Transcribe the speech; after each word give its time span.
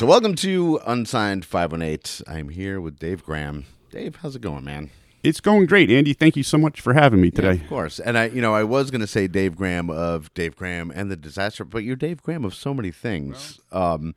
So, 0.00 0.06
welcome 0.06 0.34
to 0.36 0.80
Unsigned 0.86 1.44
518. 1.44 2.24
I'm 2.26 2.48
here 2.48 2.80
with 2.80 2.98
Dave 2.98 3.22
Graham. 3.22 3.66
Dave, 3.90 4.16
how's 4.22 4.34
it 4.34 4.40
going, 4.40 4.64
man? 4.64 4.88
It's 5.22 5.42
going 5.42 5.66
great, 5.66 5.90
Andy. 5.90 6.14
Thank 6.14 6.36
you 6.36 6.42
so 6.42 6.56
much 6.56 6.80
for 6.80 6.94
having 6.94 7.20
me 7.20 7.30
today. 7.30 7.52
Yeah, 7.52 7.62
of 7.62 7.68
course. 7.68 8.00
And 8.00 8.16
I, 8.16 8.28
you 8.28 8.40
know, 8.40 8.54
I 8.54 8.64
was 8.64 8.90
going 8.90 9.02
to 9.02 9.06
say 9.06 9.26
Dave 9.26 9.56
Graham 9.56 9.90
of 9.90 10.32
Dave 10.32 10.56
Graham 10.56 10.90
and 10.94 11.10
the 11.10 11.18
Disaster, 11.18 11.66
but 11.66 11.84
you're 11.84 11.96
Dave 11.96 12.22
Graham 12.22 12.46
of 12.46 12.54
so 12.54 12.72
many 12.72 12.90
things. 12.90 13.60
um, 13.72 14.14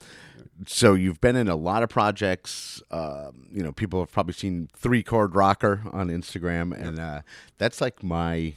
so 0.66 0.94
you've 0.94 1.20
been 1.20 1.36
in 1.36 1.50
a 1.50 1.56
lot 1.58 1.84
of 1.84 1.90
projects. 1.90 2.82
Um, 2.90 3.48
you 3.52 3.62
know, 3.62 3.74
people 3.74 4.00
have 4.00 4.12
probably 4.14 4.36
seen 4.36 4.70
Three 4.78 5.04
Chord 5.04 5.36
Rocker 5.36 5.82
on 5.92 6.08
Instagram, 6.08 6.72
and 6.72 6.98
uh, 6.98 7.22
that's 7.58 7.82
like 7.82 8.02
my 8.02 8.54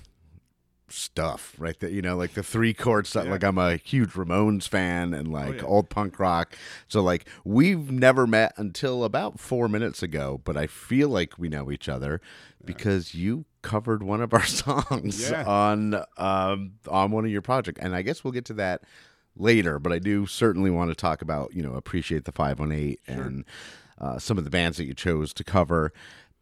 stuff 0.89 1.55
right 1.59 1.81
there 1.81 1.91
you 1.91 2.01
know 2.01 2.17
like 2.17 2.35
the 2.35 2.43
three 2.43 2.73
chord 2.73 3.07
stuff 3.07 3.25
Yeah. 3.25 3.33
like 3.33 3.43
i'm 3.43 3.59
a 3.59 3.77
huge 3.77 4.11
ramones 4.13 4.69
fan 4.69 5.13
and 5.15 5.33
like 5.33 5.57
yeah. 5.57 5.67
old 5.67 5.91
punk 5.91 6.19
rock 6.21 6.57
so 6.87 7.03
like 7.03 7.29
we've 7.45 7.91
never 7.91 8.27
met 8.27 8.53
until 8.57 9.03
about 9.03 9.41
four 9.41 9.69
minutes 9.69 10.03
ago 10.03 10.41
but 10.45 10.57
i 10.57 10.67
feel 10.69 11.09
like 11.09 11.39
we 11.39 11.49
know 11.49 11.73
each 11.73 11.89
other 11.89 12.21
because 12.65 13.15
you 13.15 13.47
covered 13.63 14.03
one 14.05 14.21
of 14.21 14.33
our 14.33 14.45
songs 14.47 15.29
Yeah. 15.29 15.45
on 15.45 15.95
um 16.17 16.75
on 16.89 17.11
one 17.11 17.25
of 17.25 17.31
your 17.33 17.43
project 17.43 17.79
and 17.83 17.97
i 17.97 18.03
guess 18.03 18.23
we'll 18.23 18.33
get 18.33 18.45
to 18.47 18.55
that 18.55 18.83
later 19.37 19.81
but 19.81 19.93
i 19.93 19.99
do 19.99 20.25
certainly 20.27 20.71
want 20.71 20.91
to 20.91 20.95
talk 20.95 21.21
about 21.21 21.53
you 21.53 21.63
know 21.63 21.75
appreciate 21.75 22.25
the 22.27 22.33
518 22.33 22.97
and 23.09 23.45
uh, 23.99 24.19
some 24.19 24.39
of 24.39 24.45
the 24.45 24.51
bands 24.51 24.77
that 24.77 24.85
you 24.85 24.95
chose 24.95 25.33
to 25.35 25.43
cover 25.43 25.93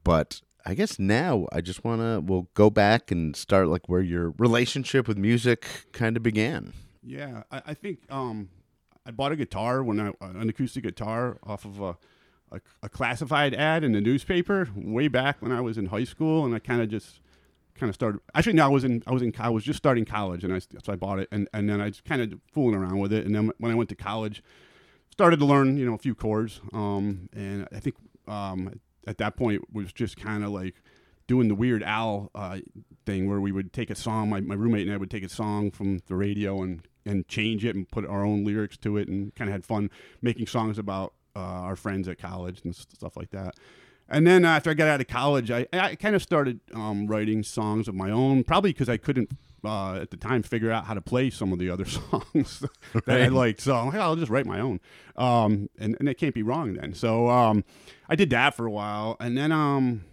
but 0.03 0.43
I 0.67 0.75
guess 0.75 0.99
now 0.99 1.47
I 1.53 1.61
just 1.61 1.85
want 1.85 2.01
to 2.01 2.21
we'll 2.21 2.49
go 2.55 2.71
back 2.71 3.11
and 3.11 3.37
start 3.37 3.69
like 3.69 3.89
where 3.89 4.01
your 4.01 4.35
relationship 4.39 5.07
with 5.07 5.19
music 5.19 5.87
kind 5.93 6.17
of 6.17 6.23
began. 6.23 6.73
Yeah, 7.03 7.43
I, 7.51 7.63
I 7.67 7.75
think 7.75 8.01
um, 8.11 8.49
I 9.05 9.11
bought 9.11 9.33
a 9.33 9.37
guitar 9.37 9.83
when 9.83 10.01
I 10.01 10.13
an 10.21 10.49
acoustic 10.49 10.85
guitar 10.85 11.39
off 11.45 11.67
of 11.67 11.81
a, 11.81 11.97
a, 12.51 12.61
a 12.83 12.89
classified 12.89 13.55
ad 13.55 13.85
in 13.85 13.93
the 13.93 14.01
newspaper 14.01 14.69
way 14.75 15.09
back 15.09 15.43
when 15.43 15.53
I 15.53 15.61
was 15.61 15.77
in 15.77 15.87
high 15.87 16.05
school, 16.05 16.47
and 16.47 16.55
I 16.55 16.59
kind 16.61 16.81
of 16.81 16.89
just 16.89 17.21
kind 17.75 17.91
of 17.91 17.95
started. 17.95 18.21
Actually, 18.35 18.55
no, 18.55 18.65
I 18.65 18.69
was 18.69 18.85
in 18.85 19.03
I 19.07 19.13
was 19.13 19.23
in 19.23 19.35
I 19.39 19.51
was 19.51 19.65
just 19.65 19.77
starting 19.77 20.07
college, 20.07 20.45
and 20.45 20.55
I 20.55 20.61
so 20.61 20.93
I 20.93 20.97
bought 20.97 21.19
it, 21.19 21.29
and 21.31 21.47
and 21.53 21.69
then 21.69 21.83
I 21.83 21.91
just 21.91 22.05
kind 22.05 22.23
of 22.23 22.41
fooling 22.53 22.75
around 22.75 22.99
with 22.99 23.13
it, 23.13 23.27
and 23.27 23.35
then 23.35 23.53
when 23.59 23.71
I 23.71 23.75
went 23.75 23.91
to 23.91 23.97
college, 23.97 24.43
started 25.13 25.39
to 25.41 25.45
learn 25.45 25.77
you 25.77 25.85
know 25.85 25.95
a 25.95 25.99
few 25.99 26.15
chords, 26.15 26.63
um, 26.73 27.29
and 27.35 27.69
I 27.71 27.81
think 27.81 27.97
um, 28.27 28.81
at 29.07 29.19
that 29.19 29.37
point 29.37 29.73
was 29.73 29.93
just 29.93 30.17
kind 30.17 30.45
of 30.45 30.51
like 30.51 30.83
doing 31.27 31.49
the 31.49 31.55
Weird 31.55 31.83
Al 31.83 32.31
uh, 32.35 32.59
thing 33.07 33.29
where 33.29 33.41
we 33.41 33.53
would 33.53 33.73
take 33.73 33.91
a 33.91 33.95
song. 33.95 34.31
My, 34.31 34.41
my 34.41 34.55
roommate 34.55 34.87
and 34.87 34.95
I 34.95 34.99
would 34.99 35.11
take 35.11 35.25
a 35.25 35.29
song 35.29 35.71
from 35.71 36.01
the 36.07 36.15
radio 36.15 36.63
and 36.63 36.87
and 37.07 37.29
change 37.29 37.67
it 37.67 37.77
and 37.77 37.87
put 37.89 38.07
our 38.07 38.25
own 38.25 38.45
lyrics 38.45 38.79
to 38.79 38.97
it, 38.97 39.09
and 39.09 39.35
kind 39.35 39.49
of 39.49 39.53
had 39.53 39.65
fun 39.65 39.91
making 40.23 40.47
songs 40.47 40.79
about 40.79 41.13
uh, 41.37 41.41
our 41.41 41.77
friends 41.77 42.09
at 42.09 42.19
college 42.19 42.63
and 42.65 42.75
stuff 42.75 43.17
like 43.17 43.31
that. 43.31 43.55
And 44.09 44.27
then 44.27 44.45
after 44.45 44.71
I 44.71 44.75
got 44.75 44.89
out 44.89 45.01
of 45.01 45.07
college, 45.07 45.51
I, 45.51 45.67
I 45.73 45.95
kind 45.97 46.15
of 46.15 46.23
started 46.23 46.61
um, 46.75 47.07
writing 47.07 47.43
songs 47.43 47.89
of 47.89 47.95
my 47.95 48.11
own, 48.11 48.45
probably 48.45 48.73
because 48.73 48.89
I 48.89 48.97
couldn't 48.97 49.31
uh, 49.65 49.97
at 49.97 50.11
the 50.11 50.17
time 50.17 50.43
figure 50.43 50.71
out 50.71 50.85
how 50.85 50.95
to 50.95 51.01
play 51.01 51.31
some 51.31 51.53
of 51.53 51.59
the 51.59 51.71
other 51.71 51.85
songs 51.85 52.65
that 53.07 53.23
I 53.23 53.29
liked. 53.29 53.61
So 53.61 53.75
I'm 53.75 53.87
like, 53.87 53.97
I'll 53.97 54.17
just 54.17 54.31
write 54.31 54.47
my 54.47 54.61
own, 54.61 54.81
um, 55.17 55.69
and 55.79 55.97
and 55.99 56.09
it 56.09 56.15
can't 56.15 56.35
be 56.35 56.43
wrong 56.43 56.75
then. 56.75 56.95
So 56.95 57.29
um, 57.29 57.65
I 58.09 58.17
did 58.17 58.31
that 58.31 58.55
for 58.55 58.67
a 58.67 58.71
while, 58.71 59.17
and 59.21 59.37
then 59.37 59.53
um, 59.53 60.05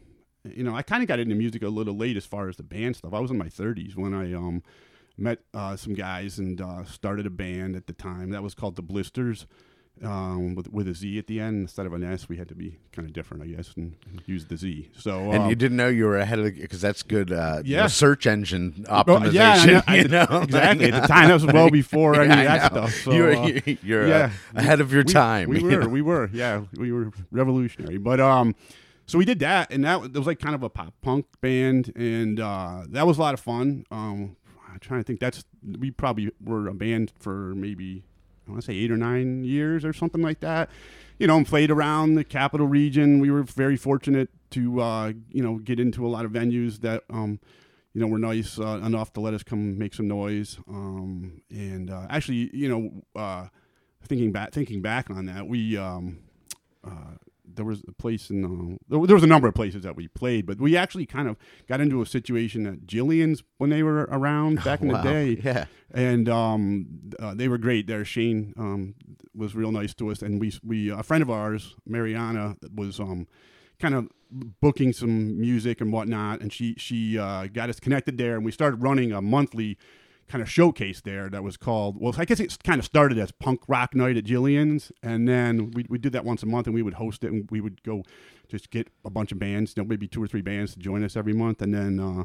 you 0.43 0.63
know, 0.63 0.75
I 0.75 0.81
kind 0.81 1.03
of 1.03 1.07
got 1.07 1.19
into 1.19 1.35
music 1.35 1.63
a 1.63 1.69
little 1.69 1.95
late 1.95 2.17
as 2.17 2.25
far 2.25 2.49
as 2.49 2.57
the 2.57 2.63
band 2.63 2.95
stuff. 2.95 3.13
I 3.13 3.19
was 3.19 3.31
in 3.31 3.37
my 3.37 3.47
30s 3.47 3.95
when 3.95 4.13
I 4.13 4.33
um, 4.33 4.63
met 5.17 5.39
uh, 5.53 5.75
some 5.75 5.93
guys 5.93 6.39
and 6.39 6.59
uh, 6.59 6.83
started 6.85 7.25
a 7.25 7.29
band 7.29 7.75
at 7.75 7.87
the 7.87 7.93
time 7.93 8.31
that 8.31 8.43
was 8.43 8.55
called 8.55 8.75
the 8.75 8.83
Blisterz. 8.83 9.45
Um, 10.03 10.55
with 10.55 10.71
with 10.73 10.87
a 10.87 10.95
Z 10.95 11.19
at 11.19 11.27
the 11.27 11.39
end 11.39 11.61
instead 11.61 11.85
of 11.85 11.93
an 11.93 12.03
S, 12.03 12.27
we 12.27 12.35
had 12.37 12.49
to 12.49 12.55
be 12.55 12.79
kind 12.91 13.07
of 13.07 13.13
different, 13.13 13.43
I 13.43 13.47
guess, 13.47 13.73
and 13.77 13.95
use 14.25 14.45
the 14.45 14.57
Z. 14.57 14.89
So 14.97 15.31
And 15.31 15.43
um, 15.43 15.49
you 15.49 15.55
didn't 15.55 15.77
know 15.77 15.89
you 15.89 16.05
were 16.05 16.17
ahead 16.17 16.39
of 16.39 16.45
the 16.45 16.51
because 16.51 16.81
that's 16.81 17.03
good. 17.03 17.31
Uh, 17.31 17.61
Yeah. 17.63 17.85
search 17.85 18.25
engine 18.25 18.83
Oh, 18.89 19.03
optimization. 19.03 19.33
yeah, 19.33 19.53
I 19.57 19.65
know, 19.67 19.81
I- 19.87 19.95
you 20.01 20.07
know? 20.07 20.41
exactly. 20.41 20.91
At 20.91 21.01
the 21.03 21.07
time, 21.07 21.27
that 21.27 21.33
was 21.35 21.45
well 21.45 21.69
before 21.69 22.15
any 22.21 22.29
Yeah, 22.29 22.39
of 22.39 22.45
that 22.45 22.71
stuff. 22.71 22.93
So, 23.03 23.11
you're 23.15 23.35
uh, 23.35 23.47
you're, 23.83 24.07
you're, 24.07 24.13
uh, 24.13 24.31
ahead 24.55 24.81
of 24.81 24.91
your 24.91 25.03
we, 25.03 25.13
time. 25.13 25.49
We 25.49 25.61
were, 25.61 25.81
know? 25.81 25.87
we 25.87 26.01
were, 26.01 26.29
yeah, 26.33 26.61
we 26.77 26.91
were 26.91 27.11
revolutionary. 27.29 27.97
But 27.99 28.19
um, 28.19 28.55
so 29.05 29.19
we 29.19 29.25
did 29.25 29.37
that, 29.39 29.71
and 29.71 29.83
that, 29.85 30.13
that 30.13 30.19
was 30.19 30.25
like 30.25 30.39
kind 30.39 30.55
of 30.55 30.63
a 30.63 30.69
pop 30.69 30.93
punk 31.01 31.25
band, 31.41 31.93
and 31.95 32.39
uh, 32.39 32.83
that 32.89 33.05
was 33.05 33.17
a 33.19 33.21
lot 33.21 33.33
of 33.35 33.39
fun. 33.39 33.85
Um, 33.91 34.35
I'm 34.67 34.79
trying 34.79 35.01
to 35.01 35.03
think. 35.03 35.19
That's 35.19 35.43
we 35.77 35.91
probably 35.91 36.31
were 36.43 36.67
a 36.67 36.73
band 36.73 37.11
for 37.19 37.53
maybe 37.53 38.03
I 38.51 38.53
want 38.53 38.65
to 38.65 38.71
say 38.71 38.77
eight 38.77 38.91
or 38.91 38.97
nine 38.97 39.43
years 39.43 39.85
or 39.85 39.93
something 39.93 40.21
like 40.21 40.41
that. 40.41 40.69
You 41.19 41.27
know, 41.27 41.37
and 41.37 41.47
played 41.47 41.71
around 41.71 42.15
the 42.15 42.23
capital 42.23 42.67
region. 42.67 43.19
We 43.19 43.29
were 43.31 43.43
very 43.43 43.77
fortunate 43.77 44.29
to 44.51 44.81
uh, 44.81 45.13
you 45.29 45.43
know 45.43 45.59
get 45.59 45.79
into 45.79 46.05
a 46.05 46.09
lot 46.09 46.25
of 46.25 46.31
venues 46.31 46.81
that 46.81 47.03
um, 47.09 47.39
you 47.93 48.01
know 48.01 48.07
were 48.07 48.17
nice 48.17 48.59
uh, 48.59 48.81
enough 48.83 49.13
to 49.13 49.21
let 49.21 49.33
us 49.33 49.43
come 49.43 49.77
make 49.77 49.93
some 49.93 50.07
noise. 50.07 50.57
Um, 50.67 51.41
and 51.49 51.89
uh, 51.89 52.07
actually, 52.09 52.49
you 52.53 52.67
know, 52.67 53.19
uh, 53.19 53.47
thinking 54.03 54.31
back 54.31 54.51
thinking 54.51 54.81
back 54.81 55.09
on 55.09 55.25
that, 55.27 55.47
we 55.47 55.77
um, 55.77 56.19
uh, 56.83 57.15
there 57.55 57.65
was 57.65 57.83
a 57.87 57.91
place 57.91 58.29
in 58.29 58.43
uh, 58.45 58.77
there, 58.89 59.05
there 59.07 59.15
was 59.15 59.23
a 59.23 59.27
number 59.27 59.47
of 59.47 59.53
places 59.53 59.83
that 59.83 59.95
we 59.95 60.07
played, 60.07 60.45
but 60.45 60.59
we 60.59 60.75
actually 60.77 61.05
kind 61.05 61.27
of 61.27 61.37
got 61.67 61.81
into 61.81 62.01
a 62.01 62.05
situation 62.05 62.65
at 62.65 62.85
Jillian's 62.87 63.43
when 63.57 63.69
they 63.69 63.83
were 63.83 64.03
around 64.11 64.63
back 64.63 64.81
in 64.81 64.89
Wow. 64.89 65.01
the 65.03 65.09
day, 65.09 65.41
Yeah. 65.43 65.65
and 65.93 66.27
um, 66.29 66.87
uh, 67.19 67.33
they 67.33 67.47
were 67.47 67.57
great. 67.57 67.87
There, 67.87 68.03
Shane 68.05 68.53
um, 68.57 68.95
was 69.35 69.55
real 69.55 69.71
nice 69.71 69.93
to 69.95 70.09
us, 70.11 70.21
and 70.21 70.39
we 70.39 70.53
we 70.63 70.89
a 70.89 71.03
friend 71.03 71.21
of 71.21 71.29
ours, 71.29 71.75
Mariana, 71.85 72.55
was 72.75 72.99
um, 72.99 73.27
kind 73.79 73.95
of 73.95 74.07
booking 74.61 74.93
some 74.93 75.39
music 75.39 75.81
and 75.81 75.91
whatnot, 75.91 76.39
and 76.41 76.53
she 76.53 76.75
she 76.77 77.17
uh, 77.17 77.47
got 77.47 77.69
us 77.69 77.79
connected 77.79 78.17
there, 78.17 78.35
and 78.35 78.45
we 78.45 78.51
started 78.51 78.81
running 78.81 79.11
a 79.11 79.21
monthly 79.21 79.77
kind 80.31 80.41
of 80.41 80.49
showcase 80.49 81.01
there 81.01 81.29
that 81.29 81.43
was 81.43 81.57
called 81.57 81.99
well 81.99 82.15
I 82.17 82.23
guess 82.23 82.39
it 82.39 82.57
kind 82.63 82.79
of 82.79 82.85
started 82.85 83.17
as 83.19 83.31
punk 83.31 83.61
rock 83.67 83.93
night 83.93 84.15
at 84.15 84.23
Jillian's 84.23 84.89
and 85.03 85.27
then 85.27 85.71
we 85.71 85.85
we 85.89 85.97
did 85.97 86.13
that 86.13 86.23
once 86.23 86.41
a 86.41 86.45
month 86.45 86.67
and 86.67 86.73
we 86.73 86.81
would 86.81 86.93
host 86.93 87.25
it 87.25 87.33
and 87.33 87.49
we 87.51 87.59
would 87.59 87.83
go 87.83 88.03
just 88.47 88.71
get 88.71 88.87
a 89.03 89.09
bunch 89.09 89.33
of 89.33 89.39
bands 89.39 89.73
you 89.75 89.83
know 89.83 89.87
maybe 89.87 90.07
two 90.07 90.23
or 90.23 90.27
three 90.27 90.41
bands 90.41 90.73
to 90.73 90.79
join 90.79 91.03
us 91.03 91.17
every 91.17 91.33
month 91.33 91.61
and 91.61 91.73
then 91.73 91.99
uh 91.99 92.23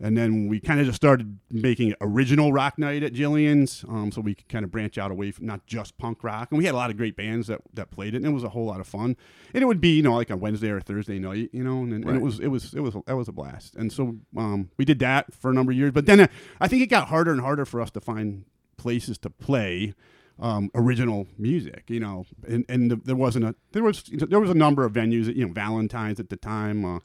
and 0.00 0.16
then 0.16 0.48
we 0.48 0.60
kind 0.60 0.80
of 0.80 0.86
just 0.86 0.96
started 0.96 1.38
making 1.50 1.94
original 2.00 2.52
rock 2.52 2.78
night 2.78 3.02
at 3.02 3.12
Jillian's, 3.12 3.84
um, 3.88 4.10
so 4.10 4.20
we 4.22 4.34
could 4.34 4.48
kind 4.48 4.64
of 4.64 4.70
branch 4.70 4.96
out 4.96 5.10
away 5.10 5.30
from 5.30 5.44
not 5.46 5.66
just 5.66 5.98
punk 5.98 6.24
rock. 6.24 6.48
And 6.50 6.58
we 6.58 6.64
had 6.64 6.74
a 6.74 6.76
lot 6.78 6.88
of 6.90 6.96
great 6.96 7.16
bands 7.16 7.48
that, 7.48 7.60
that 7.74 7.90
played 7.90 8.14
it, 8.14 8.18
and 8.18 8.26
it 8.26 8.30
was 8.30 8.42
a 8.44 8.48
whole 8.48 8.64
lot 8.66 8.80
of 8.80 8.86
fun. 8.86 9.16
And 9.52 9.62
it 9.62 9.66
would 9.66 9.80
be, 9.80 9.96
you 9.96 10.02
know, 10.02 10.14
like 10.14 10.30
a 10.30 10.36
Wednesday 10.36 10.70
or 10.70 10.80
Thursday 10.80 11.18
night, 11.18 11.50
you 11.52 11.62
know, 11.62 11.82
and, 11.82 11.92
and 11.92 12.06
Right. 12.06 12.16
it 12.16 12.22
was 12.22 12.40
it 12.40 12.48
was 12.48 12.72
it 12.74 12.80
was 12.80 12.94
that 13.06 13.16
was 13.16 13.28
a 13.28 13.32
blast. 13.32 13.76
And 13.76 13.92
so 13.92 14.16
um, 14.36 14.70
we 14.78 14.84
did 14.84 14.98
that 15.00 15.34
for 15.34 15.50
a 15.50 15.54
number 15.54 15.72
of 15.72 15.78
years. 15.78 15.92
But 15.92 16.06
then 16.06 16.20
uh, 16.20 16.26
I 16.60 16.66
think 16.68 16.82
it 16.82 16.86
got 16.86 17.08
harder 17.08 17.30
and 17.32 17.40
harder 17.40 17.64
for 17.66 17.80
us 17.80 17.90
to 17.92 18.00
find 18.00 18.44
places 18.78 19.18
to 19.18 19.28
play 19.28 19.92
um, 20.38 20.70
original 20.74 21.26
music, 21.36 21.84
you 21.88 22.00
know, 22.00 22.24
and, 22.48 22.64
and 22.66 22.90
there 23.04 23.14
wasn't 23.16 23.44
a 23.44 23.54
there 23.72 23.82
was 23.82 24.04
there 24.04 24.40
was 24.40 24.48
a 24.48 24.54
number 24.54 24.86
of 24.86 24.94
venues, 24.94 25.26
you 25.36 25.46
know, 25.46 25.52
Valentine's 25.52 26.18
at 26.18 26.30
the 26.30 26.36
time. 26.36 26.84
Uh, 26.86 27.00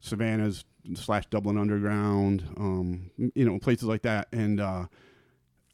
Savannah's 0.00 0.64
slash 0.94 1.26
Dublin 1.26 1.56
Underground, 1.56 2.44
um, 2.56 3.10
you 3.34 3.44
know, 3.44 3.58
places 3.58 3.84
like 3.84 4.02
that. 4.02 4.28
And 4.32 4.60
uh, 4.60 4.86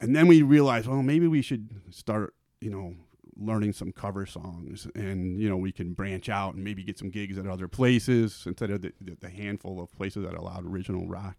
and 0.01 0.15
then 0.15 0.27
we 0.27 0.43
realized, 0.43 0.87
well, 0.87 1.03
maybe 1.03 1.27
we 1.27 1.43
should 1.43 1.69
start, 1.91 2.35
you 2.61 2.71
know, 2.71 2.95
learning 3.37 3.73
some 3.73 3.93
cover 3.93 4.27
songs, 4.27 4.87
and 4.95 5.41
you 5.41 5.49
know, 5.49 5.57
we 5.57 5.73
can 5.73 5.93
branch 5.95 6.29
out 6.29 6.55
and 6.55 6.63
maybe 6.63 6.83
get 6.83 6.99
some 6.99 7.11
gigs 7.11 7.39
at 7.39 7.47
other 7.47 7.69
places 7.69 8.45
instead 8.47 8.71
of 8.71 8.83
the, 8.83 8.93
the, 9.21 9.29
handful 9.29 9.81
of 9.81 9.93
places 9.97 10.25
that 10.25 10.35
allowed 10.35 10.65
original 10.67 11.07
rock 11.07 11.37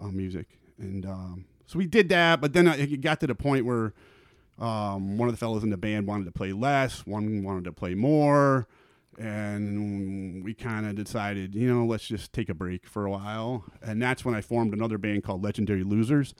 uh, 0.00 0.08
music. 0.08 0.46
And 0.78 1.06
um, 1.06 1.44
so 1.66 1.78
we 1.78 1.86
did 1.86 2.08
that, 2.10 2.40
but 2.40 2.52
then 2.52 2.66
it 2.66 3.00
got 3.00 3.20
to 3.20 3.26
the 3.26 3.34
point 3.34 3.64
where 3.64 3.94
um, 4.58 5.16
one 5.16 5.28
of 5.28 5.34
the 5.34 5.38
fellows 5.38 5.64
in 5.64 5.70
the 5.70 5.76
band 5.76 6.06
wanted 6.06 6.24
to 6.26 6.32
play 6.32 6.52
less, 6.52 7.06
one 7.06 7.42
wanted 7.42 7.64
to 7.64 7.72
play 7.72 7.94
more 7.94 8.66
and 9.18 10.42
we 10.42 10.54
kind 10.54 10.86
of 10.86 10.94
decided, 10.94 11.54
you 11.54 11.72
know, 11.72 11.84
let's 11.84 12.06
just 12.06 12.32
take 12.32 12.48
a 12.48 12.54
break 12.54 12.86
for 12.86 13.04
a 13.04 13.10
while. 13.10 13.64
And 13.82 14.00
that's 14.00 14.24
when 14.24 14.34
I 14.34 14.40
formed 14.40 14.72
another 14.72 14.98
band 14.98 15.24
called 15.24 15.44
Legendary 15.44 15.84
Losers. 15.84 16.34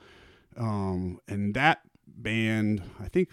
Um, 0.57 1.19
and 1.27 1.53
that 1.53 1.81
band, 2.07 2.83
I 2.99 3.07
think, 3.07 3.29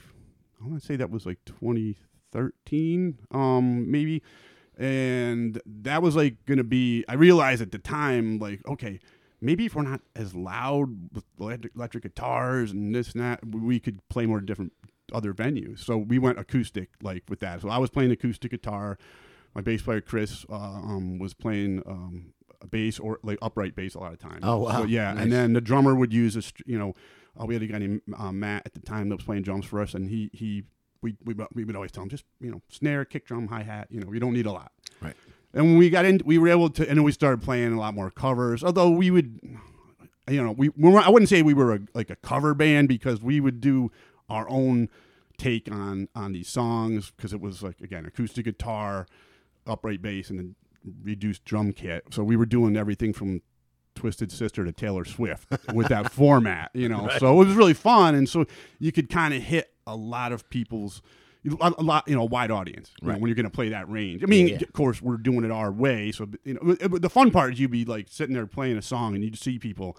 I 0.62 0.66
want 0.68 0.80
to 0.80 0.86
say 0.86 0.96
that 0.96 1.10
was 1.10 1.26
like 1.26 1.38
2013, 1.46 3.18
um, 3.30 3.90
maybe. 3.90 4.22
And 4.76 5.60
that 5.66 6.02
was 6.02 6.16
like 6.16 6.44
going 6.46 6.58
to 6.58 6.64
be, 6.64 7.04
I 7.08 7.14
realized 7.14 7.62
at 7.62 7.72
the 7.72 7.78
time, 7.78 8.38
like, 8.38 8.60
okay, 8.66 9.00
maybe 9.40 9.66
if 9.66 9.74
we're 9.74 9.82
not 9.82 10.00
as 10.14 10.34
loud 10.34 11.14
with 11.14 11.24
electric, 11.38 11.74
electric 11.74 12.02
guitars 12.04 12.72
and 12.72 12.94
this 12.94 13.12
and 13.12 13.22
that, 13.22 13.40
we 13.46 13.80
could 13.80 14.06
play 14.08 14.26
more 14.26 14.40
different 14.40 14.72
other 15.12 15.32
venues. 15.32 15.80
So 15.80 15.96
we 15.96 16.18
went 16.18 16.38
acoustic 16.38 16.90
like 17.02 17.24
with 17.28 17.40
that. 17.40 17.62
So 17.62 17.68
I 17.68 17.78
was 17.78 17.90
playing 17.90 18.10
acoustic 18.10 18.50
guitar. 18.50 18.98
My 19.54 19.60
bass 19.60 19.82
player 19.82 20.00
Chris 20.00 20.44
uh, 20.48 20.54
um, 20.54 21.18
was 21.18 21.34
playing 21.34 21.82
um, 21.86 22.32
a 22.60 22.66
bass 22.66 22.98
or 22.98 23.18
like 23.22 23.38
upright 23.42 23.74
bass 23.74 23.94
a 23.94 23.98
lot 23.98 24.12
of 24.12 24.18
times. 24.18 24.40
Oh, 24.42 24.58
wow. 24.58 24.78
So, 24.80 24.84
yeah, 24.84 25.12
Nice. 25.12 25.24
and 25.24 25.32
then 25.32 25.52
the 25.54 25.60
drummer 25.60 25.94
would 25.94 26.12
use 26.12 26.36
a 26.36 26.42
you 26.66 26.78
know 26.78 26.94
uh, 27.40 27.46
we 27.46 27.54
had 27.54 27.62
a 27.62 27.66
guy 27.66 27.78
named 27.78 28.02
uh, 28.16 28.32
Matt 28.32 28.62
at 28.66 28.74
the 28.74 28.80
time 28.80 29.08
that 29.08 29.16
was 29.16 29.24
playing 29.24 29.42
drums 29.42 29.64
for 29.66 29.80
us, 29.80 29.94
and 29.94 30.08
he 30.08 30.30
he 30.32 30.64
we, 31.02 31.16
we 31.24 31.34
we 31.54 31.64
would 31.64 31.74
always 31.76 31.90
tell 31.92 32.02
him 32.02 32.08
just 32.10 32.24
you 32.40 32.50
know 32.50 32.62
snare, 32.68 33.04
kick 33.04 33.26
drum, 33.26 33.48
hi 33.48 33.62
hat. 33.62 33.88
You 33.90 34.00
know, 34.00 34.12
you 34.12 34.20
don't 34.20 34.34
need 34.34 34.46
a 34.46 34.52
lot. 34.52 34.72
Right. 35.00 35.16
And 35.52 35.64
when 35.64 35.78
we 35.78 35.90
got 35.90 36.04
in, 36.04 36.20
we 36.24 36.38
were 36.38 36.48
able 36.48 36.70
to, 36.70 36.88
and 36.88 36.96
then 36.96 37.02
we 37.02 37.10
started 37.10 37.42
playing 37.42 37.72
a 37.72 37.78
lot 37.78 37.92
more 37.92 38.08
covers. 38.10 38.62
Although 38.62 38.90
we 38.90 39.10
would, 39.10 39.40
you 40.28 40.40
know, 40.44 40.52
we, 40.52 40.68
we 40.76 40.90
were, 40.92 41.00
I 41.00 41.08
wouldn't 41.08 41.28
say 41.28 41.42
we 41.42 41.54
were 41.54 41.74
a, 41.74 41.80
like 41.92 42.08
a 42.08 42.14
cover 42.14 42.54
band 42.54 42.86
because 42.86 43.20
we 43.20 43.40
would 43.40 43.60
do 43.60 43.90
our 44.28 44.48
own 44.48 44.88
take 45.38 45.68
on 45.72 46.08
on 46.14 46.32
these 46.32 46.48
songs 46.48 47.12
because 47.16 47.32
it 47.32 47.40
was 47.40 47.62
like 47.64 47.80
again 47.80 48.06
acoustic 48.06 48.44
guitar, 48.44 49.06
upright 49.66 50.02
bass, 50.02 50.30
and 50.30 50.38
then 50.38 50.54
reduced 51.02 51.44
drum 51.44 51.72
kit. 51.72 52.04
So 52.10 52.22
we 52.24 52.36
were 52.36 52.46
doing 52.46 52.76
everything 52.76 53.12
from 53.12 53.42
Twisted 53.94 54.32
Sister 54.32 54.64
to 54.64 54.72
Taylor 54.72 55.04
Swift 55.04 55.46
with 55.74 55.88
that 55.88 56.12
format, 56.12 56.70
you 56.74 56.88
know. 56.88 57.10
So 57.18 57.32
it 57.40 57.46
was 57.46 57.54
really 57.54 57.74
fun, 57.74 58.14
and 58.14 58.28
so 58.28 58.46
you 58.78 58.92
could 58.92 59.08
kind 59.10 59.34
of 59.34 59.42
hit 59.42 59.72
a 59.86 59.96
lot 59.96 60.32
of 60.32 60.48
people's 60.50 61.02
a 61.60 61.72
a 61.78 61.82
lot, 61.82 62.06
you 62.06 62.14
know, 62.14 62.24
wide 62.24 62.50
audience 62.50 62.92
you 63.00 63.06
know, 63.06 63.12
Right. 63.14 63.20
when 63.20 63.28
you're 63.28 63.34
going 63.34 63.44
to 63.44 63.50
play 63.50 63.70
that 63.70 63.90
range. 63.90 64.22
I 64.22 64.26
mean, 64.26 64.46
Yeah, 64.48 64.54
yeah. 64.56 64.62
of 64.62 64.72
course, 64.74 65.00
we're 65.00 65.16
doing 65.16 65.42
it 65.44 65.50
our 65.50 65.72
way, 65.72 66.12
so 66.12 66.28
you 66.44 66.54
know, 66.54 66.74
the 66.74 67.08
fun 67.10 67.30
part 67.30 67.54
is 67.54 67.60
you'd 67.60 67.70
be 67.70 67.84
like 67.86 68.08
sitting 68.10 68.34
there 68.34 68.46
playing 68.46 68.76
a 68.76 68.82
song, 68.82 69.14
and 69.14 69.24
you'd 69.24 69.38
see 69.38 69.58
people 69.58 69.96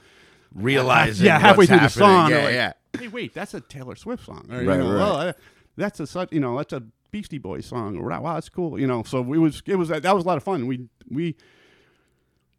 Realizing 0.54 1.25
yeah, 1.25 1.40
halfway 1.40 1.66
through 1.66 1.80
the 1.80 1.88
song, 1.88 2.30
Yeah, 2.30 2.44
like, 2.44 2.54
yeah. 2.54 2.74
Hey, 3.00 3.08
wait, 3.08 3.34
that's 3.34 3.54
a 3.54 3.62
Taylor 3.62 3.96
Swift 3.96 4.25
song. 4.25 4.48
Or, 4.52 4.62
you 4.62 4.68
Right, 4.69 4.80
know, 4.80 4.90
right. 4.92 4.98
"Well, 5.00 5.16
uh, 5.16 5.34
that's 5.78 6.00
a 6.02 6.06
such, 6.08 6.34
you 6.34 6.42
know, 6.42 6.58
that's 6.58 6.74
a 6.74 6.84
Beastie 7.12 7.38
Boys 7.38 7.66
song. 7.66 7.98
Or, 7.98 8.08
wow, 8.08 8.34
that's 8.34 8.50
cool. 8.50 8.80
You 8.80 8.88
know, 8.88 9.04
so 9.04 9.19
it 9.19 9.38
was, 9.38 9.62
it 9.66 9.75
was 9.75 9.90
that 9.90 10.04
was 10.16 10.24
a 10.24 10.28
lot 10.28 10.38
of 10.38 10.44
fun. 10.44 10.68
We 10.68 10.88
we 11.10 11.36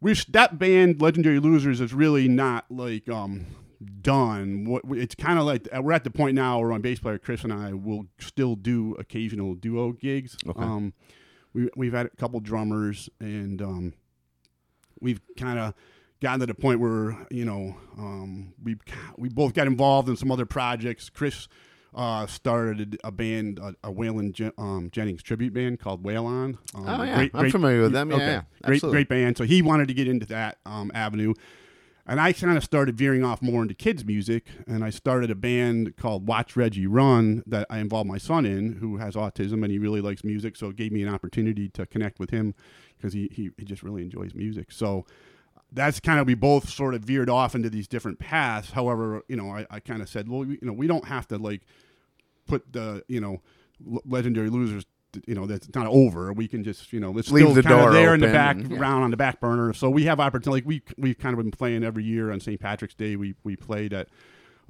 we 0.01 0.13
that 0.29 0.59
band, 0.59 1.01
Legendary 1.01 1.39
Losers, 1.39 1.81
is 1.81 1.93
really 1.93 2.27
not 2.27 2.65
like 2.69 3.09
um 3.09 3.47
done. 4.01 4.65
What 4.65 4.83
it's 4.91 5.15
kind 5.15 5.39
of 5.39 5.45
like 5.45 5.67
we're 5.81 5.93
at 5.93 6.03
the 6.03 6.11
point 6.11 6.35
now 6.35 6.59
where 6.59 6.69
my 6.69 6.77
bass 6.77 6.99
player 6.99 7.17
Chris 7.17 7.43
and 7.43 7.53
I 7.53 7.73
will 7.73 8.05
still 8.19 8.55
do 8.55 8.95
occasional 8.99 9.55
duo 9.55 9.93
gigs. 9.93 10.37
Okay. 10.47 10.61
Um, 10.61 10.93
we 11.53 11.69
we've 11.75 11.93
had 11.93 12.07
a 12.07 12.09
couple 12.09 12.39
drummers 12.39 13.09
and 13.19 13.61
um, 13.61 13.93
we've 14.99 15.21
kind 15.37 15.59
of 15.59 15.73
gotten 16.21 16.39
to 16.39 16.45
the 16.45 16.53
point 16.53 16.79
where 16.79 17.17
you 17.29 17.45
know 17.45 17.75
um, 17.97 18.53
we 18.63 18.75
we 19.17 19.29
both 19.29 19.53
got 19.53 19.67
involved 19.67 20.09
in 20.09 20.15
some 20.15 20.31
other 20.31 20.45
projects. 20.45 21.09
Chris 21.09 21.47
uh, 21.95 22.25
started 22.27 22.99
a 23.03 23.11
band, 23.11 23.59
a, 23.59 23.75
a 23.87 23.91
Waylon 23.91 24.51
um, 24.57 24.89
Jennings 24.91 25.23
tribute 25.23 25.53
band 25.53 25.79
called 25.79 26.03
Waylon. 26.03 26.57
Um, 26.75 26.85
Oh, 26.87 27.03
yeah. 27.03 27.27
I'm 27.33 27.51
familiar 27.51 27.81
with 27.83 27.91
them. 27.93 28.11
Yeah, 28.11 28.17
yeah. 28.17 28.41
great 28.63 28.81
great 28.81 29.09
band. 29.09 29.37
So 29.37 29.43
he 29.43 29.61
wanted 29.61 29.87
to 29.87 29.93
get 29.93 30.07
into 30.07 30.25
that 30.27 30.57
um, 30.65 30.91
avenue. 30.93 31.33
And 32.05 32.19
I 32.19 32.33
kind 32.33 32.57
of 32.57 32.63
started 32.65 32.97
veering 32.97 33.23
off 33.23 33.41
more 33.41 33.61
into 33.61 33.73
kids' 33.73 34.03
music, 34.03 34.47
and 34.67 34.83
I 34.83 34.89
started 34.89 35.31
a 35.31 35.35
band 35.35 35.95
called 35.95 36.27
Watch 36.27 36.57
Reggie 36.57 36.85
Run 36.85 37.43
that 37.47 37.65
I 37.69 37.79
involved 37.79 38.09
my 38.09 38.17
son 38.17 38.45
in, 38.45 38.73
who 38.73 38.97
has 38.97 39.15
autism 39.15 39.63
and 39.63 39.71
he 39.71 39.79
really 39.79 40.01
likes 40.01 40.21
music. 40.21 40.57
So 40.57 40.67
it 40.67 40.75
gave 40.75 40.91
me 40.91 41.01
an 41.01 41.07
opportunity 41.07 41.69
to 41.69 41.85
connect 41.85 42.19
with 42.19 42.29
him 42.31 42.55
because 42.97 43.13
he, 43.13 43.29
he, 43.31 43.51
he 43.57 43.63
just 43.63 43.83
really 43.83 44.01
enjoys 44.01 44.33
music. 44.33 44.69
So 44.73 45.05
that's 45.73 45.99
kind 45.99 46.19
of 46.19 46.27
we 46.27 46.35
both 46.35 46.69
sort 46.69 46.93
of 46.93 47.01
veered 47.01 47.29
off 47.29 47.55
into 47.55 47.69
these 47.69 47.87
different 47.87 48.19
paths. 48.19 48.71
However, 48.71 49.23
you 49.27 49.35
know, 49.35 49.49
I, 49.49 49.65
I 49.69 49.79
kind 49.79 50.01
of 50.01 50.09
said, 50.09 50.29
well, 50.29 50.41
we, 50.41 50.53
you 50.61 50.67
know, 50.67 50.73
we 50.73 50.87
don't 50.87 51.05
have 51.05 51.27
to 51.29 51.37
like 51.37 51.61
put 52.47 52.71
the 52.73 53.03
you 53.07 53.19
know 53.19 53.41
legendary 54.05 54.49
losers. 54.49 54.85
You 55.27 55.35
know 55.35 55.45
that's 55.45 55.69
not 55.75 55.85
over. 55.87 56.33
We 56.33 56.47
can 56.47 56.63
just 56.63 56.91
you 56.91 56.99
know 56.99 57.15
it's 57.19 57.29
Leave 57.31 57.43
still 57.45 57.53
the 57.53 57.61
kind 57.63 57.75
door 57.77 57.87
of 57.89 57.93
there 57.93 58.13
in 58.15 58.19
the 58.19 58.27
and- 58.27 58.35
yeah. 58.35 58.67
background 58.67 59.03
on 59.03 59.11
the 59.11 59.17
back 59.17 59.39
burner. 59.39 59.71
So 59.73 59.89
we 59.89 60.05
have 60.05 60.19
opportunity. 60.19 60.61
Like 60.61 60.67
we 60.67 60.81
we've 60.97 61.17
kind 61.19 61.37
of 61.37 61.43
been 61.43 61.51
playing 61.51 61.83
every 61.83 62.03
year 62.03 62.31
on 62.31 62.39
St. 62.39 62.59
Patrick's 62.59 62.95
Day. 62.95 63.15
We 63.15 63.35
we 63.43 63.55
played 63.55 63.93
at 63.93 64.07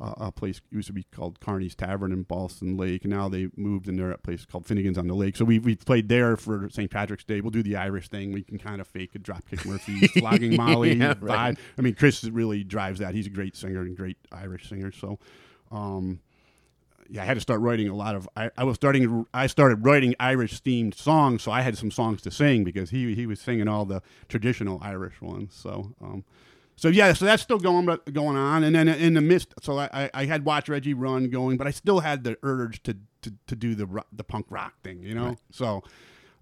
uh, 0.01 0.13
a 0.18 0.31
place 0.31 0.60
used 0.72 0.88
to 0.88 0.94
be 0.94 1.04
called 1.04 1.40
Carney's 1.40 1.75
Tavern 1.75 2.12
in 2.12 2.24
Ballston 2.24 2.78
Lake. 2.78 3.06
Now 3.06 3.30
they 3.30 3.50
moved 3.56 3.88
and 3.88 3.98
they're 3.98 4.12
at 4.12 4.19
a 4.19 4.22
place 4.22 4.45
called 4.45 4.66
Finnegan's 4.66 4.98
on 4.98 5.07
the 5.07 5.13
Lake. 5.13 5.36
So 5.38 5.45
we 5.45 5.60
we 5.60 5.75
played 5.75 6.10
there 6.10 6.36
for 6.36 6.69
St. 6.69 6.90
Patrick's 6.90 7.24
Day. 7.24 7.42
We'll 7.42 7.51
do 7.51 7.63
the 7.63 7.75
Irish 7.75 8.10
thing. 8.10 8.31
We 8.31 8.42
can 8.44 8.57
kind 8.57 8.81
of 8.81 8.88
fake 8.88 9.16
a 9.16 9.19
dropkick 9.19 9.66
Murphy, 9.66 10.07
flogging 10.19 10.56
Molly 10.56 10.94
Yeah, 10.95 11.13
vibe. 11.13 11.22
right. 11.22 11.57
I 11.78 11.81
mean, 11.81 11.94
Chris 11.95 12.24
really 12.24 12.63
drives 12.63 13.00
that. 13.00 13.13
He's 13.13 13.28
a 13.28 13.31
great 13.31 13.56
singer 13.56 13.81
and 13.81 13.95
great 13.95 14.18
Irish 14.31 14.68
singer. 14.69 14.92
So. 14.92 15.19
Um, 15.72 16.19
yeah, 17.10 17.22
I 17.22 17.25
had 17.25 17.34
to 17.36 17.42
start 17.42 17.60
writing 17.60 17.90
a 17.90 17.95
lot 17.95 18.16
of. 18.16 18.30
I, 18.36 18.50
I 18.57 18.63
was 18.63 18.75
starting. 18.75 19.25
I 19.34 19.48
started 19.48 19.86
writing 19.86 20.16
Irish 20.19 20.62
themed 20.63 20.95
songs, 20.95 21.44
so 21.44 21.51
I 21.51 21.62
had 21.62 21.78
some 21.78 21.92
songs 21.92 22.22
to 22.24 22.31
sing 22.31 22.63
because 22.63 22.92
he 22.92 23.13
he 23.13 23.25
was 23.28 23.40
singing 23.42 23.68
all 23.68 23.84
the 23.86 24.01
traditional 24.30 24.80
Irish 24.81 25.22
ones. 25.22 25.54
So, 25.54 25.94
um, 26.01 26.24
so 26.75 26.87
yeah, 26.87 27.13
so 27.13 27.25
that's 27.25 27.43
still 27.43 27.59
going 27.59 27.85
going 28.11 28.37
on. 28.37 28.63
And 28.63 28.75
then 28.75 28.87
in 28.87 29.13
the 29.13 29.21
midst, 29.21 29.53
so 29.61 29.79
I, 29.79 30.09
I, 30.13 30.25
had 30.25 30.45
Watch 30.45 30.69
Reggie 30.69 30.93
Run 30.93 31.29
going, 31.29 31.57
but 31.57 31.67
I 31.67 31.71
still 31.71 31.99
had 31.99 32.23
the 32.23 32.37
urge 32.43 32.81
to 32.83 32.97
to, 33.21 33.33
to 33.47 33.55
do 33.55 33.75
the 33.75 34.03
the 34.11 34.23
punk 34.23 34.47
rock 34.49 34.73
thing, 34.83 35.03
you 35.03 35.15
know. 35.15 35.27
Right. 35.29 35.37
So, 35.51 35.83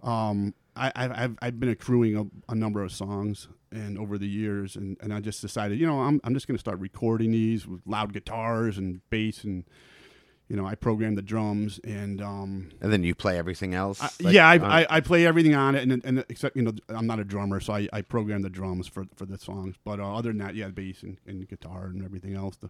um, 0.04 0.54
I, 0.76 0.92
I've, 0.96 1.12
I've 1.12 1.38
I've 1.42 1.60
been 1.60 1.70
accruing 1.70 2.18
a, 2.18 2.52
a 2.52 2.56
number 2.56 2.82
of 2.84 2.92
songs 2.92 3.50
and 3.72 3.98
over 3.98 4.18
the 4.18 4.28
years, 4.28 4.76
and, 4.76 4.98
and 5.02 5.14
I 5.14 5.20
just 5.20 5.42
decided, 5.42 5.80
you 5.80 5.86
know, 5.86 6.00
I'm 6.02 6.22
I'm 6.24 6.34
just 6.34 6.48
going 6.48 6.56
to 6.56 6.62
start 6.62 6.80
recording 6.80 7.32
these 7.32 7.68
with 7.68 7.82
loud 7.86 8.14
guitars 8.14 8.78
and 8.78 9.02
bass 9.10 9.44
and. 9.44 9.66
You 10.52 10.58
know, 10.58 10.66
I 10.66 10.76
program 10.76 11.16
the 11.16 11.22
drums 11.22 11.80
and 11.86 12.22
um, 12.22 12.72
And 12.82 12.92
then 12.92 13.06
you 13.06 13.16
play 13.16 13.38
everything 13.38 13.74
else. 13.74 14.02
I, 14.02 14.10
Like, 14.22 14.34
yeah, 14.34 14.50
I, 14.50 14.82
I, 14.82 14.86
I 14.98 15.00
play 15.00 15.26
everything 15.26 15.56
on 15.56 15.76
it, 15.76 15.90
and, 15.90 16.04
and 16.04 16.26
except 16.28 16.58
you 16.58 16.62
know 16.62 16.74
I'm 16.90 17.08
not 17.08 17.20
a 17.20 17.24
drummer, 17.24 17.62
so 17.62 17.72
I, 17.72 17.88
I 17.94 18.02
program 18.02 18.42
the 18.42 18.50
drums 18.50 18.86
for 18.86 19.06
for 19.16 19.26
the 19.26 19.38
songs. 19.38 19.78
But 19.86 20.02
uh, 20.02 20.14
other 20.14 20.28
than 20.32 20.40
that, 20.40 20.56
yeah, 20.56 20.68
bass 20.68 21.04
and, 21.04 21.16
and 21.26 21.48
guitar 21.48 21.86
and 21.86 22.04
everything 22.04 22.36
else, 22.36 22.58
the 22.58 22.70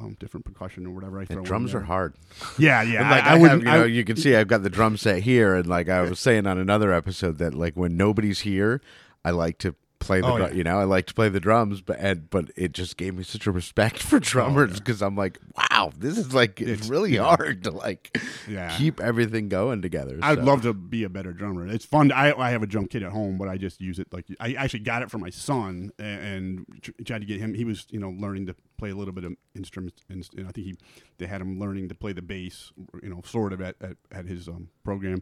um, 0.00 0.16
different 0.18 0.46
percussion 0.46 0.84
or 0.84 0.90
whatever 0.90 1.20
I 1.20 1.26
throw. 1.26 1.36
and 1.36 1.46
drums 1.46 1.74
are 1.74 1.82
hard. 1.82 2.14
Yeah, 2.58 2.82
yeah. 2.82 3.02
And, 3.02 3.10
like 3.10 3.22
I, 3.22 3.26
I, 3.26 3.30
have, 3.30 3.40
wouldn't. 3.40 3.62
you 3.62 3.68
I- 3.70 3.78
know, 3.78 3.84
you 3.84 4.02
can 4.04 4.16
see 4.16 4.34
I've 4.34 4.48
got 4.48 4.64
the 4.64 4.70
drum 4.70 4.96
set 4.96 5.22
here, 5.22 5.54
and 5.54 5.66
like 5.68 5.88
I 5.88 6.02
was 6.02 6.18
saying 6.18 6.48
on 6.48 6.58
another 6.58 6.92
episode 6.92 7.38
that 7.38 7.54
like 7.54 7.74
when 7.76 7.96
nobody's 7.96 8.40
here, 8.40 8.80
I 9.24 9.30
like 9.30 9.58
to 9.58 9.76
play 9.98 10.20
the, 10.20 10.26
Oh, 10.26 10.36
yeah. 10.36 10.50
you 10.52 10.62
know, 10.64 10.78
I 10.78 10.84
like 10.84 11.06
to 11.06 11.14
play 11.14 11.28
the 11.28 11.40
drums, 11.40 11.80
but 11.80 11.98
and 11.98 12.28
but 12.30 12.50
it 12.56 12.72
just 12.72 12.96
gave 12.96 13.14
me 13.16 13.22
such 13.24 13.46
a 13.46 13.50
respect 13.52 14.02
for 14.02 14.18
drummers 14.20 14.70
Oh, 14.70 14.74
yeah. 14.74 14.78
because 14.78 15.02
I'm 15.02 15.16
like, 15.16 15.38
wow, 15.56 15.90
this 15.98 16.18
is 16.18 16.34
like 16.34 16.60
it's, 16.60 16.70
It's- 16.70 16.88
really 16.88 17.14
yeah. 17.14 17.24
hard 17.24 17.64
to 17.64 17.70
like 17.70 18.16
Yeah. 18.48 18.76
keep 18.76 19.00
everything 19.00 19.48
going 19.48 19.82
together. 19.82 20.18
I'd 20.22 20.38
so. 20.38 20.44
love 20.44 20.62
to 20.62 20.72
be 20.74 21.02
a 21.04 21.08
better 21.08 21.32
drummer. 21.32 21.66
It's 21.66 21.84
fun. 21.84 22.12
I, 22.12 22.32
I 22.38 22.50
have 22.50 22.62
a 22.62 22.66
drum 22.66 22.86
kit 22.86 23.02
at 23.02 23.12
home, 23.12 23.38
but 23.38 23.48
I 23.48 23.56
just 23.56 23.80
use 23.80 23.98
it 23.98 24.12
like 24.12 24.26
I 24.38 24.52
actually 24.54 24.80
got 24.80 25.02
it 25.02 25.10
for 25.10 25.18
my 25.18 25.30
son 25.30 25.90
and 25.98 26.64
tr- 26.82 26.90
tried 27.04 27.20
to 27.20 27.26
get 27.26 27.40
him. 27.40 27.54
He 27.54 27.64
was 27.64 27.86
you 27.90 27.98
know 27.98 28.10
learning 28.10 28.46
to 28.46 28.56
play 28.78 28.90
a 28.90 28.94
little 28.94 29.14
bit 29.14 29.24
of 29.24 29.32
instruments, 29.54 30.02
and 30.08 30.28
and 30.36 30.46
I 30.46 30.52
think 30.52 30.66
he 30.66 30.76
they 31.18 31.26
had 31.26 31.40
him 31.40 31.58
learning 31.58 31.88
to 31.88 31.94
play 31.94 32.12
the 32.12 32.22
bass, 32.22 32.72
you 33.02 33.08
know, 33.08 33.22
sort 33.24 33.52
of 33.52 33.60
at 33.60 33.76
at, 33.80 33.96
at 34.12 34.26
his 34.26 34.46
um, 34.48 34.68
program, 34.84 35.20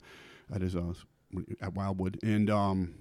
at 0.52 0.61
his 0.62 0.75
uh, 0.75 0.93
at 1.61 1.75
Wildwood, 1.75 2.19
and 2.23 2.50
um. 2.50 2.95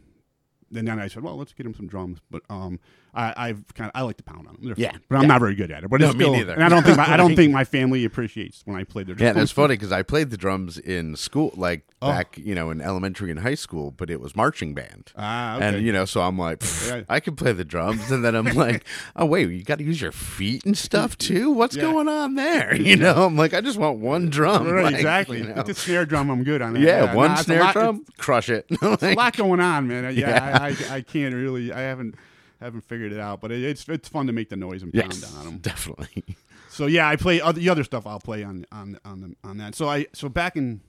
And 0.75 0.87
then 0.87 0.99
I 0.99 1.07
said, 1.07 1.23
"Well, 1.23 1.37
let's 1.37 1.53
get 1.53 1.65
him 1.65 1.73
some 1.73 1.87
drums." 1.87 2.19
But 2.31 2.41
um, 2.49 2.79
I, 3.13 3.33
I've 3.37 3.73
kind 3.75 3.91
of 3.93 3.99
I 3.99 4.03
like 4.03 4.17
to 4.17 4.23
pound 4.23 4.47
on 4.47 4.55
them. 4.55 4.57
They're 4.63 4.73
Yeah, 4.77 4.91
fun. 4.91 5.01
but 5.09 5.15
I'm 5.17 5.21
yeah. 5.23 5.27
not 5.27 5.39
very 5.39 5.55
good 5.55 5.71
at 5.71 5.83
it. 5.83 5.89
But 5.89 6.01
No, 6.01 6.07
it's 6.07 6.15
me 6.17 6.23
still, 6.25 6.33
neither. 6.33 6.53
And 6.53 6.63
I 6.63 6.69
don't 6.69 6.83
think 6.83 6.97
my, 6.97 7.13
I 7.13 7.17
don't 7.17 7.35
think 7.37 7.51
my 7.53 7.63
family 7.63 8.05
appreciates 8.05 8.61
when 8.65 8.75
I 8.75 8.83
play 8.83 9.03
their 9.03 9.13
drums. 9.15 9.21
Yeah, 9.21 9.29
and 9.31 9.39
it's 9.39 9.51
funny 9.51 9.75
because 9.75 9.91
I 9.91 10.01
played 10.01 10.29
the 10.31 10.37
drums 10.37 10.77
in 10.77 11.15
school, 11.15 11.53
like 11.55 11.83
Oh. 12.05 12.09
back, 12.09 12.37
you 12.37 12.53
know, 12.53 12.69
in 12.69 12.81
elementary 12.81 13.31
and 13.31 13.39
high 13.39 13.55
school, 13.55 13.89
but 13.91 14.09
it 14.09 14.19
was 14.19 14.35
marching 14.35 14.73
band. 14.73 15.13
Ah, 15.15 15.55
okay. 15.55 15.67
And 15.67 15.85
you 15.85 15.93
know, 15.93 16.03
so 16.03 16.19
I'm 16.21 16.37
like, 16.37 16.61
Yeah. 16.85 17.03
I 17.07 17.21
can 17.21 17.37
play 17.37 17.53
the 17.53 17.63
drums, 17.63 18.11
and 18.11 18.25
then 18.25 18.35
I'm 18.35 18.45
like, 18.55 18.83
oh 19.15 19.25
wait, 19.25 19.47
you 19.51 19.63
got 19.63 19.77
to 19.77 19.85
use 19.85 20.01
your 20.01 20.11
feet 20.11 20.65
and 20.65 20.77
stuff 20.77 21.17
too. 21.17 21.49
What's 21.51 21.77
Yeah. 21.77 21.83
going 21.83 22.09
on 22.09 22.35
there? 22.35 22.75
You 22.83 22.97
know, 22.97 23.25
I'm 23.25 23.37
like, 23.37 23.53
I 23.53 23.61
just 23.61 23.77
want 23.77 23.99
one 23.99 24.29
drum. 24.29 24.67
Right, 24.67 24.83
like, 24.83 24.95
exactly. 24.95 25.37
you 25.37 25.43
know. 25.45 25.53
With 25.55 25.67
the 25.67 25.73
snare 25.75 26.05
drum, 26.05 26.29
I'm 26.29 26.43
good 26.43 26.61
on 26.61 26.73
that. 26.73 26.81
yeah, 26.81 27.13
one 27.13 27.31
a 27.31 27.37
snare 27.37 27.61
lot- 27.61 27.73
drum, 27.73 28.05
crush 28.17 28.49
it. 28.49 28.65
It's 28.69 29.03
a 29.03 29.13
lot 29.15 29.37
going 29.37 29.61
on, 29.61 29.87
man. 29.87 30.03
Yeah, 30.03 30.29
Yeah. 30.29 30.57
I, 30.61 30.62
I, 30.63 30.95
I 30.95 31.01
can't 31.01 31.33
really. 31.33 31.71
I 31.71 31.81
haven't 31.81 32.15
haven't 32.59 32.81
figured 32.81 33.11
it 33.11 33.19
out, 33.19 33.41
but 33.41 33.51
it, 33.51 33.63
it's 33.63 33.87
it's 33.87 34.07
fun 34.07 34.27
to 34.27 34.33
make 34.33 34.49
the 34.49 34.55
noise 34.55 34.83
and 34.83 34.93
pound 34.93 35.13
yes, 35.13 35.35
on 35.35 35.45
them. 35.45 35.57
definitely. 35.59 36.23
So 36.69 36.87
yeah, 36.87 37.07
I 37.07 37.17
play 37.17 37.39
other, 37.39 37.59
the 37.59 37.69
other 37.69 37.83
stuff. 37.83 38.07
I'll 38.07 38.19
play 38.19 38.43
on 38.43 38.65
on 38.71 38.97
on 39.05 39.21
the, 39.21 39.35
on 39.47 39.57
that. 39.57 39.75
So 39.75 39.87
I 39.87 40.07
so 40.11 40.27
back 40.27 40.55
in 40.55 40.81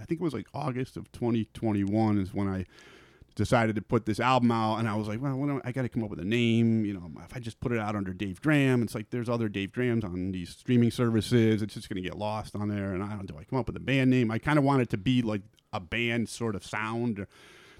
I 0.00 0.04
think 0.04 0.20
it 0.20 0.24
was 0.24 0.34
like 0.34 0.46
August 0.52 0.96
of 0.96 1.10
2021 1.12 2.18
is 2.18 2.34
when 2.34 2.48
I 2.48 2.66
decided 3.34 3.76
to 3.76 3.82
put 3.82 4.06
this 4.06 4.20
album 4.20 4.50
out, 4.50 4.78
and 4.78 4.88
I 4.88 4.94
was 4.94 5.08
like, 5.08 5.20
well, 5.20 5.60
I, 5.64 5.68
I 5.68 5.72
got 5.72 5.82
to 5.82 5.88
come 5.88 6.04
up 6.04 6.10
with 6.10 6.20
a 6.20 6.24
name. 6.24 6.84
You 6.84 6.94
know, 6.94 7.10
if 7.24 7.34
I 7.34 7.40
just 7.40 7.60
put 7.60 7.72
it 7.72 7.78
out 7.78 7.96
under 7.96 8.12
Dave 8.12 8.40
Graham, 8.40 8.82
it's 8.82 8.94
like 8.94 9.10
there's 9.10 9.28
other 9.28 9.48
Dave 9.48 9.72
Grahams 9.72 10.04
on 10.04 10.32
these 10.32 10.50
streaming 10.50 10.90
services. 10.90 11.62
It's 11.62 11.74
just 11.74 11.88
going 11.88 12.02
to 12.02 12.08
get 12.08 12.18
lost 12.18 12.54
on 12.54 12.68
there. 12.68 12.92
And 12.92 13.02
I 13.02 13.10
don't. 13.10 13.26
Do 13.26 13.36
I 13.38 13.44
come 13.44 13.58
up 13.58 13.66
with 13.66 13.76
a 13.76 13.80
band 13.80 14.10
name? 14.10 14.30
I 14.30 14.38
kind 14.38 14.58
of 14.58 14.64
want 14.64 14.82
it 14.82 14.90
to 14.90 14.96
be 14.96 15.22
like 15.22 15.42
a 15.72 15.80
band 15.80 16.28
sort 16.28 16.54
of 16.54 16.64
sound. 16.64 17.20
Or, 17.20 17.28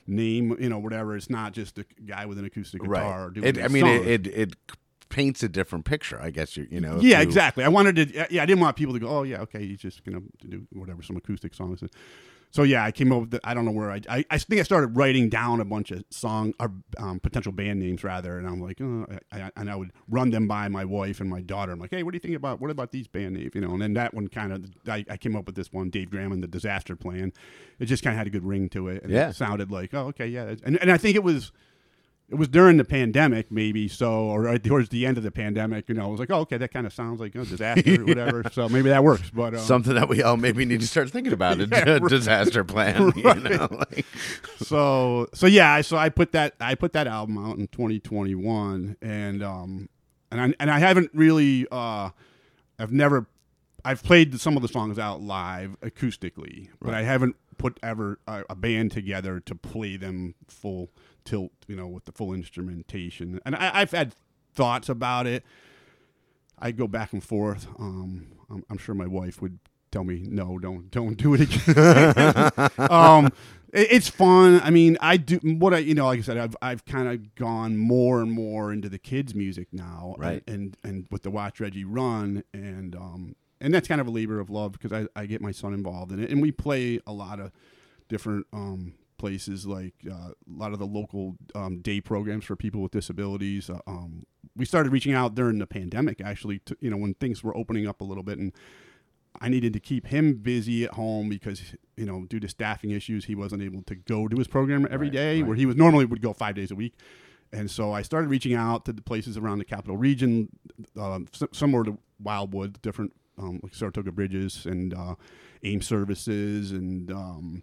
Name, 0.06 0.56
you 0.60 0.68
know, 0.68 0.78
whatever. 0.78 1.16
It's 1.16 1.30
not 1.30 1.52
just 1.52 1.78
a 1.78 1.86
guy 2.04 2.26
with 2.26 2.38
an 2.38 2.44
acoustic 2.44 2.82
guitar. 2.82 3.26
Or 3.26 3.30
doing 3.30 3.46
It, 3.46 3.58
I 3.58 3.68
mean, 3.68 3.86
it, 3.86 4.06
it 4.06 4.26
it 4.26 4.56
paints 5.08 5.42
a 5.42 5.48
different 5.48 5.84
picture. 5.84 6.20
I 6.20 6.30
guess 6.30 6.56
you 6.56 6.66
you 6.70 6.80
know. 6.80 6.98
Yeah, 7.00 7.18
you- 7.20 7.22
exactly. 7.26 7.64
I 7.64 7.68
wanted 7.68 7.96
to. 7.96 8.26
Yeah, 8.30 8.42
I 8.42 8.46
didn't 8.46 8.60
want 8.60 8.76
people 8.76 8.94
to 8.94 9.00
go. 9.00 9.08
Oh, 9.08 9.22
yeah, 9.22 9.40
okay, 9.42 9.66
he's 9.66 9.80
just 9.80 10.04
gonna 10.04 10.20
do 10.46 10.66
whatever 10.72 11.02
some 11.02 11.16
acoustic 11.16 11.54
songs. 11.54 11.82
So 12.54 12.62
yeah, 12.62 12.84
I 12.84 12.92
came 12.92 13.10
up 13.10 13.20
with. 13.22 13.30
The, 13.32 13.40
I 13.42 13.52
don't 13.52 13.64
know 13.64 13.72
where 13.72 13.90
I, 13.90 14.00
I. 14.08 14.24
I 14.30 14.38
think 14.38 14.60
I 14.60 14.62
started 14.62 14.96
writing 14.96 15.28
down 15.28 15.60
a 15.60 15.64
bunch 15.64 15.90
of 15.90 16.04
song 16.10 16.54
or 16.60 16.70
um, 16.98 17.18
potential 17.18 17.50
band 17.50 17.80
names 17.80 18.04
rather, 18.04 18.38
and 18.38 18.46
I'm 18.46 18.60
like, 18.60 18.80
oh, 18.80 19.08
I, 19.32 19.40
I, 19.40 19.50
and 19.56 19.68
I 19.68 19.74
would 19.74 19.90
run 20.08 20.30
them 20.30 20.46
by 20.46 20.68
my 20.68 20.84
wife 20.84 21.18
and 21.18 21.28
my 21.28 21.40
daughter. 21.40 21.72
I'm 21.72 21.80
like, 21.80 21.90
hey, 21.90 22.04
what 22.04 22.12
do 22.12 22.16
you 22.16 22.20
think 22.20 22.36
about 22.36 22.60
what 22.60 22.70
about 22.70 22.92
these 22.92 23.08
band 23.08 23.34
names? 23.34 23.50
You 23.56 23.60
know, 23.60 23.72
and 23.72 23.82
then 23.82 23.94
that 23.94 24.14
one 24.14 24.28
kind 24.28 24.52
of 24.52 24.64
I, 24.86 25.04
I 25.10 25.16
came 25.16 25.34
up 25.34 25.46
with 25.46 25.56
this 25.56 25.72
one, 25.72 25.90
Dave 25.90 26.10
Graham 26.10 26.30
and 26.30 26.44
the 26.44 26.46
Disaster 26.46 26.94
Plan. 26.94 27.32
It 27.80 27.86
just 27.86 28.04
kind 28.04 28.14
of 28.14 28.18
had 28.18 28.28
a 28.28 28.30
good 28.30 28.44
ring 28.44 28.68
to 28.68 28.86
it. 28.86 29.02
And 29.02 29.10
Yeah. 29.10 29.30
it 29.30 29.34
sounded 29.34 29.72
like, 29.72 29.92
oh, 29.92 30.06
okay, 30.10 30.28
yeah, 30.28 30.54
and 30.62 30.78
and 30.80 30.92
I 30.92 30.96
think 30.96 31.16
it 31.16 31.24
was 31.24 31.50
it 32.30 32.36
was 32.36 32.48
during 32.48 32.78
the 32.78 32.84
pandemic, 32.84 33.52
maybe 33.52 33.86
so, 33.86 34.12
or 34.24 34.42
right 34.42 34.62
towards 34.62 34.88
the 34.88 35.04
end 35.04 35.18
of 35.18 35.22
the 35.22 35.30
pandemic. 35.30 35.88
You 35.88 35.94
know, 35.94 36.04
I 36.04 36.06
was 36.06 36.18
like, 36.18 36.30
oh, 36.30 36.40
okay, 36.40 36.56
that 36.56 36.72
kind 36.72 36.86
of 36.86 36.92
sounds 36.92 37.20
like 37.20 37.34
a 37.34 37.44
disaster, 37.44 38.00
or 38.00 38.06
whatever. 38.06 38.42
So 38.50 38.68
maybe 38.68 38.88
that 38.88 39.04
works. 39.04 39.30
But 39.30 39.54
uh, 39.54 39.58
Something 39.58 39.94
that 39.94 40.08
we 40.08 40.22
all 40.22 40.36
maybe 40.38 40.64
need 40.64 40.80
to 40.80 40.86
start 40.86 41.10
thinking 41.10 41.32
about 41.34 41.60
a 41.60 41.66
Yeah, 41.70 41.98
right. 41.98 42.08
disaster 42.08 42.64
plan. 42.64 43.12
You 43.16 43.34
know, 43.34 43.68
like, 43.70 44.06
so 44.58 45.28
so 45.34 45.46
yeah, 45.46 45.80
so 45.82 45.96
I 45.96 46.08
put 46.08 46.32
that 46.32 46.54
I 46.60 46.74
put 46.74 46.92
that 46.94 47.06
album 47.06 47.36
out 47.38 47.58
in 47.58 47.68
2021, 47.68 48.96
and 49.02 49.42
um 49.42 49.88
and 50.30 50.40
I 50.40 50.54
and 50.58 50.70
I 50.70 50.78
haven't 50.78 51.10
really 51.12 51.66
uh 51.70 52.10
I've 52.78 52.92
never 52.92 53.26
I've 53.84 54.02
played 54.02 54.40
some 54.40 54.56
of 54.56 54.62
the 54.62 54.68
songs 54.68 54.98
out 54.98 55.20
live 55.20 55.76
acoustically, 55.82 56.68
but 56.80 56.94
I 56.94 57.02
haven't 57.02 57.36
put 57.58 57.78
ever 57.82 58.18
a, 58.26 58.44
a 58.50 58.54
band 58.54 58.92
together 58.92 59.40
to 59.40 59.54
play 59.54 59.96
them 59.96 60.34
full 60.48 60.90
tilt, 61.24 61.52
you 61.66 61.76
know, 61.76 61.86
with 61.86 62.04
the 62.04 62.12
full 62.12 62.32
instrumentation. 62.32 63.40
And 63.44 63.54
I, 63.56 63.80
I've 63.80 63.90
had 63.92 64.14
thoughts 64.54 64.88
about 64.88 65.26
it. 65.26 65.44
I 66.58 66.70
go 66.72 66.86
back 66.86 67.12
and 67.12 67.22
forth. 67.22 67.66
Um, 67.78 68.28
I'm, 68.50 68.64
I'm 68.70 68.78
sure 68.78 68.94
my 68.94 69.06
wife 69.06 69.42
would 69.42 69.58
tell 69.90 70.04
me, 70.04 70.24
no, 70.28 70.58
don't, 70.58 70.90
don't 70.90 71.16
do 71.16 71.34
it 71.34 71.40
again. 71.42 72.70
um, 72.90 73.26
it- 73.72 73.88
it's 73.90 74.08
fun. 74.08 74.60
I 74.62 74.70
mean, 74.70 74.96
I 75.00 75.16
do 75.16 75.38
what 75.42 75.74
I, 75.74 75.78
you 75.78 75.94
know, 75.94 76.06
like 76.06 76.20
I 76.20 76.22
said, 76.22 76.38
I've, 76.38 76.56
I've 76.62 76.84
kind 76.84 77.08
of 77.08 77.34
gone 77.34 77.76
more 77.76 78.20
and 78.22 78.30
more 78.30 78.72
into 78.72 78.88
the 78.88 78.98
kids' 78.98 79.34
music 79.34 79.68
now, 79.72 80.14
Right. 80.16 80.44
And, 80.46 80.76
and, 80.84 80.94
and 80.94 81.06
with 81.10 81.22
the 81.24 81.30
Watch 81.30 81.58
Reggie 81.58 81.84
Run, 81.84 82.44
and 82.52 82.94
um, 82.94 83.34
and 83.60 83.72
that's 83.74 83.88
kind 83.88 84.00
of 84.00 84.06
a 84.06 84.10
labor 84.10 84.38
of 84.40 84.48
love 84.50 84.72
because 84.72 84.92
I, 84.92 85.06
I 85.20 85.26
get 85.26 85.40
my 85.40 85.50
son 85.50 85.74
involved 85.74 86.12
in 86.12 86.22
it, 86.22 86.30
and 86.30 86.40
we 86.40 86.52
play 86.52 87.00
a 87.06 87.12
lot 87.12 87.40
of 87.40 87.50
different 88.08 88.46
um, 88.52 88.94
places 89.24 89.66
like 89.66 89.94
uh, 90.10 90.12
a 90.32 90.34
lot 90.62 90.72
of 90.74 90.78
the 90.78 90.86
local 90.86 91.36
um, 91.54 91.78
day 91.80 91.98
programs 91.98 92.44
for 92.44 92.56
people 92.56 92.82
with 92.82 92.92
disabilities. 92.92 93.70
Uh, 93.70 93.78
um, 93.86 94.26
we 94.54 94.66
started 94.66 94.92
reaching 94.92 95.14
out 95.14 95.34
during 95.34 95.58
the 95.58 95.66
pandemic, 95.66 96.20
actually, 96.20 96.58
to, 96.66 96.76
you 96.80 96.90
know, 96.90 96.98
when 96.98 97.14
things 97.14 97.42
were 97.42 97.56
opening 97.56 97.86
up 97.86 98.02
a 98.02 98.04
little 98.04 98.22
bit, 98.22 98.38
and 98.38 98.52
I 99.40 99.48
needed 99.48 99.72
to 99.72 99.80
keep 99.80 100.06
him 100.08 100.34
busy 100.34 100.84
at 100.84 100.92
home 100.92 101.30
because, 101.30 101.74
you 101.96 102.04
know, 102.04 102.26
due 102.26 102.38
to 102.38 102.48
staffing 102.48 102.90
issues, 102.90 103.24
he 103.24 103.34
wasn't 103.34 103.62
able 103.62 103.82
to 103.84 103.94
go 103.94 104.28
to 104.28 104.36
his 104.36 104.46
program 104.46 104.86
every 104.90 105.06
Right, 105.08 105.12
day, 105.14 105.40
right. 105.40 105.48
where 105.48 105.56
he 105.56 105.64
was 105.64 105.74
normally 105.74 106.04
would 106.04 106.20
go 106.20 106.34
five 106.34 106.54
days 106.54 106.70
a 106.70 106.74
week. 106.74 106.94
And 107.52 107.70
so 107.70 107.92
I 107.92 108.02
started 108.02 108.28
reaching 108.28 108.52
out 108.54 108.84
to 108.84 108.92
the 108.92 109.00
places 109.02 109.36
around 109.38 109.58
the 109.58 109.64
capital 109.64 109.96
region, 109.96 110.50
um, 111.00 111.26
s- 111.32 111.48
somewhere 111.52 111.82
to 111.84 111.96
Wildwood, 112.22 112.80
different 112.82 113.12
um, 113.38 113.58
like 113.62 113.74
Saratoga 113.74 114.12
Bridges 114.12 114.66
and 114.66 114.92
uh, 114.92 115.14
AIM 115.62 115.80
Services 115.82 116.70
and 116.72 117.10
um, 117.10 117.62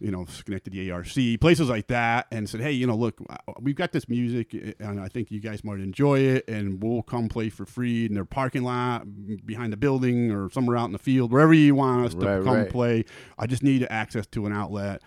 you 0.00 0.10
know 0.10 0.24
Schenectady 0.24 0.90
ARC, 0.90 1.06
places 1.40 1.68
like 1.68 1.86
that, 1.88 2.26
and 2.30 2.48
said, 2.48 2.60
hey, 2.60 2.72
you 2.72 2.86
know, 2.86 2.96
look, 2.96 3.20
we've 3.60 3.76
got 3.76 3.92
this 3.92 4.08
music, 4.08 4.54
and 4.80 5.00
I 5.00 5.08
think 5.08 5.30
you 5.30 5.40
guys 5.40 5.62
might 5.62 5.80
enjoy 5.80 6.20
it, 6.20 6.48
and 6.48 6.82
we'll 6.82 7.02
come 7.02 7.28
play 7.28 7.50
for 7.50 7.66
free 7.66 8.06
in 8.06 8.14
their 8.14 8.24
parking 8.24 8.62
lot, 8.62 9.04
behind 9.46 9.72
the 9.72 9.76
building, 9.76 10.30
or 10.30 10.50
somewhere 10.50 10.76
out 10.76 10.86
in 10.86 10.92
the 10.92 10.98
field, 10.98 11.30
wherever 11.32 11.52
you 11.52 11.74
want 11.74 12.06
us 12.06 12.14
to 12.14 12.42
come 12.42 12.56
right. 12.56 12.70
play. 12.70 13.04
I 13.38 13.46
just 13.46 13.62
need 13.62 13.86
access 13.90 14.26
to 14.28 14.46
an 14.46 14.52
outlet. 14.52 15.02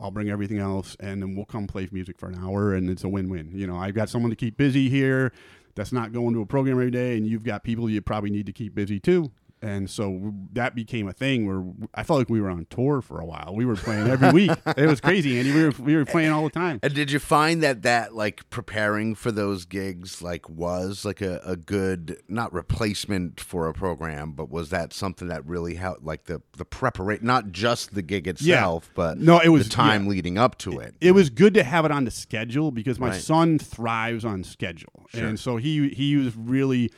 I'll 0.00 0.10
bring 0.10 0.30
everything 0.30 0.58
else, 0.58 0.96
and 1.00 1.22
then 1.22 1.36
we'll 1.36 1.44
come 1.44 1.66
play 1.66 1.88
music 1.92 2.18
for 2.18 2.28
an 2.28 2.38
hour, 2.38 2.74
and 2.74 2.90
it's 2.90 3.04
a 3.04 3.08
win-win. 3.08 3.52
You 3.52 3.66
know, 3.66 3.76
I've 3.76 3.94
got 3.94 4.08
someone 4.08 4.30
to 4.30 4.36
keep 4.36 4.56
busy 4.56 4.88
here 4.88 5.32
that's 5.74 5.92
not 5.92 6.12
going 6.12 6.34
to 6.34 6.40
a 6.40 6.46
program 6.46 6.74
every 6.74 6.90
day, 6.90 7.16
and 7.16 7.26
you've 7.26 7.44
got 7.44 7.62
people 7.62 7.88
you 7.88 8.00
probably 8.00 8.30
need 8.30 8.46
to 8.46 8.52
keep 8.52 8.74
busy 8.74 8.98
too. 8.98 9.30
And 9.62 9.88
so 9.88 10.34
that 10.54 10.74
became 10.74 11.06
a 11.06 11.12
thing 11.12 11.46
where 11.46 11.62
I 11.94 12.02
felt 12.02 12.18
like 12.18 12.28
we 12.28 12.40
were 12.40 12.50
on 12.50 12.66
tour 12.68 13.00
for 13.00 13.20
a 13.20 13.24
while. 13.24 13.54
We 13.54 13.64
were 13.64 13.76
playing 13.76 14.08
every 14.08 14.30
week. 14.32 14.50
It 14.76 14.86
was 14.86 15.00
crazy, 15.00 15.38
Andy. 15.38 15.52
We 15.52 15.62
were 15.64 15.70
we 15.78 15.94
were 15.94 16.04
playing 16.04 16.32
all 16.32 16.42
the 16.44 16.50
time. 16.50 16.80
and 16.82 16.92
did 16.94 17.12
you 17.12 17.18
find 17.20 17.62
that 17.62 17.82
that 17.82 18.14
like 18.14 18.48
preparing 18.50 19.14
for 19.14 19.30
those 19.30 19.64
gigs 19.64 20.20
like 20.20 20.48
was 20.48 21.04
like 21.04 21.20
a, 21.20 21.40
a 21.44 21.54
good 21.56 22.20
not 22.28 22.52
replacement 22.52 23.38
for 23.40 23.68
a 23.68 23.72
program, 23.72 24.32
but 24.32 24.50
was 24.50 24.70
that 24.70 24.92
something 24.92 25.28
that 25.28 25.46
really 25.46 25.76
helped 25.76 26.02
like 26.04 26.24
the 26.24 26.42
the 26.56 26.64
preparation, 26.64 27.24
not 27.24 27.52
just 27.52 27.94
the 27.94 28.02
gig 28.02 28.26
itself, 28.26 28.90
but 28.94 29.18
No, 29.18 29.38
it 29.38 29.48
was 29.50 29.68
the 29.68 29.70
time 29.74 30.08
leading 30.08 30.38
up 30.38 30.58
to 30.58 30.80
it. 30.80 30.94
it 31.00 31.12
was 31.12 31.30
good 31.30 31.54
to 31.54 31.62
have 31.62 31.84
it 31.84 31.90
on 31.92 32.04
the 32.04 32.10
schedule 32.10 32.72
because 32.72 32.98
my 32.98 33.10
Right. 33.10 33.20
son 33.20 33.58
thrives 33.60 34.24
on 34.24 34.42
schedule, 34.42 35.06
Sure. 35.10 35.24
and 35.26 35.38
so 35.38 35.56
he 35.58 35.90
he 35.90 36.16
was 36.16 36.34
really. 36.36 36.90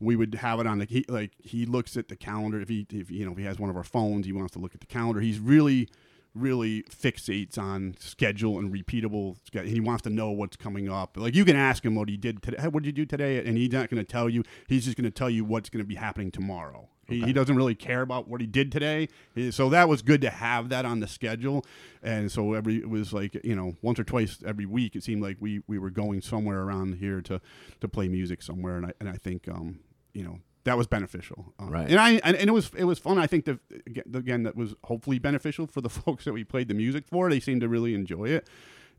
We 0.00 0.16
would 0.16 0.34
have 0.36 0.60
it 0.60 0.66
on 0.66 0.78
the 0.78 0.86
he, 0.86 1.04
like 1.08 1.32
he 1.38 1.66
looks 1.66 1.96
at 1.96 2.08
the 2.08 2.16
calendar. 2.16 2.60
If 2.60 2.68
he 2.68 2.86
if 2.92 3.10
you 3.10 3.24
know 3.24 3.32
if 3.32 3.38
he 3.38 3.44
has 3.44 3.58
one 3.58 3.70
of 3.70 3.76
our 3.76 3.84
phones 3.84 4.26
he 4.26 4.32
wants 4.32 4.52
to 4.52 4.58
look 4.58 4.74
at 4.74 4.80
the 4.80 4.86
calendar. 4.86 5.20
He's 5.20 5.38
really 5.38 5.88
really 6.34 6.82
fixates 6.84 7.58
on 7.58 7.96
schedule 7.98 8.58
and 8.58 8.72
repeatable 8.72 9.36
sch- 9.44 9.68
he 9.68 9.80
wants 9.80 10.02
to 10.02 10.10
know 10.10 10.30
what's 10.30 10.56
coming 10.56 10.88
up. 10.88 11.16
Like 11.16 11.34
you 11.34 11.44
can 11.44 11.56
ask 11.56 11.84
him 11.84 11.94
what 11.94 12.08
he 12.08 12.16
did 12.16 12.42
today 12.42 12.58
hey, 12.60 12.68
what 12.68 12.82
did 12.82 12.96
you 12.96 13.04
do 13.04 13.06
today? 13.06 13.44
And 13.44 13.56
he's 13.56 13.72
not 13.72 13.90
going 13.90 14.02
to 14.02 14.10
tell 14.10 14.28
you 14.28 14.44
he's 14.68 14.84
just 14.84 14.96
going 14.96 15.04
to 15.04 15.10
tell 15.10 15.30
you 15.30 15.44
what's 15.44 15.68
going 15.68 15.82
to 15.82 15.88
be 15.88 15.96
happening 15.96 16.30
tomorrow. 16.30 16.88
He, 17.08 17.22
he 17.22 17.32
doesn't 17.32 17.56
really 17.56 17.74
care 17.74 18.02
about 18.02 18.28
what 18.28 18.42
he 18.42 18.46
did 18.46 18.70
today. 18.70 19.08
So 19.50 19.70
that 19.70 19.88
was 19.88 20.02
good 20.02 20.20
to 20.20 20.30
have 20.30 20.68
that 20.68 20.84
on 20.84 21.00
the 21.00 21.08
schedule. 21.08 21.64
And 22.02 22.30
so 22.30 22.52
every 22.52 22.76
it 22.76 22.90
was 22.90 23.12
like 23.12 23.40
you 23.42 23.56
know 23.56 23.76
once 23.82 23.98
or 23.98 24.04
twice 24.04 24.38
every 24.46 24.66
week 24.66 24.94
it 24.94 25.02
seemed 25.02 25.22
like 25.22 25.38
we 25.40 25.62
we 25.66 25.78
were 25.78 25.90
going 25.90 26.20
somewhere 26.20 26.60
around 26.60 26.96
here 26.96 27.22
to 27.22 27.40
to 27.80 27.88
play 27.88 28.08
music 28.08 28.42
somewhere. 28.42 28.76
And 28.76 28.86
I 28.86 28.92
and 29.00 29.08
I 29.08 29.14
think 29.14 29.48
um 29.48 29.80
you 30.18 30.24
know 30.24 30.38
that 30.64 30.76
was 30.76 30.86
beneficial. 30.86 31.54
Um, 31.58 31.70
Right. 31.70 31.88
and 31.88 31.98
I 31.98 32.10
and, 32.24 32.36
and 32.36 32.48
it 32.50 32.52
was 32.52 32.70
it 32.76 32.84
was 32.84 32.98
fun. 32.98 33.16
I 33.18 33.26
think 33.26 33.44
that 33.46 33.58
again, 33.86 34.04
again 34.14 34.42
that 34.42 34.56
was 34.56 34.74
hopefully 34.84 35.18
beneficial 35.18 35.66
for 35.66 35.80
the 35.80 35.88
folks 36.00 36.24
that 36.24 36.32
we 36.32 36.44
played 36.44 36.68
the 36.68 36.74
music 36.74 37.04
for. 37.06 37.30
They 37.30 37.40
seemed 37.40 37.60
to 37.62 37.68
really 37.68 37.94
enjoy 37.94 38.26
it. 38.38 38.48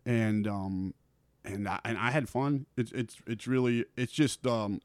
And 0.05 0.47
um 0.47 0.93
and 1.45 1.67
I, 1.67 1.79
and 1.85 1.97
I 1.97 2.11
had 2.11 2.27
fun. 2.29 2.65
It's 2.77 2.91
it's 2.93 3.15
it's 3.27 3.45
really 3.47 3.85
it's 3.97 4.13
just 4.13 4.47
um 4.47 4.79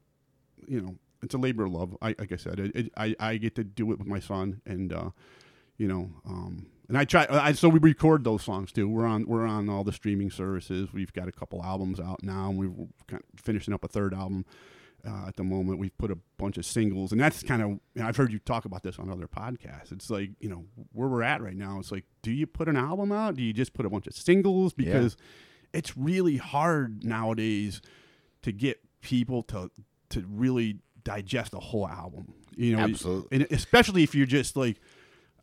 you 0.67 0.79
know 0.81 0.95
it's 1.23 1.33
a 1.33 1.37
labor 1.37 1.65
of 1.65 1.71
love 1.71 1.97
I 2.01 2.09
like 2.19 2.31
I 2.31 2.37
said. 2.37 2.59
It, 2.59 2.75
it, 2.75 2.91
I 2.97 3.15
I 3.19 3.37
get 3.37 3.55
to 3.55 3.63
do 3.63 3.91
it 3.91 3.97
with 3.99 4.07
my 4.07 4.19
son 4.19 4.61
and 4.65 4.91
uh 4.93 5.09
you 5.77 5.87
know 5.87 6.03
um 6.25 6.67
and 6.87 6.97
I 6.99 7.05
try 7.05 7.25
I 7.29 7.53
so 7.53 7.67
we 7.69 7.79
record 7.79 8.23
those 8.23 8.43
songs 8.43 8.71
too. 8.71 8.87
We're 8.87 9.07
on 9.07 9.25
we're 9.25 9.47
on 9.47 9.69
all 9.69 9.83
the 9.83 9.93
streaming 9.93 10.29
services. 10.29 10.93
We've 10.93 11.13
got 11.13 11.27
a 11.27 11.31
couple 11.31 11.63
albums 11.63 11.99
out 11.99 12.21
now 12.21 12.49
and 12.49 12.59
we're 12.59 12.87
kind 13.07 13.23
of 13.33 13.39
finishing 13.39 13.73
up 13.73 13.83
a 13.83 13.87
third 13.87 14.13
album 14.13 14.45
uh, 15.07 15.27
at 15.27 15.35
the 15.35 15.43
moment 15.43 15.79
we've 15.79 15.97
put 15.97 16.11
a 16.11 16.17
bunch 16.37 16.57
of 16.57 16.65
singles 16.65 17.11
and 17.11 17.19
that's 17.21 17.43
kind 17.43 17.61
of 17.61 17.79
i've 18.03 18.17
heard 18.17 18.31
you 18.31 18.39
talk 18.39 18.65
about 18.65 18.83
this 18.83 18.97
on 18.99 19.09
other 19.09 19.27
podcasts 19.27 19.91
it's 19.91 20.09
like 20.09 20.31
you 20.39 20.49
know 20.49 20.65
where 20.93 21.07
we're 21.07 21.23
at 21.23 21.41
right 21.41 21.55
now 21.55 21.77
it's 21.79 21.91
like 21.91 22.05
do 22.21 22.31
you 22.31 22.47
put 22.47 22.67
an 22.67 22.75
album 22.75 23.11
out 23.11 23.35
do 23.35 23.43
you 23.43 23.53
just 23.53 23.73
put 23.73 23.85
a 23.85 23.89
bunch 23.89 24.07
of 24.07 24.13
singles 24.13 24.73
because 24.73 25.15
it's 25.73 25.97
really 25.97 26.37
hard 26.37 27.03
nowadays 27.03 27.81
to 28.41 28.51
get 28.51 28.79
people 29.01 29.43
to 29.43 29.69
to 30.09 30.25
really 30.29 30.79
digest 31.03 31.53
a 31.53 31.59
whole 31.59 31.87
album 31.87 32.33
you 32.55 32.75
know 32.75 32.83
Absolutely. 32.83 33.37
and 33.37 33.47
especially 33.51 34.03
if 34.03 34.15
you're 34.15 34.25
just 34.25 34.55
like 34.55 34.77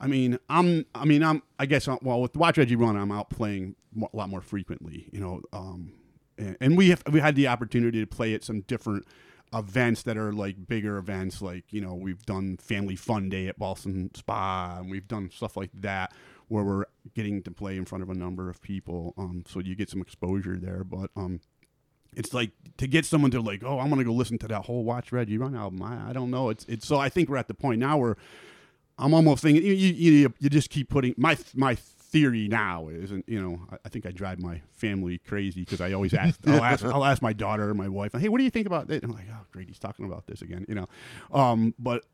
I 0.02 0.08
mean, 0.08 0.36
I'm. 0.48 0.84
I 0.96 1.04
mean, 1.04 1.22
I'm. 1.22 1.42
I 1.60 1.66
guess. 1.66 1.86
uh, 1.86 1.96
Well, 2.02 2.20
with 2.20 2.34
Watch 2.36 2.58
Reggie 2.58 2.74
Run, 2.74 2.96
I'm 2.96 3.12
out 3.12 3.30
playing 3.30 3.76
a 3.96 4.16
lot 4.16 4.28
more 4.28 4.40
frequently. 4.40 5.08
You 5.12 5.20
know, 5.20 5.42
um, 5.52 5.92
and, 6.36 6.56
and 6.60 6.76
we 6.76 6.90
have 6.90 7.04
we 7.12 7.20
had 7.20 7.36
the 7.36 7.46
opportunity 7.46 8.00
to 8.00 8.06
play 8.06 8.34
at 8.34 8.42
some 8.42 8.62
different 8.62 9.06
events 9.52 10.02
that 10.04 10.16
are 10.16 10.32
like 10.32 10.66
bigger 10.66 10.96
events. 10.96 11.42
Like 11.42 11.72
you 11.72 11.80
know, 11.80 11.94
we've 11.94 12.24
done 12.24 12.56
Family 12.56 12.96
Fun 12.96 13.28
Day 13.28 13.48
at 13.48 13.58
Ballston 13.58 14.14
Spa, 14.16 14.78
and 14.78 14.90
we've 14.90 15.08
done 15.08 15.30
stuff 15.30 15.56
like 15.56 15.70
that 15.74 16.12
where 16.48 16.64
we're 16.64 16.84
getting 17.14 17.42
to 17.42 17.50
play 17.50 17.76
in 17.76 17.84
front 17.84 18.02
of 18.02 18.10
a 18.10 18.14
number 18.14 18.50
of 18.50 18.60
people. 18.60 19.14
Um, 19.16 19.44
so 19.48 19.60
you 19.60 19.74
get 19.74 19.88
some 19.88 20.02
exposure 20.02 20.58
there, 20.58 20.84
but 20.84 21.10
um, 21.16 21.40
it's 22.14 22.34
like 22.34 22.50
to 22.76 22.86
get 22.86 23.06
someone 23.06 23.30
to 23.30 23.40
like, 23.40 23.62
oh, 23.64 23.78
I'm 23.78 23.88
gonna 23.88 24.04
go 24.04 24.12
listen 24.12 24.38
to 24.38 24.48
that 24.48 24.66
whole 24.66 24.84
Watch 24.84 25.12
Reggie 25.12 25.38
Run 25.38 25.54
album. 25.54 25.82
I, 25.82 26.10
I 26.10 26.12
don't 26.12 26.30
know. 26.30 26.50
It's 26.50 26.64
it's 26.66 26.86
so 26.86 26.98
I 26.98 27.08
think 27.08 27.28
we're 27.28 27.38
at 27.38 27.48
the 27.48 27.54
point 27.54 27.78
now 27.78 27.98
where 27.98 28.16
I'm 28.98 29.14
almost 29.14 29.42
thinking 29.42 29.64
you 29.64 29.72
you, 29.72 30.12
you, 30.12 30.34
you 30.38 30.50
just 30.50 30.70
keep 30.70 30.88
putting 30.88 31.14
my 31.16 31.36
my 31.54 31.76
theory 32.12 32.46
now 32.46 32.88
is 32.88 33.10
and 33.10 33.24
you 33.26 33.40
know 33.40 33.58
I, 33.72 33.76
I 33.86 33.88
think 33.88 34.04
I 34.06 34.10
drive 34.10 34.38
my 34.38 34.60
family 34.72 35.18
crazy 35.26 35.62
because 35.62 35.80
I 35.80 35.92
always 35.94 36.12
ask 36.12 36.38
I'll 36.46 36.62
ask 36.62 36.84
I'll 36.84 37.04
ask 37.06 37.22
my 37.22 37.32
daughter 37.32 37.70
or 37.70 37.74
my 37.74 37.88
wife 37.88 38.12
hey 38.12 38.28
what 38.28 38.36
do 38.38 38.44
you 38.44 38.50
think 38.50 38.66
about 38.66 38.86
this 38.86 39.00
I'm 39.02 39.12
like 39.12 39.24
oh 39.32 39.46
great 39.50 39.68
he's 39.68 39.78
talking 39.78 40.04
about 40.04 40.26
this 40.26 40.42
again 40.42 40.66
you 40.68 40.74
know 40.74 40.86
um 41.32 41.74
but 41.78 42.04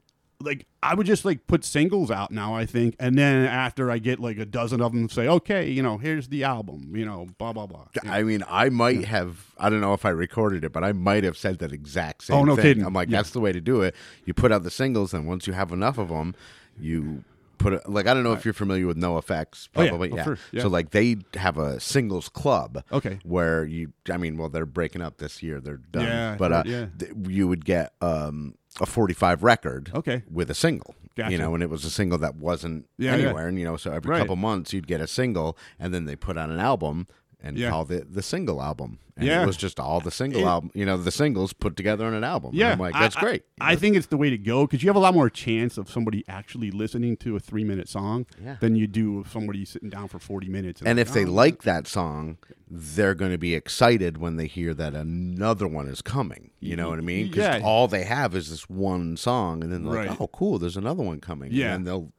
like 0.41 0.67
I 0.85 0.95
would 0.95 1.05
just 1.09 1.25
like 1.25 1.49
put 1.49 1.65
singles 1.65 2.13
out 2.13 2.31
now 2.31 2.55
I 2.55 2.65
think 2.65 2.95
and 3.01 3.19
then 3.19 3.45
after 3.45 3.91
I 3.91 3.99
get 3.99 4.21
like 4.21 4.39
a 4.39 4.47
dozen 4.47 4.81
of 4.81 4.93
them 4.93 5.09
say 5.09 5.27
okay 5.27 5.69
you 5.69 5.83
know 5.83 5.99
here's 5.99 6.29
the 6.29 6.45
album 6.45 6.93
you 6.95 7.05
know 7.05 7.27
blah 7.39 7.53
blah 7.53 7.67
blah 7.67 7.87
I 8.05 8.23
mean, 8.23 8.45
I 8.49 8.69
might 8.69 9.05
have. 9.07 9.47
I 9.59 9.69
don't 9.69 9.81
know 9.81 9.95
if 9.95 10.05
I 10.05 10.11
recorded 10.11 10.63
it, 10.63 10.73
but 10.73 10.85
I 10.85 10.93
might 10.93 11.25
have 11.25 11.37
said 11.37 11.59
that 11.59 11.73
exact 11.73 12.23
same. 12.25 12.37
Oh, 12.37 12.45
no 12.45 12.55
thing. 12.55 12.63
kidding. 12.63 12.85
I'm 12.87 12.93
like, 12.95 13.11
Yeah. 13.11 13.19
that's 13.19 13.31
the 13.31 13.41
way 13.41 13.51
to 13.51 13.61
do 13.61 13.83
it. 13.83 13.97
You 14.25 14.33
put 14.35 14.53
out 14.53 14.63
the 14.63 14.71
singles, 14.71 15.13
and 15.13 15.27
once 15.27 15.49
you 15.49 15.53
have 15.55 15.73
enough 15.73 15.99
of 15.99 16.09
them, 16.09 16.37
you 16.79 17.25
put 17.59 17.73
it 17.75 17.89
like 17.89 18.07
I 18.07 18.15
don't 18.15 18.23
know 18.23 18.33
if 18.33 18.45
you're 18.45 18.55
familiar 18.55 18.87
with 18.87 18.97
NOFX, 18.97 19.69
Oh, 19.77 19.83
yeah. 19.83 19.89
probably 19.91 20.13
yeah. 20.15 20.25
sure. 20.25 20.39
Yeah. 20.53 20.63
So 20.63 20.69
like 20.69 20.91
they 20.91 21.17
have 21.35 21.59
a 21.59 21.79
singles 21.81 22.29
club. 22.29 22.83
Okay. 22.93 23.19
Where 23.25 23.65
you, 23.65 23.93
I 24.11 24.17
mean, 24.17 24.37
well, 24.37 24.49
they're 24.49 24.67
breaking 24.67 25.03
up 25.03 25.19
this 25.19 25.43
year. 25.43 25.61
They're 25.61 25.77
done. 25.79 26.05
Yeah, 26.05 26.37
but 26.39 26.53
uh, 26.53 26.63
yeah. 26.67 26.87
th- 26.99 27.13
you 27.29 27.49
would 27.49 27.65
get 27.65 27.93
um, 28.01 28.55
a 28.81 28.87
45 28.87 29.43
record. 29.43 29.91
Okay. 29.95 30.23
With 30.31 30.51
a 30.51 30.55
single. 30.55 30.95
Gotcha. 31.17 31.33
You 31.33 31.39
know, 31.39 31.53
and 31.55 31.63
it 31.65 31.69
was 31.71 31.85
a 31.85 31.91
single 31.91 32.17
that 32.19 32.37
wasn't 32.37 32.87
Yeah, 32.97 33.15
anywhere, 33.15 33.49
and 33.49 33.59
you 33.59 33.65
know, 33.65 33.77
so 33.77 33.91
every 33.93 34.11
Right. 34.13 34.21
couple 34.21 34.37
months 34.37 34.73
you'd 34.73 34.87
get 34.87 35.01
a 35.01 35.07
single, 35.09 35.59
and 35.79 35.93
then 35.93 36.05
they 36.05 36.15
put 36.15 36.39
out 36.39 36.49
an 36.49 36.61
album 36.61 37.09
and 37.43 37.57
Yeah. 37.57 37.71
called 37.71 37.91
it 37.93 38.13
the 38.15 38.23
single 38.23 38.61
album. 38.63 38.99
And 39.17 39.27
Yeah. 39.27 39.43
it 39.43 39.47
was 39.47 39.57
just 39.57 39.81
all 39.81 39.99
the 40.01 40.13
single 40.13 40.43
It- 40.43 40.47
album, 40.47 40.71
you 40.75 40.87
know, 40.87 40.97
the 40.97 41.11
singles 41.11 41.53
put 41.53 41.77
together 41.77 42.05
on 42.07 42.15
an 42.15 42.23
album. 42.23 42.51
And 42.51 42.59
Yeah, 42.59 42.73
I'm 42.73 42.79
like, 42.79 42.95
that's 42.95 43.17
I- 43.17 43.21
great. 43.21 43.43
I, 43.61 43.75
think 43.75 43.97
it's 43.97 44.07
the 44.07 44.17
way 44.17 44.31
to 44.31 44.39
go 44.39 44.65
because 44.65 44.83
you 44.83 44.89
have 44.89 44.97
a 44.97 45.01
lot 45.01 45.13
more 45.13 45.29
chance 45.29 45.77
of 45.77 45.91
somebody 45.91 46.25
actually 46.29 46.71
listening 46.71 47.17
to 47.19 47.35
a 47.35 47.41
three 47.41 47.65
minute 47.65 47.89
song 47.89 48.27
Yeah. 48.43 48.57
than 48.61 48.77
you 48.77 48.87
do 48.87 49.19
of 49.19 49.29
somebody 49.29 49.65
sitting 49.65 49.91
down 49.91 50.07
for 50.09 50.19
forty 50.21 50.49
minutes. 50.49 50.81
And 50.85 51.01
if 51.01 51.13
they 51.13 51.25
oh, 51.25 51.31
like 51.33 51.63
that 51.65 51.89
song, 51.89 52.39
they're 52.71 53.15
going 53.15 53.33
to 53.33 53.39
be 53.39 53.55
excited 53.55 54.19
when 54.19 54.37
they 54.37 54.47
hear 54.47 54.73
that 54.75 54.95
another 54.95 55.67
one 55.67 55.89
is 55.89 56.01
coming. 56.03 56.51
You 56.61 56.77
know 56.77 56.91
what 56.91 56.99
I 56.99 57.03
mean? 57.03 57.29
Because 57.29 57.59
Yeah. 57.59 57.65
all 57.65 57.89
they 57.89 58.05
have 58.05 58.37
is 58.37 58.51
this 58.51 58.69
one 58.71 59.17
song, 59.17 59.65
and 59.65 59.73
then 59.73 59.85
they're 59.85 59.95
Right. 59.95 60.11
like, 60.11 60.21
"Oh, 60.21 60.29
cool, 60.29 60.59
there's 60.59 60.77
another 60.77 61.03
one 61.03 61.21
coming." 61.21 61.51
Yeah. 61.53 61.75
and 61.75 61.87
they'll 61.87 62.13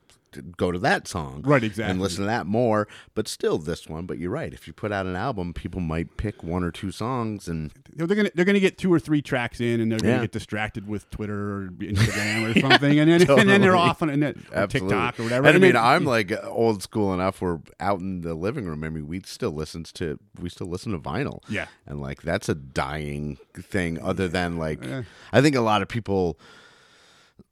go 0.58 0.72
to 0.72 0.80
that 0.80 1.08
song, 1.08 1.42
Right, 1.46 1.64
exactly. 1.64 1.92
and 1.92 2.02
listen 2.02 2.22
to 2.24 2.28
that 2.28 2.46
more. 2.46 2.88
But 3.16 3.28
still, 3.28 3.58
this 3.58 3.88
one. 3.88 4.06
But 4.06 4.18
you're 4.20 4.32
right. 4.32 4.54
If 4.54 4.68
you 4.68 4.74
put 4.74 4.92
out 4.92 5.06
an 5.06 5.16
album, 5.16 5.54
people 5.54 5.82
might 5.82 6.18
pick 6.18 6.44
one 6.44 6.64
or 6.64 6.72
two 6.72 6.92
songs, 6.92 7.48
and 7.48 7.72
they're 7.94 8.08
gonna 8.08 8.30
they're 8.36 8.46
gonna 8.46 8.60
get 8.60 8.78
two 8.78 8.92
or 8.94 9.00
three 9.00 9.22
tracks 9.22 9.60
in, 9.60 9.80
and 9.82 9.92
they're 9.92 10.00
gonna 10.00 10.22
get 10.22 10.32
distracted 10.32 10.88
with 10.88 11.10
Twitter 11.10 11.64
or 11.64 11.68
Instagram 11.80 12.56
or 12.56 12.60
something, 12.60 13.00
and 13.00 13.10
then 13.12 13.30
and 13.40 13.50
then 13.50 13.62
they're 13.62 13.76
off 13.76 14.02
on 14.02 14.10
and 14.10 14.22
then, 14.24 14.46
or 14.52 14.58
Absolutely. 14.60 14.90
TikTok 14.96 15.20
or 15.20 15.24
whatever. 15.24 15.48
And 15.48 15.56
I 15.58 15.60
mean, 15.60 15.76
I'm 15.76 16.06
like 16.06 16.32
old 16.46 16.84
school 16.84 17.14
enough. 17.14 17.42
We're 17.42 17.60
out 17.80 18.00
in 18.00 18.22
the 18.22 18.34
living 18.36 18.66
room. 18.66 18.84
I 18.84 18.90
mean, 18.90 19.08
we 19.08 19.22
still 19.26 19.52
listens 19.52 19.92
to 19.94 20.20
we 20.40 20.50
still 20.50 20.68
listen 20.68 20.92
to 20.92 21.00
vinyl. 21.00 21.40
Yeah. 21.50 21.68
and 21.86 22.02
like 22.02 22.22
that's 22.22 22.50
a 22.50 22.56
dying 22.56 23.38
thing. 23.56 24.00
Other 24.02 24.28
than 24.28 24.58
like, 24.58 24.84
Yeah. 24.84 25.04
I 25.34 25.42
think 25.42 25.56
a 25.56 25.62
lot 25.62 25.82
of 25.82 25.88
people. 25.88 26.40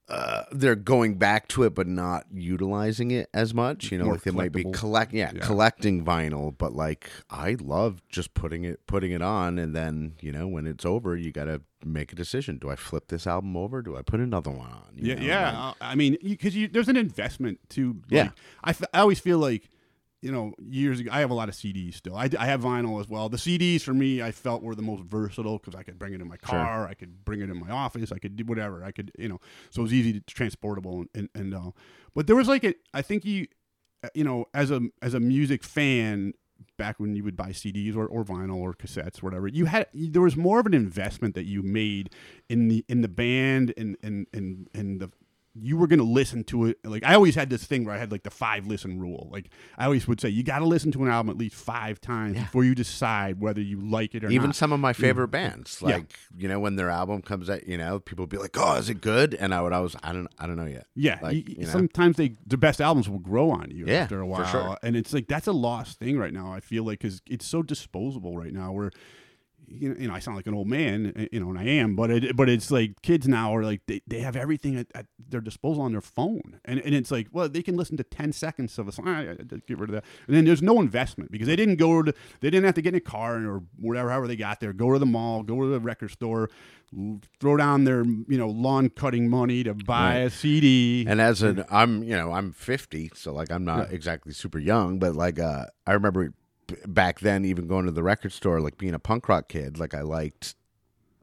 Uh, 0.09 0.43
they're 0.53 0.75
going 0.75 1.15
back 1.15 1.49
to 1.49 1.63
it, 1.63 1.75
but 1.75 1.85
not 1.85 2.25
utilizing 2.33 3.11
it 3.11 3.29
as 3.33 3.53
much. 3.53 3.91
You 3.91 3.97
know, 3.97 4.05
More 4.05 4.13
like 4.13 4.23
they 4.23 4.31
might 4.31 4.51
be 4.53 4.63
collect, 4.71 5.11
yeah, 5.13 5.31
Yeah. 5.35 5.41
collecting 5.41 6.05
vinyl. 6.05 6.55
But 6.57 6.73
like, 6.73 7.09
I 7.29 7.57
love 7.59 8.01
just 8.09 8.33
putting 8.33 8.63
it, 8.63 8.79
putting 8.87 9.11
it 9.11 9.21
on, 9.21 9.59
and 9.59 9.75
then 9.75 10.13
you 10.21 10.31
know, 10.31 10.47
when 10.47 10.65
it's 10.65 10.85
over, 10.85 11.17
you 11.17 11.31
got 11.33 11.45
to 11.45 11.61
make 11.85 12.13
a 12.13 12.15
decision. 12.15 12.57
Do 12.57 12.69
I 12.69 12.75
flip 12.77 13.09
this 13.09 13.27
album 13.27 13.57
over? 13.57 13.81
Do 13.81 13.97
I 13.97 14.01
put 14.01 14.21
another 14.21 14.49
one 14.51 14.69
on? 14.71 14.91
You 14.95 15.09
Yeah, 15.09 15.15
know, 15.15 15.25
yeah. 15.25 15.47
and- 15.49 15.57
uh, 15.57 15.73
I 15.81 15.95
mean, 15.95 16.17
because 16.23 16.55
you, 16.55 16.69
there's 16.69 16.87
an 16.87 16.97
investment 16.97 17.59
to. 17.71 17.97
Yeah. 18.09 18.21
Like, 18.23 18.31
I, 18.63 18.69
f- 18.69 18.83
I 18.93 18.99
always 19.01 19.19
feel 19.19 19.39
like, 19.39 19.69
you 20.21 20.31
know, 20.31 20.53
years 20.59 20.99
ago, 20.99 21.11
I 21.13 21.19
have 21.19 21.29
a 21.29 21.33
lot 21.35 21.47
of 21.47 21.55
CDs 21.55 21.93
still. 21.95 22.15
I, 22.15 22.29
I 22.39 22.47
have 22.47 22.61
vinyl 22.61 22.99
as 22.99 23.07
well. 23.07 23.29
The 23.29 23.37
CDs 23.37 23.81
for 23.81 23.93
me, 23.93 24.21
I 24.21 24.31
felt 24.31 24.63
were 24.63 24.73
the 24.75 24.81
most 24.81 25.03
versatile 25.03 25.59
because 25.59 25.75
I 25.75 25.83
could 25.83 25.99
bring 25.99 26.13
it 26.13 26.21
in 26.21 26.27
my 26.27 26.37
Sure. 26.37 26.57
car, 26.59 26.87
I 26.87 26.93
could 26.95 27.23
bring 27.23 27.41
it 27.41 27.49
in 27.49 27.59
my 27.59 27.69
office, 27.69 28.11
I 28.11 28.17
could 28.17 28.35
do 28.35 28.43
whatever. 28.45 28.83
I 28.83 28.91
could, 28.91 29.11
you 29.17 29.29
know, 29.29 29.39
so 29.69 29.81
it 29.81 29.83
was 29.83 29.93
easy 29.93 30.13
to 30.13 30.19
transportable 30.21 31.01
and 31.01 31.09
and, 31.13 31.29
and 31.35 31.53
uh, 31.53 31.71
but 32.15 32.25
there 32.27 32.35
was 32.35 32.47
like 32.47 32.63
a, 32.63 32.73
I 32.93 33.01
think 33.03 33.25
you, 33.25 33.47
uh, 34.03 34.09
you 34.15 34.23
know, 34.23 34.45
as 34.53 34.71
a 34.71 34.81
as 35.01 35.13
a 35.13 35.19
music 35.19 35.63
fan. 35.63 36.33
Back 36.79 36.99
when 36.99 37.15
you 37.15 37.23
would 37.23 37.35
buy 37.37 37.49
CDs 37.51 37.95
or, 37.95 38.07
or 38.07 38.23
vinyl 38.25 38.55
or 38.57 38.73
cassettes, 38.73 39.21
whatever, 39.21 39.47
you 39.47 39.65
had 39.65 39.87
there 39.93 40.23
was 40.23 40.35
more 40.35 40.59
of 40.59 40.65
an 40.65 40.73
investment 40.73 41.35
that 41.35 41.45
you 41.45 41.61
made 41.61 42.09
in 42.49 42.67
the 42.67 42.83
in 42.89 43.01
the 43.01 43.07
band 43.07 43.73
and 43.77 43.95
and 44.01 44.25
and 44.33 44.67
and 44.73 44.99
the 44.99 45.11
you 45.61 45.77
were 45.77 45.87
going 45.87 45.99
to 45.99 46.05
listen 46.05 46.43
to 46.43 46.65
it 46.65 46.77
like 46.83 47.03
i 47.03 47.13
always 47.13 47.35
had 47.35 47.49
this 47.49 47.63
thing 47.63 47.85
where 47.85 47.93
i 47.95 47.97
had 47.97 48.11
like 48.11 48.23
the 48.23 48.29
five 48.29 48.67
listen 48.67 48.99
rule 48.99 49.27
like 49.31 49.49
i 49.77 49.85
always 49.85 50.07
would 50.07 50.19
say 50.21 50.29
you 50.29 50.43
got 50.43 50.59
to 50.59 50.65
listen 50.65 50.91
to 50.91 51.03
an 51.03 51.09
album 51.09 51.29
at 51.29 51.37
least 51.37 51.55
five 51.55 51.99
times 52.01 52.37
before 52.37 52.63
you 52.63 52.75
decide 52.75 53.39
whether 53.39 53.61
you 53.61 53.79
like 53.79 54.13
it 54.15 54.23
or 54.23 54.27
not. 54.27 54.33
even 54.33 54.47
not 54.49 54.55
some 54.55 54.71
of 54.71 54.79
my 54.79 54.93
mm. 54.93 54.95
favorite 54.95 55.29
bands 55.29 55.79
Yeah. 55.81 55.87
like 55.95 56.13
you 56.37 56.47
know 56.47 56.59
when 56.59 56.75
their 56.75 56.89
album 56.89 57.21
comes 57.21 57.49
out 57.49 57.67
you 57.67 57.77
know 57.77 57.99
people 57.99 58.23
would 58.23 58.29
be 58.29 58.37
like 58.37 58.55
oh 58.57 58.75
is 58.75 58.89
it 58.89 59.01
good 59.01 59.33
and 59.33 59.53
i 59.53 59.61
would 59.61 59.73
always 59.73 59.95
i 60.03 60.13
don't 60.13 60.27
i 60.39 60.45
don't 60.47 60.57
know 60.57 60.65
yet 60.65 60.87
yeah 60.95 61.19
like, 61.21 61.35
you- 61.35 61.55
you 61.59 61.65
know. 61.65 61.71
sometimes 61.71 62.17
they 62.17 62.35
the 62.45 62.57
best 62.57 62.79
albums 62.81 63.09
will 63.09 63.19
grow 63.19 63.49
on 63.51 63.71
you 63.71 63.85
Yeah, 63.87 64.03
after 64.03 64.19
a 64.19 64.25
while 64.27 64.45
sure. 64.45 64.77
and 64.83 64.95
it's 64.95 65.13
like 65.13 65.27
that's 65.27 65.47
a 65.47 65.51
lost 65.53 65.99
thing 65.99 66.17
right 66.17 66.33
now 66.33 66.51
i 66.51 66.59
feel 66.59 66.83
like 66.83 66.99
because 66.99 67.21
it's 67.27 67.45
so 67.45 67.61
disposable 67.63 68.37
right 68.37 68.53
now 68.53 68.71
where 68.71 68.91
you 69.67 69.89
know, 69.89 69.95
you 69.99 70.07
know, 70.07 70.13
I 70.13 70.19
sound 70.19 70.37
like 70.37 70.47
an 70.47 70.53
old 70.53 70.67
man, 70.67 71.13
eh, 71.15 71.27
you 71.31 71.39
know, 71.39 71.49
and 71.49 71.59
I 71.59 71.63
am, 71.63 71.95
but 71.95 72.09
it, 72.09 72.35
but 72.35 72.49
it's 72.49 72.71
like 72.71 73.01
kids 73.01 73.27
now 73.27 73.55
are 73.55 73.63
like 73.63 73.81
they, 73.85 74.01
they 74.07 74.19
have 74.19 74.35
everything 74.35 74.77
at, 74.77 74.87
at 74.95 75.07
their 75.17 75.41
disposal 75.41 75.83
on 75.83 75.91
their 75.91 76.01
phone, 76.01 76.59
and 76.65 76.79
and 76.79 76.95
it's 76.95 77.11
like 77.11 77.27
well 77.31 77.49
they 77.49 77.61
can 77.61 77.75
listen 77.75 77.97
to 77.97 78.03
ten 78.03 78.31
seconds 78.31 78.77
of 78.79 78.87
a 78.87 78.91
song, 78.91 79.07
ah, 79.07 79.23
get 79.67 79.77
rid 79.77 79.89
of 79.89 79.95
that, 79.95 80.05
and 80.27 80.35
then 80.35 80.45
there's 80.45 80.61
no 80.61 80.79
investment 80.79 81.31
because 81.31 81.47
they 81.47 81.55
didn't 81.55 81.75
go 81.75 82.01
to 82.01 82.13
they 82.39 82.49
didn't 82.49 82.65
have 82.65 82.75
to 82.75 82.81
get 82.81 82.93
in 82.93 82.97
a 82.97 83.01
car 83.01 83.37
or 83.45 83.63
whatever 83.79 84.09
however 84.09 84.27
they 84.27 84.35
got 84.35 84.59
there, 84.59 84.73
go 84.73 84.93
to 84.93 84.99
the 84.99 85.05
mall, 85.05 85.43
go 85.43 85.61
to 85.61 85.67
the 85.67 85.79
record 85.79 86.11
store, 86.11 86.49
throw 87.39 87.57
down 87.57 87.83
their 87.83 88.03
you 88.05 88.37
know 88.37 88.47
lawn 88.47 88.89
cutting 88.89 89.29
money 89.29 89.63
to 89.63 89.73
buy 89.73 90.17
a 90.19 90.29
CD, 90.29 91.05
and 91.07 91.19
as 91.19 91.41
an 91.41 91.65
i'm 91.69 92.03
you 92.03 92.15
know 92.15 92.31
i'm 92.31 92.53
50 92.53 93.11
so 93.15 93.33
like 93.33 93.51
i'm 93.51 93.65
not 93.65 93.91
exactly 93.91 94.31
super 94.31 94.59
young 94.59 94.97
but 94.99 95.13
like 95.13 95.39
uh 95.39 95.65
i 95.85 95.91
remember 95.91 96.33
back 96.85 97.19
then 97.21 97.45
even 97.45 97.67
going 97.67 97.85
to 97.85 97.91
the 97.91 98.03
record 98.03 98.31
store 98.31 98.59
like 98.61 98.77
being 98.77 98.93
a 98.93 98.99
punk 98.99 99.27
rock 99.29 99.47
kid 99.47 99.79
like 99.79 99.93
i 99.93 100.01
liked 100.01 100.55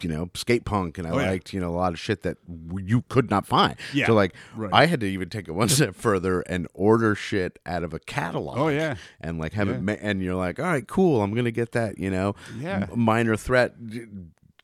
you 0.01 0.09
know 0.09 0.29
skate 0.35 0.65
punk 0.65 0.99
and 0.99 1.07
i 1.07 1.11
Oh, 1.11 1.19
yeah. 1.19 1.31
liked 1.31 1.53
you 1.53 1.61
know 1.61 1.69
a 1.71 1.77
lot 1.77 1.93
of 1.93 1.99
shit 2.01 2.23
that 2.23 2.37
w- 2.69 2.85
you 2.87 3.03
could 3.09 3.31
not 3.31 3.47
find 3.47 3.77
Yeah, 3.93 4.07
so 4.07 4.15
like 4.15 4.35
right. 4.57 4.71
i 4.73 4.87
had 4.87 5.01
to 5.01 5.07
even 5.07 5.29
take 5.29 5.47
it 5.49 5.53
one 5.53 5.69
step 5.79 5.95
further 5.95 6.41
and 6.43 6.67
order 6.75 7.15
shit 7.15 7.59
out 7.65 7.85
of 7.85 7.95
a 7.95 7.99
catalog 8.01 8.59
Oh, 8.59 8.69
yeah. 8.69 8.97
and 9.21 9.39
like 9.39 9.53
have 9.53 9.69
Yeah. 9.69 9.75
it 9.75 9.83
ma- 9.83 9.93
and 10.01 10.23
you're 10.23 10.35
like 10.35 10.59
all 10.59 10.67
right 10.67 10.87
cool 10.87 11.23
i'm 11.23 11.33
gonna 11.35 11.51
get 11.51 11.73
that 11.73 11.99
you 11.99 12.11
know 12.11 12.35
Yeah. 12.59 12.87
Minor 12.95 13.37
threat 13.37 13.75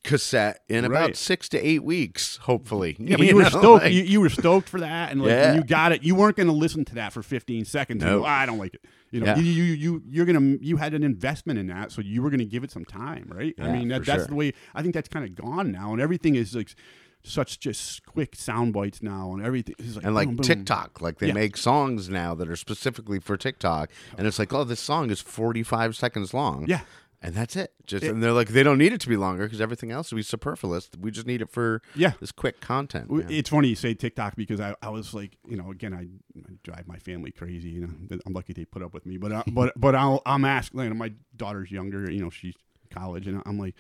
cassette 0.02 0.62
in 0.70 0.84
about 0.86 1.14
six 1.14 1.48
to 1.50 1.58
eight 1.58 1.84
weeks 1.84 2.38
hopefully 2.38 2.96
Yeah, 2.98 3.16
you 3.20 3.36
were 3.36 3.42
know, 3.42 3.48
stoked. 3.50 3.84
like- 3.84 3.92
you, 3.92 4.02
you 4.02 4.20
were 4.20 4.30
stoked 4.30 4.68
for 4.68 4.80
that, 4.80 5.12
and 5.12 5.20
like 5.20 5.28
Yeah. 5.30 5.54
you 5.54 5.62
got 5.62 5.92
it, 5.92 6.02
you 6.02 6.14
weren't 6.14 6.36
going 6.36 6.46
to 6.48 6.54
listen 6.54 6.84
to 6.86 6.94
that 6.94 7.12
for 7.12 7.22
15 7.22 7.66
seconds. 7.66 8.02
And 8.02 8.10
No. 8.10 8.20
go, 8.20 8.24
"Ah, 8.26 8.38
I 8.40 8.46
don't 8.46 8.56
like 8.58 8.74
it. 8.74 8.80
You 9.10 9.20
know, 9.20 9.26
Yeah. 9.26 9.36
you, 9.38 9.42
you 9.44 9.62
you 9.74 10.02
you're 10.08 10.26
gonna 10.26 10.56
you 10.60 10.76
had 10.76 10.94
an 10.94 11.02
investment 11.02 11.58
in 11.58 11.66
that, 11.66 11.90
so 11.92 12.00
you 12.00 12.22
were 12.22 12.30
gonna 12.30 12.44
give 12.44 12.62
it 12.64 12.70
some 12.70 12.84
time, 12.84 13.28
right? 13.34 13.54
I 13.58 13.72
mean, 13.72 13.88
that, 13.88 14.04
that's 14.04 14.20
sure. 14.22 14.26
the 14.28 14.34
way. 14.34 14.52
I 14.74 14.82
think 14.82 14.94
that's 14.94 15.08
kind 15.08 15.24
of 15.24 15.34
gone 15.34 15.72
now, 15.72 15.92
and 15.92 16.00
everything 16.00 16.36
is 16.36 16.54
like 16.54 16.74
such 17.22 17.60
just 17.60 18.06
quick 18.06 18.34
sound 18.36 18.72
bites 18.72 19.02
now, 19.02 19.32
and 19.34 19.44
everything 19.44 19.74
is 19.78 19.96
like 19.96 20.04
and 20.04 20.14
like 20.14 20.28
boom, 20.28 20.36
boom. 20.36 20.44
TikTok, 20.44 21.00
like 21.00 21.18
they 21.18 21.26
Yeah. 21.28 21.34
make 21.34 21.56
songs 21.56 22.08
now 22.08 22.34
that 22.36 22.48
are 22.48 22.56
specifically 22.56 23.18
for 23.18 23.36
TikTok, 23.36 23.90
and 24.16 24.26
it's 24.26 24.38
like, 24.38 24.52
oh, 24.52 24.64
this 24.64 24.80
song 24.80 25.10
is 25.10 25.20
forty 25.20 25.62
five 25.64 25.96
seconds 25.96 26.32
long, 26.32 26.66
Yeah. 26.68 26.80
And 27.22 27.34
that's 27.34 27.54
it. 27.56 27.72
Just 27.86 28.04
and 28.04 28.22
they're 28.22 28.32
like, 28.32 28.48
they 28.48 28.62
don't 28.62 28.78
need 28.78 28.92
it 28.92 29.00
to 29.02 29.08
be 29.08 29.16
longer 29.16 29.44
because 29.44 29.60
everything 29.60 29.90
else 29.90 30.10
will 30.10 30.16
be 30.16 30.22
superfluous. 30.22 30.88
We 30.98 31.10
just 31.10 31.26
need 31.26 31.42
it 31.42 31.50
for 31.50 31.82
Yeah. 31.94 32.12
this 32.20 32.32
quick 32.32 32.60
content. 32.60 33.08
Yeah. 33.10 33.24
It's 33.28 33.50
funny 33.50 33.68
you 33.68 33.74
say 33.76 33.94
TikTok 33.94 34.36
because 34.36 34.60
I, 34.60 34.74
I 34.82 34.88
was 34.90 35.12
like, 35.12 35.36
you 35.46 35.56
know, 35.56 35.70
again, 35.70 35.92
I, 35.92 36.08
I 36.40 36.52
drive 36.62 36.86
my 36.88 36.98
family 36.98 37.30
crazy. 37.30 37.68
You 37.70 37.80
know, 37.82 38.18
I'm 38.26 38.32
lucky 38.32 38.52
they 38.52 38.64
put 38.64 38.82
up 38.82 38.94
with 38.94 39.04
me, 39.06 39.16
but 39.18 39.32
uh, 39.32 39.42
but 39.52 39.72
but 39.78 39.94
I'll, 39.94 40.22
I'm 40.24 40.44
asking. 40.44 40.80
You 40.80 40.88
know, 40.90 40.94
my 40.94 41.12
daughter's 41.36 41.70
younger. 41.70 42.10
You 42.10 42.22
know, 42.22 42.30
she's 42.30 42.54
college, 42.90 43.26
and 43.26 43.42
I'm 43.46 43.58
like, 43.58 43.74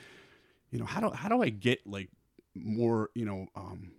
you 0.70 0.78
know, 0.78 0.84
how 0.84 1.00
do 1.00 1.10
how 1.10 1.28
do 1.28 1.42
I 1.42 1.48
get 1.48 1.86
like 1.86 2.08
more, 2.54 3.10
you 3.14 3.24
know, 3.24 3.46
um, 3.56 3.92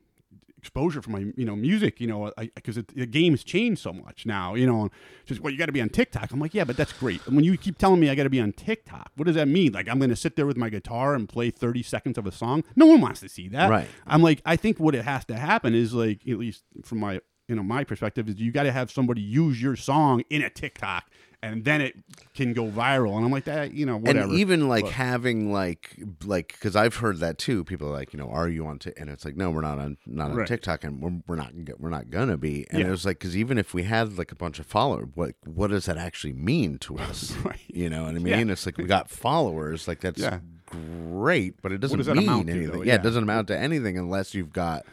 exposure 0.57 1.01
for 1.01 1.09
my 1.09 1.25
you 1.35 1.43
know 1.43 1.55
music 1.55 1.99
you 1.99 2.05
know 2.05 2.31
because 2.53 2.75
the 2.75 3.07
game 3.07 3.33
has 3.33 3.43
changed 3.43 3.81
so 3.81 3.91
much 3.91 4.27
now 4.27 4.53
you 4.53 4.67
know 4.67 4.89
just 5.25 5.41
well 5.41 5.51
you 5.51 5.57
got 5.57 5.65
to 5.65 5.71
be 5.71 5.81
on 5.81 5.89
tiktok. 5.89 6.31
I'm 6.31 6.39
like 6.39 6.53
yeah 6.53 6.63
but 6.65 6.77
that's 6.77 6.93
great. 6.93 7.25
And 7.25 7.35
when 7.35 7.43
you 7.43 7.57
keep 7.57 7.79
telling 7.79 7.99
me 7.99 8.11
i 8.11 8.15
got 8.15 8.23
to 8.23 8.29
be 8.29 8.39
on 8.39 8.51
tiktok 8.53 9.11
what 9.15 9.25
does 9.25 9.35
that 9.35 9.47
mean? 9.47 9.71
Like 9.71 9.89
i'm 9.89 9.97
going 9.97 10.11
to 10.11 10.15
sit 10.15 10.35
there 10.35 10.45
with 10.45 10.57
my 10.57 10.69
guitar 10.69 11.15
and 11.15 11.27
play 11.27 11.49
30 11.49 11.81
seconds 11.81 12.17
of 12.19 12.27
a 12.27 12.31
song? 12.31 12.63
No 12.75 12.85
one 12.85 13.01
wants 13.01 13.21
to 13.21 13.29
see 13.29 13.47
that. 13.49 13.71
Right. 13.71 13.87
i'm 14.05 14.21
like 14.21 14.41
i 14.45 14.55
think 14.55 14.79
what 14.79 14.93
it 14.93 15.03
has 15.03 15.25
to 15.25 15.35
happen 15.35 15.73
is 15.73 15.95
like 15.95 16.21
at 16.27 16.37
least 16.37 16.63
from 16.83 16.99
my 16.99 17.21
you 17.51 17.57
know 17.57 17.63
my 17.63 17.83
perspective 17.83 18.29
is 18.29 18.35
you 18.39 18.51
got 18.51 18.63
to 18.63 18.71
have 18.71 18.89
somebody 18.89 19.21
use 19.21 19.61
your 19.61 19.75
song 19.75 20.23
in 20.29 20.41
a 20.41 20.49
tiktok 20.49 21.03
and 21.43 21.65
then 21.65 21.81
it 21.81 21.95
can 22.35 22.53
go 22.53 22.65
viral 22.67 23.15
and 23.17 23.25
i'm 23.25 23.31
like 23.31 23.43
that 23.43 23.73
you 23.73 23.85
know 23.85 23.97
whatever 23.97 24.29
And 24.29 24.39
even 24.39 24.69
like 24.69 24.85
But- 24.85 24.93
having 24.93 25.51
like 25.51 25.99
like 26.23 26.53
because 26.53 26.75
I've 26.77 26.95
heard 26.97 27.17
that 27.19 27.37
too. 27.37 27.63
People 27.65 27.87
are 27.89 27.91
like, 27.91 28.13
you 28.13 28.19
know, 28.19 28.29
are 28.29 28.47
you 28.47 28.65
on? 28.67 28.77
Tik 28.79 28.99
and 28.99 29.09
it's 29.09 29.25
like, 29.25 29.35
no, 29.35 29.49
we're 29.51 29.61
not 29.61 29.79
on 29.79 29.97
not 30.05 30.29
on 30.31 30.37
Right. 30.37 30.47
TikTok, 30.47 30.83
and 30.85 31.01
we're, 31.01 31.19
we're 31.27 31.35
not 31.35 31.51
we're 31.79 31.89
not 31.89 32.09
gonna 32.11 32.37
be. 32.37 32.65
And 32.69 32.79
Yeah. 32.79 32.87
it 32.87 32.91
was 32.91 33.05
like 33.05 33.17
because 33.19 33.35
even 33.35 33.57
if 33.57 33.73
we 33.73 33.83
had 33.83 34.17
like 34.17 34.31
a 34.31 34.35
bunch 34.35 34.59
of 34.59 34.65
followers, 34.67 35.07
what 35.15 35.33
what 35.45 35.71
does 35.71 35.85
that 35.85 35.97
actually 35.97 36.33
mean 36.33 36.77
to 36.79 36.97
us? 37.09 37.31
Right. 37.43 37.59
You 37.67 37.89
know 37.89 38.03
what 38.03 38.15
I 38.15 38.19
Yeah. 38.19 38.37
mean? 38.37 38.49
It's 38.51 38.65
like 38.65 38.77
we 38.77 38.85
got 38.85 39.09
followers, 39.09 39.87
like 39.87 39.99
that's 40.01 40.21
Yeah. 40.21 40.39
great, 40.67 41.61
but 41.61 41.71
it 41.71 41.79
doesn't 41.79 41.97
does 41.97 42.07
mean 42.07 42.17
amount 42.19 42.47
to, 42.47 42.53
anything. 42.53 42.79
Yeah, 42.79 42.85
Yeah. 42.85 42.95
it 42.95 43.03
doesn't 43.03 43.23
amount 43.23 43.47
to 43.47 43.57
anything 43.57 43.97
unless 43.97 44.33
you've 44.35 44.53
got 44.53 44.85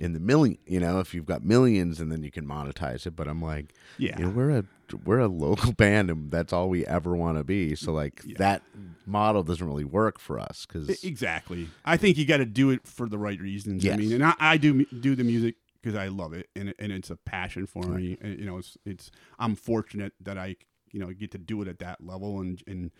in 0.00 0.12
the 0.12 0.20
million. 0.20 0.58
You 0.66 0.80
know, 0.80 1.00
if 1.00 1.14
you've 1.14 1.26
got 1.26 1.44
millions, 1.44 2.00
and 2.00 2.10
then 2.10 2.22
you 2.22 2.30
can 2.30 2.46
monetize 2.46 3.06
it. 3.06 3.16
But 3.16 3.28
I'm 3.28 3.42
like, 3.42 3.74
Yeah. 3.98 4.18
you 4.18 4.24
know, 4.24 4.30
we're 4.30 4.50
a 4.50 4.64
we're 5.04 5.20
a 5.20 5.28
local 5.28 5.72
band, 5.76 6.10
and 6.10 6.30
that's 6.30 6.52
all 6.52 6.68
we 6.68 6.86
ever 6.86 7.14
want 7.16 7.38
to 7.38 7.44
be. 7.44 7.74
So 7.74 7.92
like 7.92 8.22
that 8.38 8.62
model 9.06 9.42
doesn't 9.42 9.66
really 9.66 9.84
work 9.84 10.18
for 10.18 10.38
us 10.38 10.66
because 10.66 11.02
Exactly. 11.04 11.68
I 11.84 11.96
think 11.96 12.16
you 12.18 12.26
got 12.26 12.38
to 12.38 12.44
do 12.46 12.70
it 12.70 12.86
for 12.86 13.08
the 13.08 13.18
right 13.18 13.40
reasons. 13.40 13.86
I 13.86 13.96
mean, 13.96 14.12
and 14.12 14.24
I, 14.24 14.34
I 14.38 14.56
do 14.56 14.84
do 14.86 15.14
the 15.14 15.24
music 15.24 15.56
because 15.82 15.96
I 15.98 16.08
love 16.08 16.32
it 16.32 16.48
and 16.56 16.74
and 16.78 16.92
it's 16.92 17.10
a 17.10 17.16
passion 17.16 17.66
for 17.66 17.84
me. 17.84 18.16
And, 18.20 18.38
you 18.38 18.46
know, 18.46 18.58
it's 18.58 18.76
it's 18.84 19.10
I'm 19.38 19.54
fortunate 19.54 20.12
that 20.20 20.38
I 20.38 20.56
you 20.92 21.00
know 21.00 21.12
get 21.12 21.30
to 21.32 21.38
do 21.38 21.60
it 21.62 21.68
at 21.68 21.78
that 21.80 22.02
level 22.04 22.40
and 22.40 22.62
and 22.66 22.90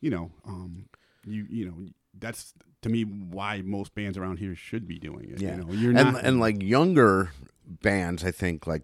you 0.00 0.10
know 0.10 0.30
um 0.46 0.86
you 1.26 1.46
you 1.48 1.64
know 1.66 1.86
that's 2.18 2.52
to 2.82 2.88
me 2.88 3.02
why 3.02 3.62
most 3.64 3.94
bands 3.94 4.16
around 4.18 4.38
here 4.38 4.54
should 4.54 4.86
be 4.86 4.98
doing 4.98 5.30
it. 5.30 5.40
Yeah. 5.40 5.56
You 5.56 5.64
know, 5.64 5.72
you're 5.72 5.96
and 5.96 6.12
not 6.14 6.24
and 6.24 6.40
like 6.40 6.62
younger 6.62 7.32
bands, 7.66 8.24
I 8.24 8.30
think 8.30 8.66
like 8.66 8.82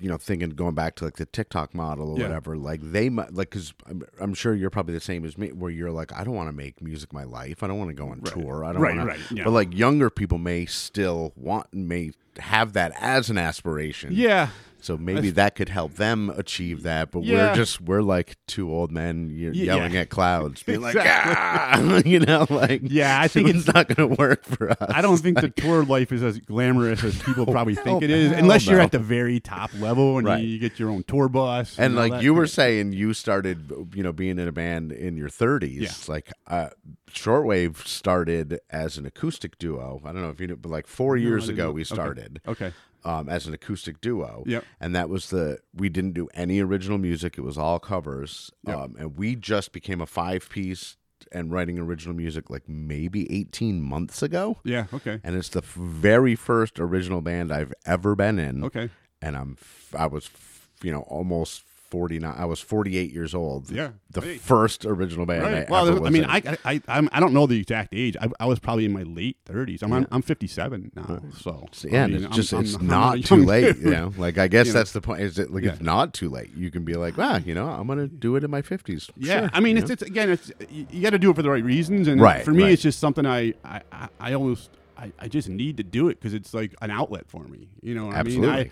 you 0.00 0.08
know 0.08 0.16
thinking 0.16 0.48
going 0.50 0.74
back 0.74 0.94
to 0.96 1.04
like 1.04 1.16
the 1.16 1.26
TikTok 1.26 1.74
model 1.74 2.12
or 2.12 2.18
Yeah. 2.18 2.24
whatever, 2.28 2.56
like 2.56 2.80
they 2.82 3.08
might 3.10 3.34
like 3.34 3.50
because 3.50 3.74
I'm, 3.86 4.02
I'm 4.20 4.34
sure 4.34 4.54
you're 4.54 4.70
probably 4.70 4.94
the 4.94 5.00
same 5.00 5.24
as 5.24 5.36
me, 5.38 5.48
where 5.52 5.70
you're 5.70 5.90
like 5.90 6.12
I 6.12 6.24
don't 6.24 6.34
want 6.34 6.48
to 6.48 6.54
make 6.54 6.80
music 6.82 7.12
my 7.12 7.24
life, 7.24 7.62
I 7.62 7.66
don't 7.66 7.78
want 7.78 7.90
to 7.90 7.94
go 7.94 8.08
on 8.08 8.20
tour, 8.22 8.64
I 8.64 8.72
don't 8.72 8.80
Right, 8.82 8.96
wanna, 8.96 9.06
right, 9.10 9.20
yeah. 9.30 9.44
But 9.44 9.50
like 9.50 9.74
younger 9.76 10.08
people 10.10 10.38
may 10.38 10.64
still 10.66 11.32
want 11.36 11.72
may 11.72 12.12
have 12.38 12.72
that 12.72 12.92
as 12.98 13.28
an 13.30 13.36
aspiration, 13.38 14.10
yeah. 14.14 14.48
So 14.80 14.96
maybe 15.00 15.30
that 15.30 15.54
could 15.56 15.68
help 15.68 15.94
them 15.94 16.30
achieve 16.36 16.82
that, 16.84 17.10
but 17.10 17.24
Yeah. 17.24 17.50
we're 17.50 17.54
just 17.56 17.80
we're 17.80 18.02
like 18.02 18.36
two 18.46 18.72
old 18.72 18.92
men 18.92 19.28
Yeah. 19.30 19.50
yelling 19.50 19.96
at 19.96 20.08
clouds, 20.08 20.62
being 20.62 20.80
like, 20.80 20.96
ah! 20.98 22.00
you 22.04 22.20
know, 22.20 22.46
like 22.48 22.82
Yeah, 22.84 23.20
I 23.20 23.28
think 23.28 23.48
it's 23.48 23.66
not 23.66 23.88
going 23.94 24.08
to 24.10 24.16
work 24.16 24.44
for 24.44 24.70
us. 24.70 24.76
I 24.80 25.02
don't 25.02 25.16
think 25.18 25.40
the 25.40 25.48
tour 25.50 25.84
life 25.84 26.12
is 26.12 26.22
as 26.22 26.38
glamorous 26.38 27.02
as 27.02 27.20
people 27.22 27.44
probably 27.50 27.74
hell- 27.74 27.84
think 27.84 28.02
it 28.02 28.10
is, 28.10 28.32
unless 28.32 28.66
you're 28.66 28.80
at 28.80 28.92
the 28.92 28.98
very 28.98 29.40
top 29.40 29.70
level 29.80 30.18
and 30.18 30.26
Right. 30.26 30.42
you, 30.42 30.48
you 30.48 30.58
get 30.58 30.78
your 30.78 30.90
own 30.90 31.02
tour 31.04 31.28
bus. 31.28 31.78
and 31.78 31.98
all 31.98 32.08
like 32.08 32.22
you 32.22 32.32
were 32.34 32.46
saying, 32.46 32.92
you 32.92 33.14
started, 33.14 33.72
you 33.94 34.02
know, 34.02 34.12
being 34.12 34.38
in 34.38 34.46
a 34.48 34.52
band 34.52 34.92
in 34.92 35.16
your 35.16 35.28
30s. 35.28 35.80
Yeah. 35.80 35.90
Like, 36.06 36.32
uh, 36.46 36.68
Shortwave 37.10 37.86
started 37.86 38.60
as 38.70 38.98
an 38.98 39.06
acoustic 39.06 39.58
duo. 39.58 40.00
I 40.04 40.12
don't 40.12 40.22
know 40.22 40.28
if 40.30 40.40
you 40.40 40.46
know, 40.46 40.56
but 40.56 40.70
like 40.70 40.86
four 40.86 41.16
years 41.16 41.46
didn't 41.46 41.58
ago, 41.60 41.72
we 41.72 41.80
Okay. 41.80 41.94
started 41.94 42.40
Okay. 42.46 42.72
Um, 43.04 43.28
as 43.28 43.46
an 43.46 43.54
acoustic 43.54 44.00
duo. 44.00 44.42
Yep. 44.46 44.64
And 44.80 44.94
that 44.94 45.08
was 45.08 45.30
the, 45.30 45.58
we 45.74 45.88
didn't 45.88 46.12
do 46.12 46.28
any 46.34 46.60
original 46.60 46.98
music. 46.98 47.38
It 47.38 47.42
was 47.42 47.56
all 47.58 47.78
covers. 47.78 48.50
Yep. 48.66 48.76
Um, 48.76 48.96
and 48.98 49.16
we 49.16 49.36
just 49.36 49.72
became 49.72 50.00
a 50.00 50.06
five 50.06 50.48
piece 50.50 50.96
and 51.32 51.52
writing 51.52 51.78
original 51.78 52.14
music 52.14 52.48
like 52.48 52.68
maybe 52.68 53.30
18 53.32 53.82
months 53.82 54.22
ago. 54.22 54.58
Yeah. 54.64 54.86
Okay. 54.94 55.20
And 55.22 55.36
it's 55.36 55.50
the 55.50 55.58
f- 55.60 55.74
very 55.74 56.34
first 56.34 56.78
original 56.80 57.20
band 57.20 57.52
I've 57.52 57.74
ever 57.84 58.14
been 58.14 58.38
in. 58.38 58.64
Okay. 58.64 58.88
and 59.20 59.36
I'm 59.36 59.56
f- 59.60 59.94
I 59.98 60.06
was 60.06 60.26
f- 60.26 60.70
you 60.82 60.92
know 60.92 61.00
almost 61.02 61.62
49 61.90 62.34
I 62.36 62.44
was 62.44 62.60
48 62.60 63.12
years 63.12 63.34
old 63.34 63.70
Yeah. 63.70 63.90
the 64.10 64.20
Hey. 64.20 64.36
first 64.36 64.84
original 64.84 65.26
band 65.26 65.42
Right. 65.42 65.66
I 65.66 65.70
Well, 65.70 66.06
I 66.06 66.10
mean, 66.10 66.24
in. 66.24 66.30
I, 66.30 66.36
I, 66.36 66.58
I, 66.74 66.82
I'm, 66.88 67.08
I 67.12 67.20
don't 67.20 67.32
know 67.32 67.46
the 67.46 67.58
exact 67.60 67.94
age. 67.94 68.16
I, 68.20 68.28
I 68.40 68.46
was 68.46 68.58
probably 68.58 68.84
in 68.84 68.92
my 68.92 69.02
late 69.04 69.36
30s. 69.46 69.82
I'm, 69.82 69.92
I'm, 69.92 70.06
I'm 70.10 70.22
57 70.22 70.92
now. 70.94 71.20
So, 71.38 71.66
yeah, 71.84 72.04
I 72.04 72.06
mean, 72.08 72.24
it's 72.24 72.36
just 72.36 72.52
I'm- 72.52 72.62
it's 72.62 72.76
I'm- 72.76 72.86
not 72.86 73.24
too 73.24 73.36
late 73.44 73.74
dude. 73.76 73.84
you 73.84 73.90
know 73.90 74.12
like 74.18 74.38
I 74.38 74.48
guess 74.54 74.66
You 74.66 74.72
know. 74.74 74.78
that's 74.80 74.92
the 74.92 75.00
point 75.00 75.22
is 75.22 75.38
it 75.38 75.50
like 75.52 75.64
it's 75.64 75.80
not 75.80 76.12
too 76.14 76.28
late 76.28 76.50
you 76.56 76.70
can 76.70 76.84
be 76.84 76.94
like 76.94 77.16
wow 77.16 77.36
you 77.36 77.54
know 77.54 77.68
I'm 77.68 77.86
gonna 77.86 78.06
do 78.06 78.36
it 78.36 78.44
in 78.44 78.50
my 78.50 78.62
50s 78.62 79.10
Yeah, 79.16 79.40
Sure, 79.40 79.50
I 79.52 79.60
mean, 79.60 79.76
you 79.76 79.82
it's, 79.82 79.88
know? 79.90 79.92
it's 79.94 80.02
again, 80.02 80.30
it's 80.30 80.52
you, 80.70 81.02
got 81.02 81.10
to 81.10 81.18
do 81.18 81.30
it 81.30 81.36
for 81.36 81.42
the 81.42 81.50
right 81.50 81.64
reasons, 81.64 82.08
and 82.08 82.20
Right, 82.20 82.44
for 82.44 82.52
me, 82.52 82.64
right. 82.64 82.72
it's 82.72 82.82
just 82.82 82.98
something 82.98 83.24
I 83.26 83.54
I, 83.64 83.80
I, 83.92 84.08
I 84.20 84.32
almost 84.34 84.70
I, 84.96 85.12
I 85.18 85.28
just 85.28 85.48
need 85.48 85.76
to 85.76 85.84
do 85.84 86.08
it 86.08 86.18
because 86.18 86.34
it's 86.34 86.52
like 86.52 86.74
an 86.82 86.90
outlet 86.90 87.28
for 87.28 87.44
me. 87.44 87.68
You 87.82 87.94
know, 87.94 88.06
what 88.06 88.16
absolutely 88.16 88.48
I 88.48 88.56
mean, 88.56 88.66
I, 88.66 88.70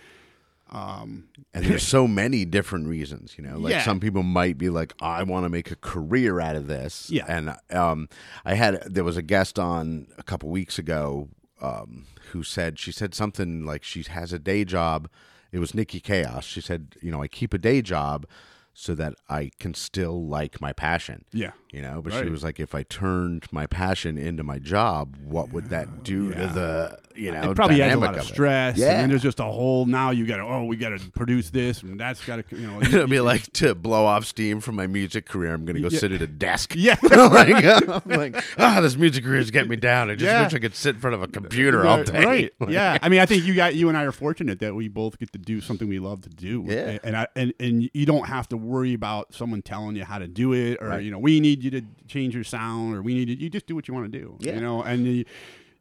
um, 0.71 1.29
and 1.55 1.65
there's 1.65 1.83
so 1.87 2.09
many 2.09 2.45
different 2.45 2.89
reasons 2.89 3.35
you 3.39 3.45
know 3.45 3.57
like 3.59 3.71
Yeah. 3.73 3.85
some 3.85 4.01
people 4.01 4.23
might 4.23 4.59
be 4.59 4.69
like 4.69 4.93
I 5.01 5.23
want 5.23 5.45
to 5.45 5.49
make 5.49 5.71
a 5.71 5.77
career 5.77 6.41
out 6.41 6.57
of 6.57 6.67
this. 6.67 7.09
Yeah. 7.11 7.25
and 7.29 7.57
um 7.71 8.09
I 8.45 8.55
had 8.55 8.83
there 8.85 9.05
was 9.05 9.17
a 9.17 9.23
guest 9.23 9.59
on 9.59 10.09
a 10.19 10.23
couple 10.23 10.49
weeks 10.51 10.79
ago 10.79 11.29
um 11.61 12.07
who 12.33 12.43
said 12.43 12.79
she 12.79 12.91
said 12.93 13.15
something 13.15 13.65
like 13.65 13.85
she 13.85 14.03
has 14.09 14.33
a 14.33 14.39
day 14.39 14.65
job. 14.65 15.09
It 15.53 15.61
was 15.61 15.75
Nikki 15.75 16.01
Chaos. 16.01 16.45
She 16.45 16.61
said 16.61 16.97
you 17.01 17.11
know 17.13 17.23
I 17.23 17.29
keep 17.29 17.55
a 17.55 17.59
day 17.59 17.81
job 17.81 18.27
so 18.75 18.95
that 18.97 19.15
I 19.29 19.51
can 19.59 19.73
still 19.73 20.27
like 20.27 20.61
my 20.61 20.73
passion. 20.73 21.25
Yeah, 21.33 21.53
you 21.77 21.83
know 21.83 22.01
but 22.03 22.12
she 22.15 22.31
was 22.31 22.43
like 22.43 22.59
if 22.59 22.75
I 22.75 22.83
turned 22.85 23.45
my 23.53 23.67
passion 23.67 24.17
into 24.17 24.43
my 24.43 24.59
job 24.59 25.15
what 25.25 25.53
would 25.53 25.67
that 25.67 26.03
do 26.03 26.33
to 26.33 26.47
the 26.47 26.99
you 27.15 27.31
know 27.33 27.51
it 27.51 27.55
probably 27.57 27.81
adds 27.83 27.95
a 27.95 27.99
lot 27.99 28.15
of 28.15 28.21
it? 28.21 28.25
stress. 28.25 28.77
Yeah. 28.79 28.93
and 28.93 29.01
then 29.03 29.09
there's 29.11 29.23
just 29.23 29.41
a 29.41 29.45
whole 29.45 29.85
now 29.87 30.11
you 30.11 30.27
got 30.27 30.37
to 30.39 30.43
oh 30.43 30.65
we 30.65 30.77
got 30.77 30.91
to 30.99 31.11
produce 31.11 31.51
this 31.51 31.83
and 31.83 31.99
that's 32.01 32.25
got 32.25 32.37
to 32.49 32.57
you 32.57 32.67
know 32.67 32.81
It'll 32.83 33.07
be 33.07 33.21
like 33.21 33.53
to 33.55 33.75
blow 33.75 34.05
off 34.07 34.25
steam 34.27 34.61
from 34.61 34.75
my 34.77 34.87
music 34.87 35.27
career. 35.27 35.53
I'm 35.55 35.65
gonna 35.67 35.81
go 35.81 35.89
Yeah. 35.89 35.99
sit 35.99 36.12
at 36.12 36.23
a 36.23 36.27
desk. 36.27 36.73
Yeah. 36.87 36.97
like, 37.03 37.65
I'm 37.89 38.03
like, 38.07 38.45
ah, 38.59 38.81
this 38.81 38.97
music 38.97 39.25
career 39.25 39.41
is 39.41 39.51
getting 39.51 39.71
me 39.71 39.77
down. 39.77 40.11
I 40.11 40.15
just 40.15 40.25
Yeah. 40.25 40.45
wish 40.45 40.55
I 40.55 40.59
could 40.59 40.75
sit 40.75 40.95
in 40.97 41.01
front 41.01 41.15
of 41.15 41.23
a 41.23 41.29
computer 41.29 41.87
all 41.87 41.99
Right, 41.99 42.07
day. 42.07 42.25
Right. 42.25 42.53
Like, 42.61 42.71
yeah. 42.71 42.99
I 43.03 43.09
mean, 43.09 43.21
I 43.21 43.27
think 43.27 43.45
you 43.45 43.55
got 43.55 43.75
you 43.75 43.89
and 43.89 43.97
I 43.99 44.05
are 44.05 44.12
fortunate 44.12 44.61
that 44.61 44.75
we 44.75 44.89
both 44.89 45.19
get 45.19 45.33
to 45.33 45.39
do 45.39 45.61
something 45.61 45.89
we 45.89 45.99
love 45.99 46.23
to 46.23 46.29
do. 46.31 46.65
Yeah. 46.67 46.99
And 47.05 47.17
I 47.17 47.27
and, 47.37 47.53
and 47.61 47.91
you 47.95 48.07
don't 48.07 48.27
have 48.27 48.49
to 48.51 48.57
worry 48.57 48.95
about 48.95 49.35
someone 49.35 49.62
telling 49.62 49.97
you 49.97 50.05
how 50.05 50.19
to 50.19 50.29
do 50.29 50.53
it 50.53 50.79
or 50.81 50.89
Right. 50.89 51.03
you 51.05 51.11
know 51.11 51.19
we 51.19 51.41
need 51.41 51.62
you 51.67 51.81
to 51.81 51.87
change 52.09 52.35
your 52.35 52.45
sound 52.45 52.95
or 52.95 53.03
we 53.03 53.15
need 53.15 53.27
to, 53.27 53.39
you 53.39 53.51
just 53.51 53.67
do 53.67 53.75
what 53.75 53.89
you 53.89 53.95
want 53.95 54.11
to 54.11 54.19
do. 54.19 54.37
Yeah. 54.41 54.55
You 54.55 54.61
know, 54.61 54.83
and 54.83 55.07
you, 55.07 55.25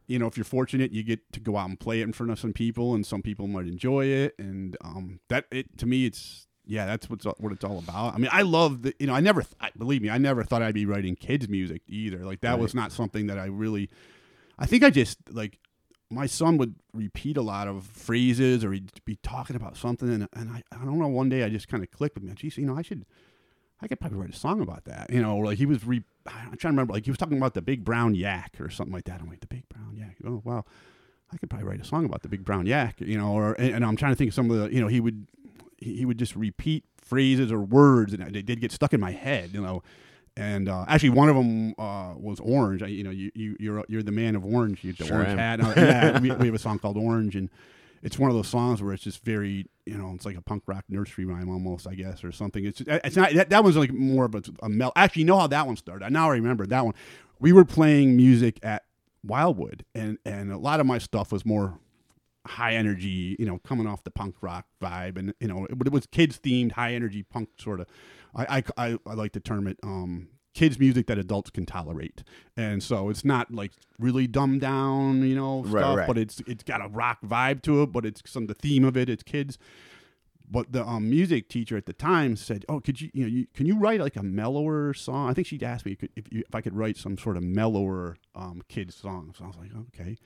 you 0.08 0.20
know 0.20 0.28
if 0.28 0.38
you're 0.38 0.44
fortunate, 0.44 0.92
you 0.92 1.04
get 1.04 1.32
to 1.34 1.40
go 1.40 1.58
out 1.58 1.70
and 1.70 1.80
play 1.80 2.02
it 2.02 2.04
in 2.04 2.14
front 2.14 2.32
of 2.32 2.40
some 2.40 2.54
people, 2.54 2.94
and 2.94 3.06
some 3.06 3.22
people 3.22 3.48
might 3.48 3.68
enjoy 3.68 4.06
it. 4.06 4.36
And 4.38 4.78
um, 4.82 5.20
that 5.30 5.46
it 5.52 5.78
to 5.80 5.86
me, 5.86 6.06
it's 6.06 6.48
yeah, 6.66 6.86
that's 6.86 7.10
what's 7.10 7.26
what 7.26 7.52
it's 7.52 7.64
all 7.64 7.80
about. 7.80 8.14
I 8.14 8.18
mean, 8.18 8.30
I 8.32 8.42
love 8.44 8.84
the 8.84 8.94
you 9.00 9.08
know 9.08 9.14
I 9.14 9.20
never 9.20 9.42
th- 9.42 9.74
believe 9.78 10.02
me, 10.02 10.10
I 10.10 10.18
never 10.18 10.44
thought 10.44 10.62
I'd 10.62 10.74
be 10.74 10.86
writing 10.86 11.16
kids 11.16 11.50
music 11.50 11.82
either. 11.88 12.20
Like 12.20 12.42
that 12.42 12.60
was 12.60 12.76
not 12.76 12.92
something 12.92 13.28
that 13.28 13.40
I 13.40 13.46
really. 13.46 13.90
I 14.58 14.66
think 14.66 14.84
I 14.84 14.90
just 14.90 15.18
like 15.32 15.60
my 16.10 16.28
son 16.28 16.58
would 16.58 16.76
repeat 16.94 17.36
a 17.38 17.42
lot 17.42 17.68
of 17.68 17.84
phrases 17.84 18.64
or 18.64 18.72
he'd 18.72 19.04
be 19.06 19.18
talking 19.18 19.56
about 19.56 19.76
something 19.76 20.08
and, 20.08 20.28
and 20.34 20.50
I, 20.50 20.62
I 20.72 20.86
don't 20.86 21.00
know 21.00 21.08
one 21.08 21.30
day 21.30 21.44
I 21.44 21.50
just 21.50 21.68
kind 21.68 21.84
of 21.84 21.92
clicked 21.92 22.16
with 22.16 22.24
me 22.24 22.32
geez 22.36 22.58
you 22.58 22.66
know 22.66 22.78
I 22.78 22.84
should 22.84 23.06
I 23.86 23.88
could 23.88 24.00
probably 24.00 24.18
write 24.18 24.32
a 24.32 24.36
song 24.36 24.62
about 24.62 24.86
that 24.86 25.10
you 25.12 25.22
know 25.22 25.38
like 25.38 25.58
he 25.58 25.66
was 25.66 25.86
re, 25.86 26.04
I'm 26.26 26.58
trying 26.58 26.58
to 26.58 26.68
remember 26.68 26.94
like 26.94 27.06
he 27.06 27.12
was 27.12 27.18
talking 27.18 27.38
about 27.38 27.54
the 27.54 27.62
big 27.62 27.86
brown 27.86 28.16
yak 28.16 28.56
or 28.60 28.70
something 28.70 28.94
like 28.94 29.06
that 29.06 29.22
I'm 29.22 29.30
like 29.30 29.42
the 29.42 29.48
big 29.48 29.70
brown 29.70 29.96
yak 29.96 30.18
oh 30.26 30.42
wow 30.44 30.66
I 31.32 31.38
could 31.38 31.50
probably 31.50 31.68
write 31.68 31.82
a 31.82 31.86
song 31.86 32.06
about 32.06 32.24
the 32.24 32.30
big 32.30 32.44
brown 32.44 32.66
yak 32.66 33.00
you 33.00 33.18
know 33.18 33.32
or 33.32 33.54
and, 33.54 33.76
and 33.76 33.86
I'm 33.86 33.96
trying 33.96 34.12
to 34.12 34.16
think 34.16 34.30
of 34.30 34.34
some 34.34 34.52
of 34.52 34.58
the 34.58 34.74
you 34.74 34.82
know 34.82 34.88
he 34.88 35.00
would 35.00 35.28
he, 35.78 36.06
would 36.06 36.18
just 36.18 36.36
repeat 36.36 36.84
phrases 37.00 37.52
or 37.52 37.60
words 37.60 38.14
and 38.14 38.34
they 38.34 38.42
did 38.42 38.60
get 38.60 38.72
stuck 38.72 38.94
in 38.94 39.00
my 39.00 39.12
head 39.12 39.52
you 39.54 39.62
know 39.62 39.84
and 40.38 40.68
uh, 40.68 40.84
actually, 40.88 41.12
one 41.12 41.30
of 41.30 41.36
them 41.36 41.74
uh, 41.78 42.14
was 42.18 42.42
Orange. 42.42 42.84
I, 42.84 42.88
you 42.88 43.04
know, 43.04 43.10
you, 43.10 43.32
you 43.34 43.56
you're 43.58 43.86
you're 43.88 44.04
the 44.04 44.12
man 44.12 44.36
of 44.36 44.46
Orange. 44.46 44.84
You 44.84 44.92
the 44.92 45.06
Sure 45.06 45.18
orange 45.18 45.32
am. 45.32 45.38
hat. 45.38 45.62
Uh, 45.62 45.74
yeah, 45.78 46.20
we, 46.20 46.32
we 46.32 46.46
have 46.48 46.56
a 46.56 46.60
song 46.68 46.78
called 46.78 46.98
Orange, 46.98 47.38
and 47.38 47.50
it's 48.04 48.20
one 48.20 48.30
of 48.30 48.36
those 48.36 48.48
songs 48.48 48.82
where 48.82 48.94
it's 48.94 49.04
just 49.04 49.24
very, 49.24 49.68
you 49.86 49.98
know, 49.98 50.12
it's 50.14 50.26
like 50.26 50.38
a 50.38 50.42
punk 50.42 50.64
rock 50.68 50.86
nursery 50.90 51.26
rhyme 51.26 51.50
almost, 51.50 51.88
I 51.88 51.96
guess, 51.96 52.24
or 52.24 52.32
something. 52.32 52.66
It's 52.66 52.82
it's 52.86 53.16
not 53.16 53.34
that, 53.34 53.50
that 53.50 53.64
one's 53.64 53.78
like 53.78 53.92
more 53.94 54.26
of 54.26 54.36
a, 54.36 54.44
a 54.62 54.70
mel. 54.70 54.92
Actually, 54.96 55.22
you 55.22 55.28
know 55.28 55.40
how 55.40 55.48
that 55.48 55.68
one 55.68 55.76
started. 55.76 56.06
I 56.06 56.10
Now 56.10 56.30
remember 56.30 56.66
that 56.68 56.86
one. 56.86 56.94
We 57.40 57.52
were 57.52 57.66
playing 57.66 58.16
music 58.16 58.60
at 58.64 58.84
Wildwood, 59.24 59.86
and 59.94 60.18
and 60.26 60.52
a 60.52 60.58
lot 60.58 60.80
of 60.80 60.86
my 60.86 60.98
stuff 60.98 61.32
was 61.32 61.46
more 61.46 61.80
high 62.46 62.76
energy, 62.76 63.36
you 63.40 63.46
know, 63.46 63.60
coming 63.60 63.88
off 63.88 64.04
the 64.04 64.12
punk 64.12 64.36
rock 64.42 64.66
vibe, 64.82 65.18
and 65.18 65.34
you 65.40 65.48
know, 65.48 65.68
but 65.76 65.88
it 65.88 65.94
was 65.94 66.06
kids 66.06 66.40
themed, 66.40 66.74
high 66.74 66.94
energy 66.94 67.24
punk 67.24 67.50
sort 67.58 67.80
of. 67.80 67.88
I, 68.36 68.58
I, 68.58 68.64
I, 68.78 69.00
I 69.08 69.14
like 69.14 69.32
to 69.34 69.40
term 69.40 69.68
it 69.68 69.78
um, 69.82 70.28
kids 70.56 70.80
music 70.80 71.06
that 71.06 71.20
adults 71.20 71.52
can 71.52 71.66
tolerate, 71.68 72.24
and 72.58 72.82
so 72.82 73.10
it's 73.10 73.24
not 73.24 73.54
like 73.54 73.74
really 74.00 74.26
dumbed 74.26 74.62
down, 74.62 75.22
you 75.22 75.36
know, 75.36 75.62
Right, 75.62 75.82
stuff, 75.82 75.98
right. 75.98 76.08
but 76.08 76.18
it's 76.18 76.42
it's 76.48 76.64
got 76.64 76.84
a 76.84 76.88
rock 76.88 77.20
vibe 77.22 77.62
to 77.64 77.84
it, 77.84 77.92
but 77.92 78.06
it's 78.06 78.24
some 78.26 78.48
the 78.48 78.56
theme 78.56 78.84
of 78.84 78.98
it, 78.98 79.10
it's 79.10 79.22
kids. 79.24 79.60
But 80.50 80.72
the 80.72 80.86
um, 80.86 81.10
music 81.10 81.50
teacher 81.50 81.76
at 81.76 81.86
the 81.88 81.94
time 81.94 82.36
said, 82.36 82.66
"Oh, 82.70 82.80
could 82.80 83.02
you, 83.02 83.10
you 83.14 83.22
know, 83.24 83.28
you, 83.28 83.48
can 83.54 83.66
you 83.66 83.78
write 83.78 84.00
like 84.00 84.16
a 84.16 84.24
mellower 84.24 84.94
song?" 84.94 85.30
I 85.30 85.34
think 85.34 85.48
she'd 85.48 85.64
asked 85.64 85.86
me 85.86 85.98
if, 86.16 86.32
you, 86.32 86.44
if 86.48 86.54
I 86.54 86.62
could 86.62 86.76
write 86.76 86.98
some 86.98 87.18
sort 87.18 87.36
of 87.36 87.44
mellower 87.44 88.18
um, 88.36 88.62
kids 88.70 88.96
song. 88.96 89.34
So 89.38 89.44
I 89.44 89.48
was 89.48 89.58
like, 89.58 89.72
"Okay." 89.94 90.18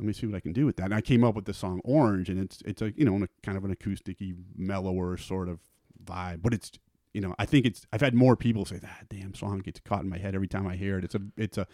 let 0.00 0.06
me 0.06 0.12
see 0.12 0.26
what 0.26 0.36
I 0.36 0.40
can 0.40 0.52
do 0.52 0.64
with 0.64 0.76
that. 0.76 0.84
And 0.84 0.94
I 0.94 1.00
came 1.00 1.24
up 1.24 1.34
with 1.34 1.44
the 1.44 1.52
song 1.52 1.80
Orange, 1.82 2.28
and 2.28 2.38
it's 2.38 2.62
it's 2.64 2.80
a 2.80 2.92
you 2.96 3.04
know 3.04 3.16
a, 3.24 3.28
kind 3.42 3.58
of 3.58 3.64
an 3.64 3.74
acousticy, 3.74 4.32
mellower 4.56 5.16
sort 5.16 5.48
of 5.48 5.58
vibe. 6.04 6.40
But 6.40 6.54
it's 6.54 6.70
you 7.18 7.22
know 7.26 7.34
I 7.36 7.46
think 7.46 7.66
it's 7.66 7.84
I've 7.92 8.00
had 8.00 8.14
more 8.14 8.36
people 8.36 8.64
say 8.64 8.76
that 8.76 9.06
damn 9.10 9.34
song 9.34 9.58
gets 9.58 9.80
caught 9.80 10.02
in 10.04 10.08
my 10.08 10.18
head 10.18 10.36
every 10.36 10.46
time 10.46 10.68
I 10.68 10.76
hear 10.76 10.98
it. 10.98 11.04
It's 11.04 11.16
a 11.16 11.20
it's 11.36 11.58
a 11.58 11.66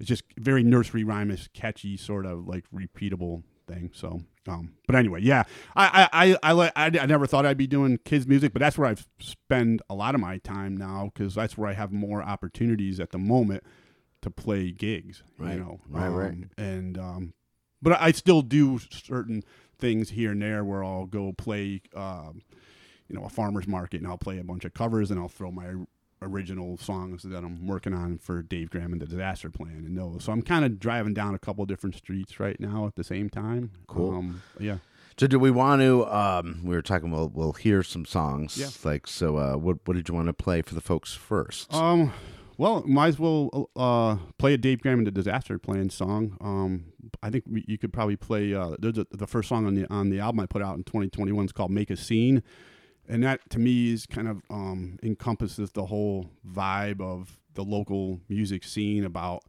it's 0.00 0.08
just 0.08 0.24
very 0.38 0.62
nursery 0.62 1.04
rhymish, 1.04 1.52
catchy 1.52 1.98
sort 1.98 2.24
of 2.24 2.48
like 2.48 2.64
repeatable 2.74 3.42
thing. 3.68 3.90
So, 3.92 4.22
um, 4.48 4.72
but 4.86 4.96
anyway, 4.96 5.20
yeah, 5.20 5.42
I 5.76 6.08
I 6.10 6.32
I 6.32 6.54
I, 6.54 6.72
I, 6.74 6.86
I 6.86 7.04
never 7.04 7.26
thought 7.26 7.44
I'd 7.44 7.58
be 7.58 7.66
doing 7.66 7.98
kids 8.06 8.26
music, 8.26 8.54
but 8.54 8.60
that's 8.60 8.78
where 8.78 8.88
I've 8.88 9.06
spend 9.18 9.82
a 9.90 9.94
lot 9.94 10.14
of 10.14 10.20
my 10.22 10.38
time 10.38 10.74
now 10.74 11.10
because 11.12 11.34
that's 11.34 11.58
where 11.58 11.68
I 11.68 11.74
have 11.74 11.92
more 11.92 12.22
opportunities 12.22 12.98
at 12.98 13.10
the 13.10 13.18
moment 13.18 13.64
to 14.22 14.30
play 14.30 14.70
gigs. 14.70 15.22
Right. 15.38 15.56
You 15.56 15.60
know, 15.60 15.80
Right, 15.90 16.08
right. 16.08 16.30
Um, 16.30 16.50
and 16.56 16.96
um, 16.96 17.34
but 17.82 18.00
I 18.00 18.12
still 18.12 18.40
do 18.40 18.78
certain 18.78 19.42
things 19.78 20.10
here 20.10 20.32
and 20.32 20.40
there 20.40 20.64
where 20.64 20.82
I'll 20.82 21.04
go 21.04 21.32
play, 21.32 21.82
um, 21.94 22.40
you 23.08 23.16
know, 23.16 23.24
a 23.24 23.28
farmer's 23.28 23.66
market 23.66 23.98
and 23.98 24.06
I'll 24.06 24.18
play 24.18 24.38
a 24.38 24.44
bunch 24.44 24.64
of 24.64 24.74
covers 24.74 25.10
and 25.10 25.20
I'll 25.20 25.28
throw 25.28 25.50
my 25.50 25.74
original 26.22 26.76
songs 26.78 27.22
that 27.22 27.44
I'm 27.44 27.66
working 27.66 27.92
on 27.92 28.18
for 28.18 28.42
Dave 28.42 28.70
Graham 28.70 28.92
and 28.92 29.00
the 29.00 29.06
Disaster 29.06 29.50
Plan 29.50 29.84
and 29.86 29.96
those. 29.96 30.24
So 30.24 30.32
I'm 30.32 30.42
kind 30.42 30.64
of 30.64 30.78
driving 30.78 31.14
down 31.14 31.34
a 31.34 31.38
couple 31.38 31.64
different 31.66 31.96
streets 31.96 32.40
right 32.40 32.58
now 32.58 32.86
at 32.86 32.96
the 32.96 33.04
same 33.04 33.28
time. 33.28 33.70
Cool. 33.86 34.14
Um, 34.14 34.42
yeah. 34.58 34.78
So 35.18 35.26
do 35.26 35.38
we 35.38 35.50
want 35.50 35.80
to? 35.80 36.06
Um, 36.06 36.60
we 36.62 36.74
were 36.74 36.82
talking. 36.82 37.10
We'll 37.10 37.30
we'll 37.30 37.54
hear 37.54 37.82
some 37.82 38.04
songs. 38.04 38.58
Yeah. 38.58 38.68
Like 38.84 39.06
so. 39.06 39.38
Uh, 39.38 39.54
what 39.54 39.78
what 39.86 39.94
did 39.96 40.08
you 40.08 40.14
want 40.14 40.26
to 40.26 40.34
play 40.34 40.60
for 40.60 40.74
the 40.74 40.82
folks 40.82 41.14
first? 41.14 41.72
Um, 41.72 42.12
well, 42.58 42.82
might 42.86 43.08
as 43.08 43.18
well 43.18 43.70
uh, 43.76 44.16
play 44.38 44.54
a 44.54 44.58
Dave 44.58 44.82
Graham 44.82 44.98
and 44.98 45.06
the 45.06 45.10
Disaster 45.10 45.58
Plan 45.58 45.88
song. 45.88 46.36
Um, 46.40 46.86
I 47.22 47.30
think 47.30 47.44
we, 47.50 47.64
you 47.66 47.78
could 47.78 47.94
probably 47.94 48.16
play 48.16 48.54
uh, 48.54 48.76
there's 48.78 48.98
a, 48.98 49.06
the 49.10 49.26
first 49.26 49.48
song 49.48 49.66
on 49.66 49.74
the 49.74 49.86
on 49.90 50.10
the 50.10 50.20
album 50.20 50.40
I 50.40 50.46
put 50.46 50.62
out 50.62 50.76
in 50.76 50.84
2021 50.84 51.46
is 51.46 51.52
called 51.52 51.70
"Make 51.70 51.88
a 51.88 51.96
Scene," 51.96 52.42
and 53.08 53.22
that 53.22 53.48
to 53.50 53.58
me 53.58 53.92
is 53.92 54.06
kind 54.06 54.28
of 54.28 54.42
um, 54.50 54.98
encompasses 55.02 55.72
the 55.72 55.86
whole 55.86 56.30
vibe 56.48 57.00
of 57.00 57.38
the 57.54 57.62
local 57.64 58.20
music 58.28 58.64
scene 58.64 59.04
about 59.04 59.44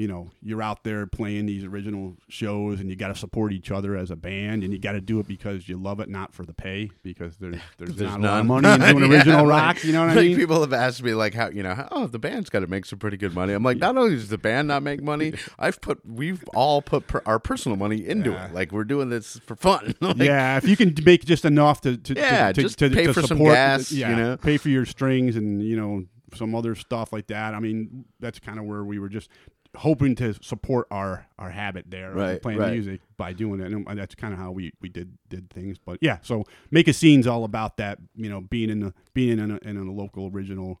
you 0.00 0.08
know, 0.08 0.30
you're 0.42 0.62
out 0.62 0.82
there 0.82 1.06
playing 1.06 1.44
these 1.44 1.62
original 1.62 2.16
shows 2.28 2.80
and 2.80 2.88
you 2.88 2.96
got 2.96 3.08
to 3.08 3.14
support 3.14 3.52
each 3.52 3.70
other 3.70 3.96
as 3.96 4.10
a 4.10 4.16
band 4.16 4.64
and 4.64 4.72
you 4.72 4.78
got 4.78 4.92
to 4.92 5.00
do 5.02 5.20
it 5.20 5.28
because 5.28 5.68
you 5.68 5.76
love 5.76 6.00
it, 6.00 6.08
not 6.08 6.32
for 6.34 6.46
the 6.46 6.54
pay, 6.54 6.90
because 7.02 7.36
there's, 7.36 7.56
there's, 7.76 7.96
There's 7.96 8.10
not 8.16 8.20
a 8.20 8.22
lot 8.22 8.40
of 8.40 8.46
money 8.46 8.68
in 8.68 8.80
doing 8.80 9.10
Yeah, 9.10 9.16
original 9.18 9.46
like- 9.46 9.62
rock. 9.76 9.84
You 9.84 9.92
know 9.92 10.06
what 10.06 10.16
I 10.16 10.22
mean? 10.22 10.36
People 10.38 10.58
have 10.62 10.72
asked 10.72 11.02
me 11.02 11.12
like 11.12 11.34
how 11.34 11.50
you 11.50 11.62
know 11.62 11.74
how, 11.74 11.86
oh 11.90 12.06
the 12.06 12.18
band's 12.18 12.48
got 12.48 12.60
to 12.60 12.66
make 12.66 12.86
some 12.86 12.98
pretty 12.98 13.18
good 13.18 13.34
money. 13.34 13.52
I'm 13.52 13.62
like 13.62 13.76
not 13.76 13.98
only 13.98 14.14
does 14.16 14.28
the 14.30 14.38
band 14.38 14.68
not 14.68 14.82
make 14.82 15.02
money, 15.02 15.34
I've 15.58 15.82
put 15.82 16.00
we've 16.06 16.42
all 16.54 16.80
put 16.80 17.06
per, 17.06 17.20
our 17.26 17.38
personal 17.38 17.76
money 17.76 18.06
into 18.06 18.30
Yeah. 18.30 18.46
it. 18.46 18.54
Like 18.54 18.72
we're 18.72 18.84
doing 18.84 19.10
this 19.10 19.38
for 19.40 19.54
fun. 19.54 19.94
Like, 20.00 20.16
yeah, 20.16 20.56
if 20.56 20.66
you 20.66 20.78
can 20.78 20.94
make 21.04 21.26
just 21.26 21.44
enough 21.44 21.82
to, 21.82 21.98
to 21.98 22.14
Yeah, 22.14 22.52
to, 22.52 22.62
just 22.62 22.78
to, 22.78 22.88
pay 22.88 23.04
to 23.04 23.12
for 23.12 23.20
some 23.20 23.36
support, 23.36 23.52
gas, 23.54 23.92
yeah, 23.92 24.08
you 24.10 24.16
know? 24.16 24.36
pay 24.38 24.56
for 24.56 24.70
your 24.70 24.86
strings 24.86 25.36
and 25.36 25.62
you 25.62 25.76
know 25.76 26.04
some 26.32 26.54
other 26.54 26.76
stuff 26.76 27.12
like 27.12 27.26
that. 27.26 27.54
I 27.54 27.58
mean, 27.58 28.04
that's 28.20 28.38
kind 28.38 28.60
of 28.60 28.64
where 28.64 28.84
we 28.84 29.00
were 29.00 29.08
just 29.08 29.28
hoping 29.76 30.14
to 30.16 30.34
support 30.42 30.86
our 30.90 31.26
our 31.38 31.50
habit 31.50 31.86
there, 31.88 32.10
of 32.10 32.16
Right, 32.16 32.42
playing 32.42 32.58
right. 32.58 32.72
music 32.72 33.00
by 33.16 33.32
doing 33.32 33.60
it, 33.60 33.72
and 33.72 33.86
that's 33.98 34.14
kind 34.14 34.32
of 34.32 34.38
how 34.40 34.50
we 34.50 34.72
we 34.80 34.88
did 34.88 35.16
did 35.28 35.50
things. 35.50 35.78
But 35.78 35.98
yeah, 36.00 36.18
so 36.22 36.44
make 36.70 36.88
a 36.88 36.92
scene's 36.92 37.26
all 37.26 37.44
about 37.44 37.76
that, 37.78 37.98
you 38.14 38.28
know, 38.28 38.40
being 38.40 38.70
in 38.70 38.80
the 38.80 38.94
being 39.14 39.38
in 39.38 39.50
a, 39.50 39.58
in 39.62 39.76
a 39.76 39.92
local 39.92 40.28
original 40.32 40.80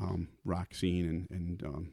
um, 0.00 0.28
rock 0.44 0.74
scene 0.74 1.06
and 1.06 1.28
and 1.30 1.62
um, 1.64 1.90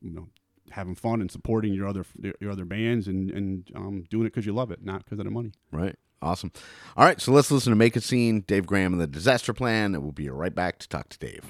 you 0.00 0.10
know 0.10 0.28
having 0.70 0.94
fun 0.94 1.20
and 1.20 1.30
supporting 1.30 1.74
your 1.74 1.86
other 1.86 2.04
your 2.40 2.50
other 2.50 2.64
bands 2.64 3.06
and 3.08 3.30
and 3.30 3.70
um, 3.74 4.04
doing 4.10 4.26
it 4.26 4.30
because 4.30 4.46
you 4.46 4.52
love 4.52 4.70
it, 4.70 4.84
not 4.84 5.04
because 5.04 5.18
of 5.18 5.24
the 5.24 5.30
money. 5.30 5.52
Right. 5.70 5.96
Awesome. 6.22 6.52
All 6.96 7.04
right, 7.04 7.20
so 7.20 7.32
let's 7.32 7.50
listen 7.50 7.72
to 7.72 7.76
Make 7.76 7.96
a 7.96 8.00
Scene, 8.00 8.42
Dave 8.42 8.64
Graham 8.64 8.92
and 8.92 9.02
the 9.02 9.08
Disaster 9.08 9.52
Plan, 9.52 9.92
and 9.92 10.04
we'll 10.04 10.12
be 10.12 10.30
right 10.30 10.54
back 10.54 10.78
to 10.78 10.88
talk 10.88 11.08
to 11.08 11.18
Dave. 11.18 11.42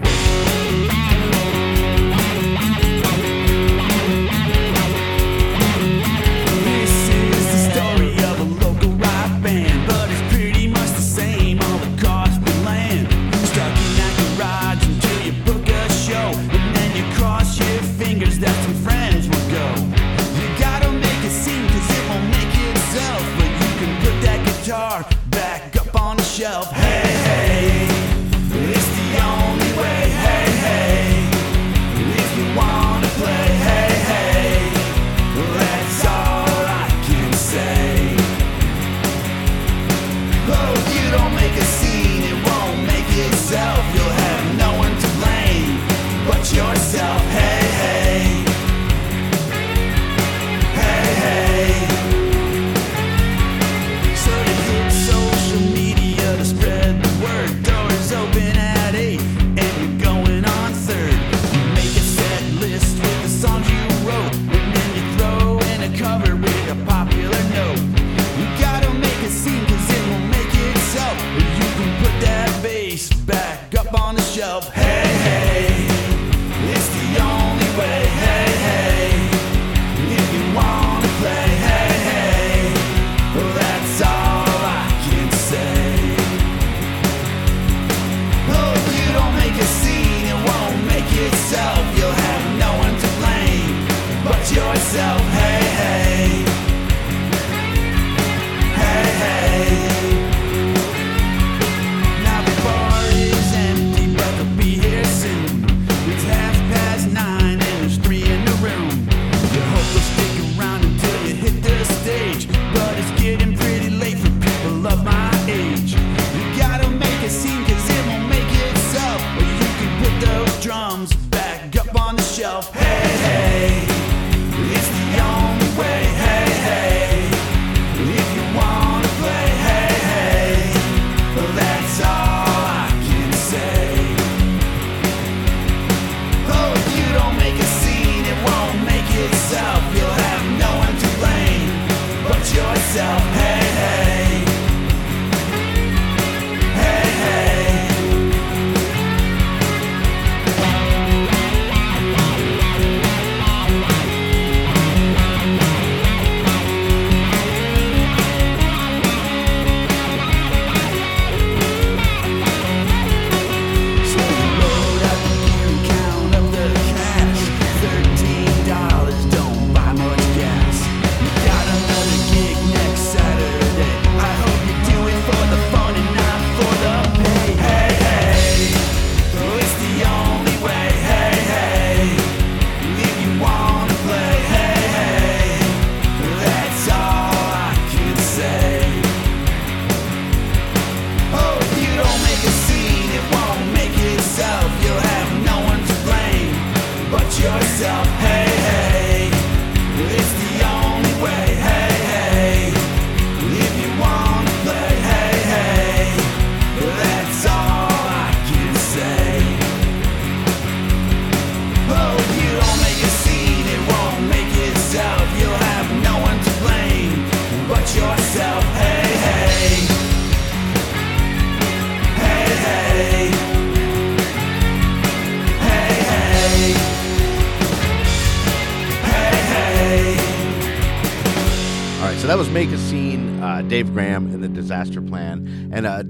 Won't 139.15 139.52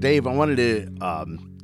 Dave, 0.03 0.27
I 0.27 0.33
wanted 0.33 0.57
to 0.57 0.97
um, 0.99 1.57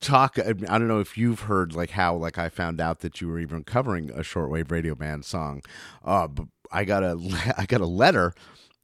talk. 0.00 0.38
I 0.38 0.54
don't 0.54 0.88
know 0.88 1.00
if 1.00 1.18
you've 1.18 1.40
heard 1.40 1.74
like 1.74 1.90
how 1.90 2.16
like 2.16 2.38
I 2.38 2.48
found 2.48 2.80
out 2.80 3.00
that 3.00 3.20
you 3.20 3.28
were 3.28 3.38
even 3.38 3.64
covering 3.64 4.08
a 4.08 4.20
shortwave 4.20 4.70
radio 4.70 4.94
band 4.94 5.26
song. 5.26 5.60
Uh, 6.02 6.28
I 6.70 6.84
got 6.84 7.02
a 7.02 7.54
I 7.58 7.66
got 7.66 7.82
a 7.82 7.86
letter 7.86 8.32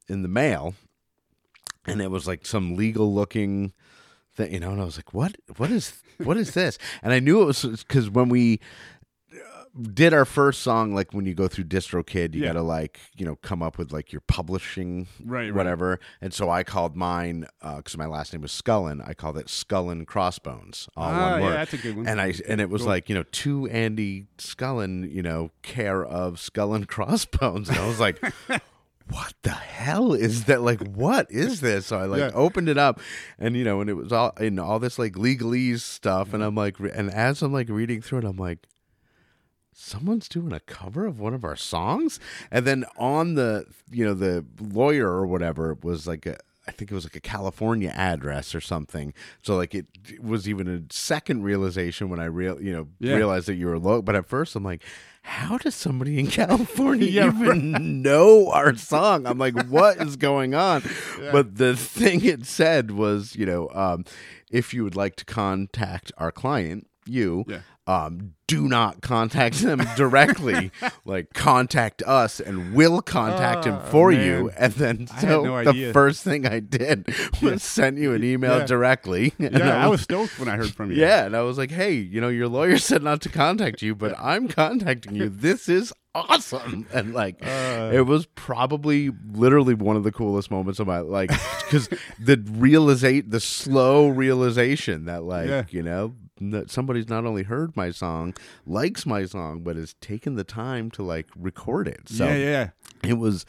in 0.07 0.21
the 0.21 0.27
mail, 0.27 0.75
and 1.87 2.03
it 2.03 2.11
was 2.11 2.27
like 2.27 2.45
some 2.45 2.75
legal 2.75 3.11
looking 3.11 3.73
thing, 4.31 4.53
you 4.53 4.59
know. 4.59 4.69
And 4.73 4.79
I 4.79 4.85
was 4.85 4.97
like, 4.97 5.11
what 5.11 5.37
What 5.57 5.71
is 5.71 6.03
what 6.23 6.37
is 6.37 6.53
this? 6.53 6.77
And 7.01 7.11
I 7.11 7.19
knew 7.19 7.41
it 7.41 7.45
was 7.45 7.63
because 7.63 8.11
when 8.11 8.29
we 8.29 8.59
did 9.93 10.13
our 10.13 10.25
first 10.25 10.61
song 10.61 10.93
like 10.93 11.13
when 11.13 11.25
you 11.25 11.33
go 11.33 11.47
through 11.47 11.65
DistroKid, 11.65 12.33
you 12.33 12.41
Yeah. 12.41 12.47
gotta 12.49 12.61
like 12.61 12.99
you 13.17 13.25
know 13.25 13.35
come 13.37 13.61
up 13.61 13.77
with 13.77 13.91
like 13.91 14.11
your 14.11 14.21
publishing 14.21 15.07
Right, 15.23 15.45
right. 15.45 15.53
whatever. 15.53 15.99
And 16.21 16.33
so 16.33 16.49
I 16.49 16.63
called 16.63 16.95
mine 16.95 17.45
because 17.61 17.97
my 17.97 18.05
last 18.07 18.33
name 18.33 18.41
was 18.41 18.51
Scullin. 18.51 19.07
I 19.07 19.13
called 19.13 19.37
it 19.37 19.47
Skullin 19.47 20.05
Crossbones, 20.07 20.89
all 20.97 21.11
Ah, 21.11 21.31
one 21.33 21.41
yeah, 21.41 21.49
that's 21.51 21.73
a 21.73 21.77
good 21.77 21.95
one. 21.97 22.07
And 22.07 22.19
I 22.19 22.33
and 22.47 22.59
it 22.61 22.69
was 22.69 22.81
Cool. 22.81 22.89
like 22.89 23.09
you 23.09 23.15
know 23.15 23.23
to 23.23 23.67
Andy 23.67 24.27
Scullin, 24.37 25.11
you 25.11 25.21
know 25.21 25.51
care 25.61 26.03
of 26.05 26.35
Skullin 26.35 26.87
Crossbones, 26.95 27.69
and 27.69 27.77
I 27.77 27.87
was 27.87 27.99
like. 27.99 28.19
What 29.11 29.33
the 29.41 29.49
hell 29.49 30.13
is 30.13 30.43
that? 30.45 30.61
Like, 30.61 30.85
what 30.85 31.31
is 31.31 31.61
this? 31.61 31.87
So 31.87 31.97
I 31.97 32.05
like 32.05 32.19
Yeah. 32.19 32.29
opened 32.35 32.69
it 32.69 32.77
up, 32.77 32.99
and 33.39 33.55
you 33.57 33.63
know, 33.63 33.81
and 33.81 33.89
it 33.89 33.95
was 33.95 34.11
all 34.11 34.33
in 34.39 34.59
all 34.59 34.77
this 34.77 34.99
like 34.99 35.13
legalese 35.13 35.79
stuff, 35.79 36.31
and 36.31 36.43
I'm 36.43 36.53
like, 36.53 36.79
re- 36.79 36.91
and 36.93 37.09
as 37.09 37.41
I'm 37.41 37.51
like 37.51 37.69
reading 37.69 38.03
through 38.03 38.19
it, 38.19 38.25
I'm 38.25 38.37
like, 38.37 38.67
someone's 39.81 40.27
doing 40.27 40.51
a 40.51 40.59
cover 40.59 41.05
of 41.05 41.19
one 41.19 41.33
of 41.33 41.43
our 41.45 41.55
songs 41.55 42.19
and 42.51 42.65
then 42.67 42.83
on 42.97 43.35
the 43.35 43.65
you 43.89 44.03
know 44.05 44.13
the 44.13 44.45
lawyer 44.59 45.07
or 45.07 45.25
whatever 45.25 45.77
was 45.81 46.05
like 46.05 46.25
a 46.25 46.37
I 46.67 46.71
think 46.71 46.91
it 46.91 46.93
was 46.93 47.05
like 47.05 47.15
a 47.15 47.19
California 47.21 47.89
address 47.95 48.53
or 48.53 48.61
something. 48.61 49.11
So 49.41 49.55
like 49.55 49.73
it, 49.73 49.87
it 50.07 50.23
was 50.23 50.47
even 50.47 50.67
a 50.67 50.93
second 50.93 51.41
realization 51.41 52.09
when 52.09 52.19
I 52.19 52.25
real 52.25 52.61
you 52.61 52.71
know 52.71 52.87
Yeah. 52.99 53.15
realized 53.15 53.47
that 53.47 53.55
you 53.55 53.65
were 53.67 53.79
low. 53.79 54.03
But 54.03 54.15
at 54.15 54.27
first 54.27 54.55
I'm 54.55 54.63
like, 54.63 54.83
how 55.23 55.57
does 55.57 55.73
somebody 55.73 56.19
in 56.19 56.27
California 56.41 57.07
Yeah, 57.09 57.29
even 57.29 58.03
know 58.03 58.51
our 58.51 58.75
song? 58.75 59.25
I'm 59.25 59.39
like, 59.39 59.55
what 59.67 59.97
is 59.97 60.15
going 60.17 60.53
on? 60.53 60.83
But 61.31 61.55
the 61.55 61.75
thing 61.75 62.23
it 62.23 62.45
said 62.45 62.91
was, 62.91 63.35
you 63.35 63.45
know, 63.47 63.69
um, 63.73 64.05
if 64.51 64.71
you 64.73 64.83
would 64.83 64.95
like 64.95 65.15
to 65.15 65.25
contact 65.25 66.11
our 66.19 66.31
client, 66.31 66.87
you 67.07 67.45
Yeah. 67.47 67.61
Um, 67.89 68.33
do 68.47 68.67
not 68.67 69.01
contact 69.01 69.59
them 69.61 69.81
directly. 69.95 70.71
like 71.05 71.33
contact 71.33 72.01
us, 72.03 72.39
and 72.39 72.73
we'll 72.73 73.01
contact 73.01 73.65
him 73.65 73.75
Oh, 73.75 73.85
for 73.91 74.11
man. 74.11 74.25
you. 74.25 74.51
And 74.57 74.73
then 74.73 75.07
so 75.07 75.43
no 75.43 75.63
the 75.63 75.69
idea. 75.69 75.93
first 75.93 76.23
thing 76.23 76.45
I 76.45 76.59
did 76.59 77.07
was 77.41 77.63
send 77.63 77.97
you 77.97 78.13
an 78.13 78.23
email 78.23 78.59
Yeah. 78.59 78.65
directly. 78.65 79.33
And 79.39 79.57
yeah, 79.57 79.83
I 79.83 79.87
was 79.87 80.01
stoked 80.01 80.37
when 80.39 80.47
I 80.49 80.55
heard 80.57 80.73
from 80.73 80.91
you. 80.91 80.97
yeah, 80.97 81.25
and 81.25 81.35
I 81.35 81.41
was 81.41 81.57
like, 81.57 81.71
"Hey, 81.71 81.93
you 81.93 82.19
know, 82.21 82.29
your 82.29 82.47
lawyer 82.47 82.77
said 82.77 83.01
not 83.03 83.21
to 83.21 83.29
contact 83.29 83.81
you, 83.81 83.95
but 83.95 84.13
I'm 84.19 84.47
contacting 84.47 85.15
you. 85.15 85.29
This 85.29 85.67
is 85.69 85.91
awesome!" 86.13 86.85
And 86.93 87.13
like, 87.13 87.37
Uh. 87.45 87.91
it 87.93 88.05
was 88.05 88.25
probably 88.35 89.11
literally 89.33 89.73
one 89.73 89.95
of 89.95 90.03
the 90.03 90.11
coolest 90.11 90.51
moments 90.51 90.79
of 90.79 90.87
my 90.87 90.99
like, 90.99 91.29
because 91.65 91.87
the 92.19 92.37
realizate, 92.51 93.31
the 93.31 93.39
slow 93.39 94.07
realization 94.09 95.05
that 95.05 95.23
like, 95.23 95.47
Yeah. 95.49 95.63
you 95.69 95.83
know, 95.83 96.15
that 96.39 96.69
somebody's 96.71 97.09
not 97.09 97.25
only 97.25 97.43
heard 97.43 97.75
my 97.75 97.91
song, 97.91 98.33
likes 98.65 99.05
my 99.05 99.25
song, 99.25 99.61
but 99.61 99.75
has 99.75 99.93
taken 99.95 100.35
the 100.35 100.43
time 100.43 100.89
to 100.91 101.03
like 101.03 101.27
record 101.37 101.87
it. 101.87 102.07
So 102.09 102.25
yeah, 102.25 102.35
yeah. 102.35 102.69
it 103.09 103.17
was. 103.17 103.45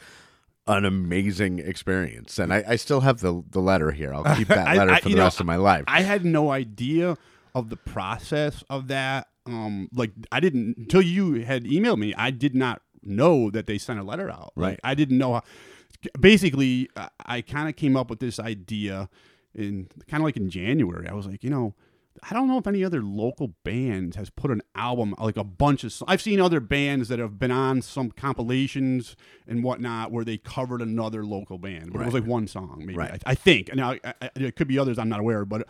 An 0.67 0.85
amazing 0.85 1.57
experience, 1.57 2.37
and 2.37 2.53
I, 2.53 2.63
I 2.67 2.75
still 2.75 3.01
have 3.01 3.19
the 3.19 3.43
the 3.49 3.59
letter 3.59 3.91
here. 3.91 4.13
I'll 4.13 4.35
keep 4.35 4.47
that 4.49 4.77
letter 4.77 4.91
I- 4.91 4.99
for 4.99 5.09
the 5.09 5.15
know, 5.15 5.23
rest 5.23 5.39
of 5.39 5.47
my 5.47 5.55
life. 5.55 5.83
I 5.87 6.01
had 6.03 6.23
no 6.23 6.51
idea 6.51 7.17
of 7.55 7.69
the 7.71 7.75
process 7.77 8.63
of 8.69 8.87
that. 8.89 9.27
Um, 9.47 9.89
like 9.91 10.11
I 10.31 10.39
didn't 10.39 10.77
until 10.77 11.01
you 11.01 11.43
had 11.43 11.63
emailed 11.63 11.97
me. 11.97 12.13
I 12.13 12.29
did 12.29 12.53
not 12.53 12.83
know 13.01 13.49
that 13.49 13.65
they 13.65 13.79
sent 13.79 13.99
a 13.99 14.03
letter 14.03 14.29
out. 14.29 14.53
Like, 14.55 14.69
Right. 14.73 14.79
I 14.83 14.93
didn't 14.93 15.17
know. 15.17 15.33
How, 15.33 15.41
basically, 16.19 16.89
I, 16.95 17.09
I 17.25 17.41
kind 17.41 17.67
of 17.67 17.75
came 17.75 17.97
up 17.97 18.09
with 18.11 18.19
this 18.19 18.39
idea 18.39 19.09
in 19.55 19.87
kind 20.07 20.21
of 20.21 20.25
like 20.25 20.37
in 20.37 20.51
January. 20.51 21.07
I 21.07 21.13
was 21.13 21.25
like, 21.25 21.43
you 21.43 21.49
know. 21.49 21.73
I 22.29 22.33
don't 22.33 22.47
know 22.47 22.59
if 22.59 22.67
any 22.67 22.83
other 22.83 23.01
local 23.01 23.55
bands 23.63 24.15
has 24.15 24.29
put 24.29 24.51
an 24.51 24.61
album 24.75 25.15
like 25.17 25.37
a 25.37 25.43
bunch 25.43 25.83
of. 25.83 26.03
I've 26.07 26.21
seen 26.21 26.39
other 26.39 26.59
bands 26.59 27.07
that 27.07 27.17
have 27.17 27.39
been 27.39 27.51
on 27.51 27.81
some 27.81 28.11
compilations 28.11 29.15
and 29.47 29.63
whatnot 29.63 30.11
where 30.11 30.23
they 30.23 30.37
covered 30.37 30.81
another 30.81 31.25
local 31.25 31.57
band, 31.57 31.91
but 31.91 32.01
it 32.01 32.05
was 32.05 32.13
like 32.13 32.25
one 32.25 32.47
song, 32.47 32.83
maybe. 32.85 32.95
Right. 32.95 33.21
I, 33.25 33.31
I 33.31 33.35
think. 33.35 33.73
Now 33.73 33.91
I, 33.91 33.99
I, 34.21 34.29
it 34.35 34.55
could 34.55 34.67
be 34.67 34.77
others 34.77 34.99
I'm 34.99 35.09
not 35.09 35.19
aware 35.19 35.41
of, 35.41 35.49
but 35.49 35.67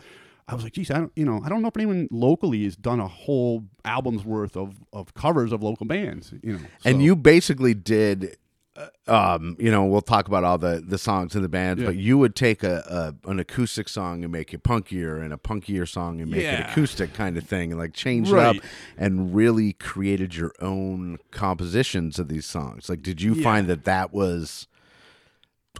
I 0.48 0.54
was 0.54 0.64
like, 0.64 0.74
geez, 0.74 0.90
I 0.90 0.98
don't, 0.98 1.12
you 1.16 1.24
know, 1.24 1.40
I 1.44 1.48
don't 1.48 1.62
know 1.62 1.68
if 1.68 1.76
anyone 1.76 2.08
locally 2.10 2.64
has 2.64 2.76
done 2.76 3.00
a 3.00 3.08
whole 3.08 3.64
album's 3.84 4.24
worth 4.24 4.56
of, 4.56 4.74
of 4.92 5.14
covers 5.14 5.52
of 5.52 5.62
local 5.62 5.86
bands, 5.86 6.34
you 6.42 6.54
know. 6.54 6.60
and 6.84 7.02
you 7.02 7.16
basically 7.16 7.74
did 7.74 8.36
um 9.06 9.54
you 9.58 9.70
know 9.70 9.84
we'll 9.84 10.00
talk 10.00 10.28
about 10.28 10.44
all 10.44 10.56
the 10.56 10.82
the 10.86 10.96
songs 10.96 11.34
in 11.36 11.42
the 11.42 11.48
bands 11.48 11.80
Yeah. 11.82 11.88
but 11.88 11.96
you 11.96 12.16
would 12.16 12.34
take 12.34 12.62
a, 12.62 13.14
a 13.26 13.30
an 13.30 13.38
acoustic 13.38 13.86
song 13.88 14.22
and 14.24 14.32
make 14.32 14.54
it 14.54 14.62
punkier 14.62 15.22
and 15.22 15.30
a 15.32 15.36
punkier 15.36 15.86
song 15.86 16.20
and 16.22 16.30
make 16.30 16.44
it 16.44 16.60
acoustic 16.70 17.12
kind 17.12 17.36
of 17.36 17.44
thing 17.44 17.70
and 17.72 17.78
like 17.78 17.92
change 17.92 18.30
it 18.32 18.38
up 18.38 18.56
and 18.96 19.34
really 19.34 19.74
created 19.74 20.34
your 20.34 20.52
own 20.60 21.18
compositions 21.30 22.18
of 22.18 22.28
these 22.28 22.46
songs 22.46 22.88
like 22.88 23.02
did 23.02 23.20
you 23.20 23.34
Yeah. 23.34 23.42
find 23.44 23.66
that 23.68 23.84
that 23.84 24.12
was 24.14 24.68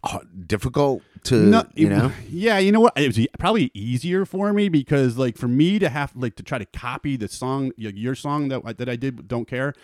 uh, 0.05 0.19
difficult 0.47 1.03
to 1.25 1.37
No, 1.37 1.65
you 1.75 1.87
it- 1.87 1.91
know 1.91 2.13
yeah, 2.29 2.59
you 2.59 2.73
know 2.73 2.81
what? 2.81 2.99
It 2.99 3.07
was 3.17 3.27
probably 3.39 3.71
easier 3.73 4.25
for 4.25 4.53
me 4.53 4.69
because, 4.69 5.17
like, 5.17 5.37
for 5.37 5.47
me 5.47 5.79
to 5.79 5.89
have 5.89 6.13
like 6.17 6.35
to 6.37 6.43
try 6.43 6.59
to 6.59 6.65
copy 6.65 7.17
the 7.17 7.29
song, 7.29 7.71
your 7.77 8.15
song 8.17 8.49
that 8.49 8.79
that 8.79 8.89
I 8.89 8.97
did, 8.97 9.29
don't 9.29 9.47
care. 9.47 9.75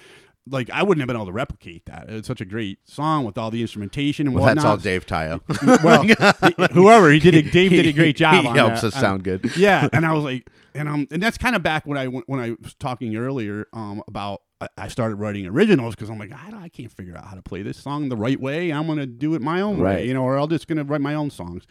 Like, 0.50 0.70
I 0.70 0.82
wouldn't 0.82 1.00
have 1.00 1.06
been 1.08 1.16
able 1.16 1.26
to 1.26 1.32
replicate 1.32 1.86
that. 1.86 2.06
It's 2.08 2.28
such 2.28 2.40
a 2.40 2.44
great 2.44 2.78
song 2.88 3.24
with 3.24 3.36
all 3.38 3.50
the 3.50 3.60
instrumentation 3.60 4.26
and 4.26 4.34
well 4.34 4.44
whatnot. 4.44 4.56
that's 4.56 4.64
all 4.66 4.76
Dave 4.76 5.06
Tayo 5.06 5.40
well, 6.58 6.68
whoever 6.72 7.10
he 7.10 7.18
did, 7.18 7.34
a, 7.34 7.42
Dave 7.42 7.70
did 7.70 7.86
a 7.86 7.92
great 7.92 8.16
job. 8.24 8.44
he 8.44 8.50
helps 8.50 8.80
that. 8.82 8.88
us 8.88 8.94
sound 8.94 9.24
good 9.24 9.56
yeah, 9.56 9.88
and 9.92 10.04
I 10.06 10.12
was 10.12 10.24
like, 10.24 10.48
and 10.74 10.88
um, 10.88 11.06
and 11.10 11.22
that's 11.22 11.38
kind 11.38 11.56
of 11.56 11.62
back 11.62 11.86
when 11.86 11.98
I 11.98 12.06
when 12.06 12.40
I 12.40 12.56
was 12.62 12.74
talking 12.74 13.16
earlier 13.16 13.66
um 13.72 14.02
about 14.08 14.42
I- 14.76 14.88
started 14.88 15.16
writing 15.16 15.46
originals 15.46 15.94
because 15.94 16.10
I'm 16.10 16.18
like 16.18 16.32
I, 16.32 16.50
don't- 16.50 16.62
I 16.62 16.68
can't 16.68 16.90
figure 16.90 17.16
out 17.16 17.24
how 17.26 17.34
to 17.36 17.42
play 17.42 17.62
this 17.62 17.76
song 17.78 18.08
the 18.08 18.16
right 18.16 18.40
way. 18.40 18.70
I'm 18.72 18.86
gonna 18.86 19.06
do 19.06 19.34
it 19.34 19.42
my 19.42 19.60
own 19.60 19.78
Right. 19.80 19.96
way, 19.96 20.06
you 20.08 20.14
know, 20.14 20.22
or 20.24 20.36
I'm 20.38 20.48
just 20.48 20.66
gonna 20.66 20.84
write 20.84 21.00
my 21.00 21.14
own 21.14 21.30
songs. 21.30 21.64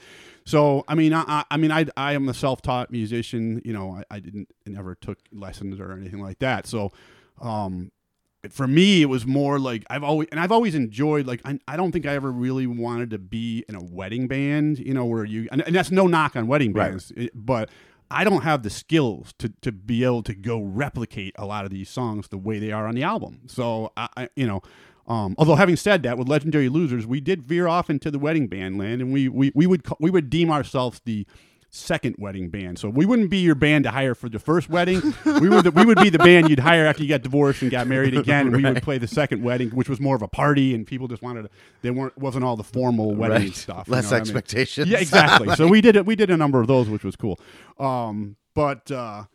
So 0.46 0.86
I 0.88 0.96
mean, 0.96 1.14
I, 1.14 1.24
I, 1.28 1.46
I 1.52 1.58
mean, 1.58 1.72
I 1.72 1.86
I 1.98 2.14
am 2.14 2.30
a 2.30 2.34
self-taught 2.34 2.90
musician. 2.92 3.62
You 3.66 3.74
know, 3.74 3.92
I, 4.10 4.16
I 4.16 4.20
didn't 4.20 4.48
I 4.66 4.70
never 4.72 4.96
took 4.96 5.18
lessons 5.34 5.80
or 5.80 5.92
anything 5.92 6.22
like 6.22 6.40
that. 6.40 6.66
So, 6.66 6.92
um, 7.42 7.92
for 8.50 8.68
me, 8.68 9.02
it 9.02 9.06
was 9.08 9.26
more 9.26 9.60
like 9.60 9.84
I've 9.90 10.04
always 10.04 10.28
and 10.32 10.40
I've 10.40 10.52
always 10.52 10.76
enjoyed 10.76 11.26
like 11.28 11.42
I, 11.46 11.60
I 11.68 11.76
don't 11.78 11.92
think 11.92 12.06
I 12.06 12.14
ever 12.16 12.32
really 12.32 12.68
wanted 12.68 13.10
to 13.12 13.18
be 13.18 13.66
in 13.68 13.76
a 13.76 13.84
wedding 13.84 14.28
band, 14.28 14.80
you 14.80 14.94
know, 14.94 15.06
where 15.06 15.26
you 15.26 15.48
and, 15.52 15.62
and 15.62 15.76
that's 15.76 15.92
no 15.92 16.08
knock 16.08 16.36
on 16.36 16.48
wedding 16.48 16.74
bands, 16.74 17.12
it- 17.18 17.32
but 17.36 17.70
I 18.10 18.24
don't 18.24 18.44
have 18.44 18.64
the 18.64 18.70
skills 18.70 19.34
to 19.40 19.50
to 19.62 19.72
be 19.72 20.04
able 20.04 20.24
to 20.24 20.34
go 20.34 20.62
replicate 20.62 21.34
a 21.38 21.46
lot 21.46 21.66
of 21.66 21.72
these 21.72 21.90
songs 21.90 22.30
the 22.30 22.38
way 22.38 22.58
they 22.60 22.72
are 22.72 22.88
on 22.88 22.96
the 22.96 23.04
album. 23.04 23.42
So 23.48 23.92
I, 23.98 24.08
I 24.16 24.30
you 24.36 24.48
know. 24.48 24.62
Um, 25.10 25.36
although 25.38 25.56
having 25.56 25.78
said 25.78 26.04
that, 26.04 26.18
with 26.18 26.28
Legendary 26.28 26.68
Losers, 26.68 27.08
we 27.08 27.22
did 27.22 27.42
veer 27.42 27.66
off 27.66 27.90
into 27.90 28.12
the 28.12 28.20
wedding 28.20 28.48
band 28.48 28.78
land, 28.78 29.00
and 29.02 29.14
we 29.14 29.30
we, 29.30 29.54
we 29.56 29.66
would 29.66 29.82
we 30.02 30.10
would 30.12 30.30
deem 30.30 30.52
ourselves 30.52 31.00
the 31.06 31.26
second 31.70 32.16
wedding 32.18 32.50
band. 32.50 32.80
So 32.80 32.90
we 32.90 33.06
wouldn't 33.06 33.30
be 33.30 33.38
your 33.40 33.56
band 33.56 33.84
to 33.84 33.92
hire 33.92 34.16
for 34.16 34.30
the 34.30 34.40
first 34.40 34.70
wedding. 34.70 35.02
we 35.26 35.50
would 35.50 35.74
we 35.76 35.86
would 35.86 35.98
be 35.98 36.10
the 36.10 36.20
band 36.20 36.50
you'd 36.50 36.60
hire 36.60 36.86
after 36.86 37.04
you 37.04 37.10
got 37.10 37.22
divorced 37.24 37.62
and 37.62 37.72
got 37.72 37.88
married 37.88 38.16
again. 38.16 38.48
And 38.48 38.56
we 38.56 38.64
would 38.64 38.82
play 38.82 38.98
the 38.98 39.08
second 39.08 39.44
wedding, 39.44 39.70
which 39.72 39.90
was 39.90 40.00
more 40.00 40.16
of 40.16 40.22
a 40.22 40.28
party, 40.28 40.74
and 40.74 40.86
people 40.88 41.08
just 41.08 41.22
wanted 41.22 41.44
to. 41.44 41.50
They 41.82 41.92
weren't 41.92 42.18
wasn't 42.18 42.44
all 42.46 42.56
the 42.56 42.64
formal 42.64 43.14
wedding 43.14 43.48
right 43.48 43.56
stuff. 43.56 43.88
you 43.88 43.94
less 43.94 44.06
know 44.06 44.10
what 44.10 44.16
I 44.16 44.20
mean? 44.20 44.22
expectations 44.38 44.88
Yeah, 44.88 45.00
exactly. 45.00 45.56
so 45.56 45.68
we 45.68 45.82
did 45.88 45.96
it. 45.96 46.06
We 46.06 46.16
did 46.16 46.30
a 46.30 46.38
number 46.38 46.60
of 46.60 46.68
those, 46.68 46.90
which 46.90 47.04
was 47.04 47.16
cool. 47.16 47.40
Um, 47.80 48.38
but 48.54 48.90
uh, 48.90 49.26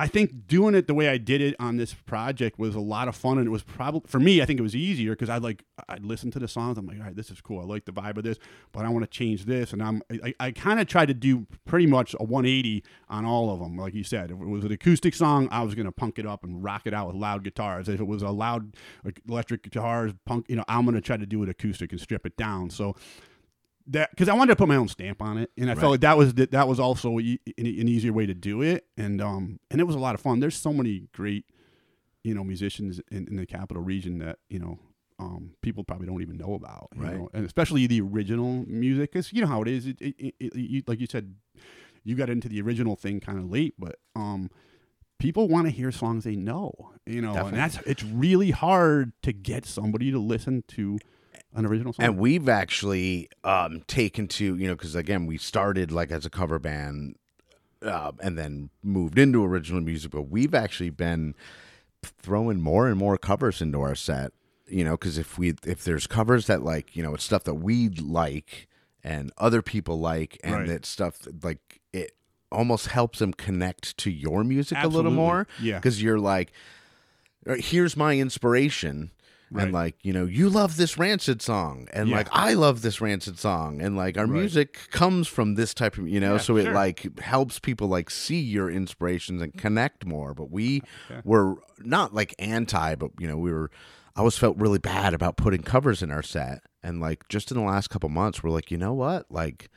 I 0.00 0.06
think 0.06 0.46
doing 0.46 0.74
it 0.74 0.86
the 0.86 0.94
way 0.94 1.10
I 1.10 1.18
did 1.18 1.42
it 1.42 1.54
on 1.60 1.76
this 1.76 1.92
project 1.92 2.58
was 2.58 2.74
a 2.74 2.80
lot 2.80 3.06
of 3.06 3.14
fun, 3.14 3.36
and 3.36 3.46
it 3.46 3.50
was 3.50 3.62
probably 3.62 4.00
for 4.06 4.18
me. 4.18 4.40
I 4.40 4.46
think 4.46 4.58
it 4.58 4.62
was 4.62 4.74
easier 4.74 5.10
because 5.10 5.28
I 5.28 5.36
like 5.36 5.62
I 5.90 5.98
listened 5.98 6.32
to 6.32 6.38
the 6.38 6.48
songs. 6.48 6.78
I'm 6.78 6.86
like, 6.86 6.96
all 6.96 7.04
right, 7.04 7.14
this 7.14 7.30
is 7.30 7.42
cool. 7.42 7.60
I 7.60 7.64
like 7.64 7.84
the 7.84 7.92
vibe 7.92 8.16
of 8.16 8.24
this, 8.24 8.38
but 8.72 8.86
I 8.86 8.88
want 8.88 9.04
to 9.04 9.10
change 9.10 9.44
this, 9.44 9.74
and 9.74 9.82
I'm 9.82 10.02
I, 10.10 10.32
I 10.40 10.50
kind 10.52 10.80
of 10.80 10.86
tried 10.86 11.08
to 11.08 11.14
do 11.14 11.46
pretty 11.66 11.84
much 11.84 12.14
a 12.18 12.24
180 12.24 12.82
on 13.10 13.26
all 13.26 13.52
of 13.52 13.60
them. 13.60 13.76
Like 13.76 13.92
you 13.92 14.02
said, 14.02 14.30
if 14.30 14.40
it 14.40 14.46
was 14.46 14.64
an 14.64 14.72
acoustic 14.72 15.12
song, 15.12 15.48
I 15.50 15.62
was 15.62 15.74
gonna 15.74 15.92
punk 15.92 16.18
it 16.18 16.24
up 16.24 16.44
and 16.44 16.64
rock 16.64 16.86
it 16.86 16.94
out 16.94 17.08
with 17.08 17.16
loud 17.16 17.44
guitars. 17.44 17.86
If 17.86 18.00
it 18.00 18.06
was 18.06 18.22
a 18.22 18.30
loud 18.30 18.76
electric 19.28 19.64
guitars, 19.64 20.14
punk, 20.24 20.46
you 20.48 20.56
know, 20.56 20.64
I'm 20.66 20.86
gonna 20.86 21.02
try 21.02 21.18
to 21.18 21.26
do 21.26 21.42
it 21.42 21.50
acoustic 21.50 21.92
and 21.92 22.00
strip 22.00 22.24
it 22.24 22.38
down. 22.38 22.70
So 22.70 22.96
that 23.90 24.10
because 24.10 24.28
I 24.28 24.34
wanted 24.34 24.52
to 24.52 24.56
put 24.56 24.68
my 24.68 24.76
own 24.76 24.88
stamp 24.88 25.20
on 25.22 25.38
it, 25.38 25.50
and 25.56 25.68
I 25.70 25.74
Right. 25.74 25.80
felt 25.80 25.90
like 25.92 26.00
that 26.00 26.16
was 26.18 26.34
that 26.34 26.68
was 26.68 26.80
also 26.80 27.18
e- 27.20 27.40
an, 27.58 27.66
an 27.66 27.88
easier 27.88 28.12
way 28.12 28.26
to 28.26 28.34
do 28.34 28.62
it, 28.62 28.86
and 28.96 29.20
um 29.20 29.60
and 29.70 29.80
it 29.80 29.84
was 29.84 29.96
a 29.96 29.98
lot 30.00 30.14
of 30.14 30.20
fun. 30.20 30.40
There's 30.40 30.56
so 30.56 30.72
many 30.72 31.08
great, 31.12 31.44
you 32.24 32.34
know, 32.34 32.44
musicians 32.44 33.00
in, 33.10 33.26
in 33.28 33.36
the 33.36 33.46
capital 33.46 33.82
region 33.82 34.18
that 34.18 34.38
you 34.48 34.58
know, 34.58 34.78
um, 35.18 35.52
people 35.62 35.84
probably 35.84 36.06
don't 36.06 36.22
even 36.22 36.36
know 36.38 36.54
about, 36.54 36.88
you 36.96 37.02
Right. 37.02 37.16
know? 37.16 37.28
and 37.34 37.44
especially 37.44 37.86
the 37.86 38.00
original 38.00 38.64
music, 38.66 39.12
because 39.12 39.32
you 39.32 39.40
know 39.42 39.46
how 39.48 39.62
it 39.62 39.68
is. 39.68 39.86
It, 39.86 40.00
it, 40.00 40.14
it, 40.18 40.34
it- 40.40 40.54
you, 40.56 40.82
like 40.86 41.00
you 41.00 41.06
said, 41.06 41.34
you 42.04 42.14
got 42.14 42.30
into 42.30 42.48
the 42.48 42.60
original 42.62 42.96
thing 42.96 43.20
kind 43.20 43.38
of 43.38 43.50
late, 43.50 43.74
but 43.78 43.96
um, 44.16 44.50
people 45.18 45.48
want 45.48 45.66
to 45.66 45.70
hear 45.70 45.92
songs 45.92 46.24
they 46.24 46.36
know, 46.36 46.72
you 47.06 47.20
know, 47.20 47.34
Definitely. 47.34 47.48
and 47.50 47.58
that's 47.58 47.86
it's 47.86 48.02
really 48.04 48.50
hard 48.52 49.12
to 49.22 49.32
get 49.32 49.66
somebody 49.66 50.10
to 50.10 50.18
listen 50.18 50.64
to 50.68 50.98
an 51.54 51.66
original 51.66 51.92
song. 51.92 52.04
And 52.04 52.18
we've 52.18 52.48
actually 52.48 53.28
um, 53.44 53.82
taken 53.86 54.28
to 54.28 54.56
you 54.56 54.68
know 54.68 54.74
because 54.74 54.94
again 54.94 55.26
we 55.26 55.38
started 55.38 55.90
like 55.92 56.10
as 56.10 56.24
a 56.26 56.30
cover 56.30 56.58
band 56.58 57.16
uh, 57.82 58.12
and 58.22 58.36
then 58.38 58.70
moved 58.82 59.18
into 59.18 59.44
original 59.44 59.80
music, 59.80 60.10
but 60.10 60.22
we've 60.22 60.54
actually 60.54 60.90
been 60.90 61.34
throwing 62.02 62.60
more 62.60 62.88
and 62.88 62.96
more 62.98 63.16
covers 63.18 63.60
into 63.62 63.80
our 63.80 63.94
set. 63.94 64.32
You 64.68 64.84
know, 64.84 64.92
because 64.92 65.18
if 65.18 65.36
we 65.38 65.54
if 65.66 65.82
there's 65.84 66.06
covers 66.06 66.46
that 66.46 66.62
like 66.62 66.94
you 66.94 67.02
know 67.02 67.14
it's 67.14 67.24
stuff 67.24 67.44
that 67.44 67.54
we 67.54 67.88
like 67.88 68.68
and 69.02 69.32
other 69.38 69.62
people 69.62 69.98
like, 69.98 70.38
and 70.44 70.54
Right. 70.54 70.68
that 70.68 70.86
stuff 70.86 71.18
that, 71.20 71.42
like 71.42 71.80
it 71.92 72.12
almost 72.52 72.88
helps 72.88 73.18
them 73.18 73.32
connect 73.32 73.96
to 73.96 74.10
your 74.10 74.44
music 74.44 74.78
a 74.80 74.86
little 74.86 75.10
more. 75.10 75.46
Yeah. 75.60 75.78
because 75.78 76.00
you're 76.02 76.18
like, 76.20 76.52
"Uh, 77.48 77.54
here's 77.58 77.96
my 77.96 78.16
inspiration. 78.18 79.10
Right. 79.52 79.64
And 79.64 79.72
like 79.72 79.96
you 80.02 80.12
know, 80.12 80.26
you 80.26 80.48
love 80.48 80.76
this 80.76 80.96
Rancid 80.96 81.42
song, 81.42 81.88
and 81.92 82.08
Yeah. 82.08 82.16
like 82.18 82.28
I 82.30 82.54
love 82.54 82.82
this 82.82 83.00
Rancid 83.00 83.38
song, 83.38 83.80
and 83.82 83.96
like 83.96 84.16
our 84.16 84.26
Right. 84.26 84.40
music 84.40 84.78
comes 84.90 85.26
from 85.26 85.54
this 85.56 85.74
type 85.74 85.98
of 85.98 86.08
you 86.08 86.20
know, 86.20 86.34
Yeah, 86.34 86.38
so 86.40 86.56
it 86.56 86.64
sure. 86.64 86.74
like 86.74 87.18
helps 87.20 87.58
people 87.58 87.88
like 87.88 88.10
see 88.10 88.40
your 88.40 88.70
inspirations 88.70 89.42
and 89.42 89.52
connect 89.56 90.06
more. 90.06 90.34
But 90.34 90.50
we 90.50 90.82
Yeah. 91.10 91.22
were 91.24 91.56
not 91.80 92.14
like 92.14 92.34
anti, 92.38 92.94
but 92.94 93.10
you 93.18 93.26
know, 93.26 93.36
we 93.38 93.50
were. 93.52 93.70
I 94.16 94.20
always 94.20 94.36
felt 94.36 94.56
really 94.58 94.78
bad 94.80 95.14
about 95.14 95.36
putting 95.36 95.62
covers 95.62 96.02
in 96.02 96.10
our 96.10 96.22
set, 96.22 96.62
and 96.82 97.00
like 97.00 97.28
just 97.28 97.50
in 97.50 97.56
the 97.56 97.62
last 97.64 97.88
couple 97.90 98.08
months, 98.08 98.42
we're 98.42 98.50
like, 98.50 98.70
you 98.70 98.76
know 98.78 98.92
what, 98.92 99.26
like 99.30 99.70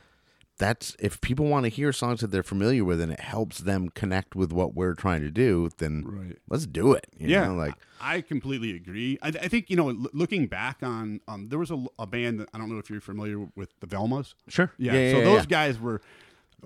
that's 0.59 0.95
if 0.99 1.19
people 1.21 1.45
want 1.47 1.63
to 1.65 1.69
hear 1.69 1.91
songs 1.91 2.21
that 2.21 2.27
they're 2.27 2.43
familiar 2.43 2.85
with 2.85 3.01
and 3.01 3.11
it 3.11 3.19
helps 3.19 3.59
them 3.59 3.89
connect 3.89 4.35
with 4.35 4.51
what 4.51 4.73
we're 4.75 4.93
trying 4.93 5.21
to 5.21 5.31
do, 5.31 5.69
then 5.79 6.03
Right. 6.05 6.37
let's 6.49 6.65
do 6.67 6.93
it. 6.93 7.07
you 7.17 7.29
yeah, 7.29 7.47
know, 7.47 7.55
like 7.55 7.73
I 7.99 8.21
completely 8.21 8.75
agree. 8.75 9.17
I, 9.21 9.29
I 9.29 9.47
think 9.47 9.69
you 9.69 9.75
know, 9.75 9.89
l- 9.89 10.05
looking 10.13 10.47
back 10.47 10.77
on, 10.83 11.21
um, 11.27 11.49
there 11.49 11.57
was 11.59 11.71
a, 11.71 11.83
a 11.97 12.05
band 12.05 12.39
that 12.39 12.49
I 12.53 12.57
don't 12.59 12.69
know 12.71 12.77
if 12.77 12.89
you're 12.89 13.01
familiar 13.01 13.39
with 13.55 13.69
the 13.79 13.87
Velmas. 13.87 14.33
sure, 14.47 14.71
Yeah, 14.77 14.93
yeah. 14.93 15.11
so 15.11 15.17
yeah, 15.19 15.23
those 15.23 15.39
yeah. 15.41 15.45
guys 15.45 15.79
were, 15.79 16.01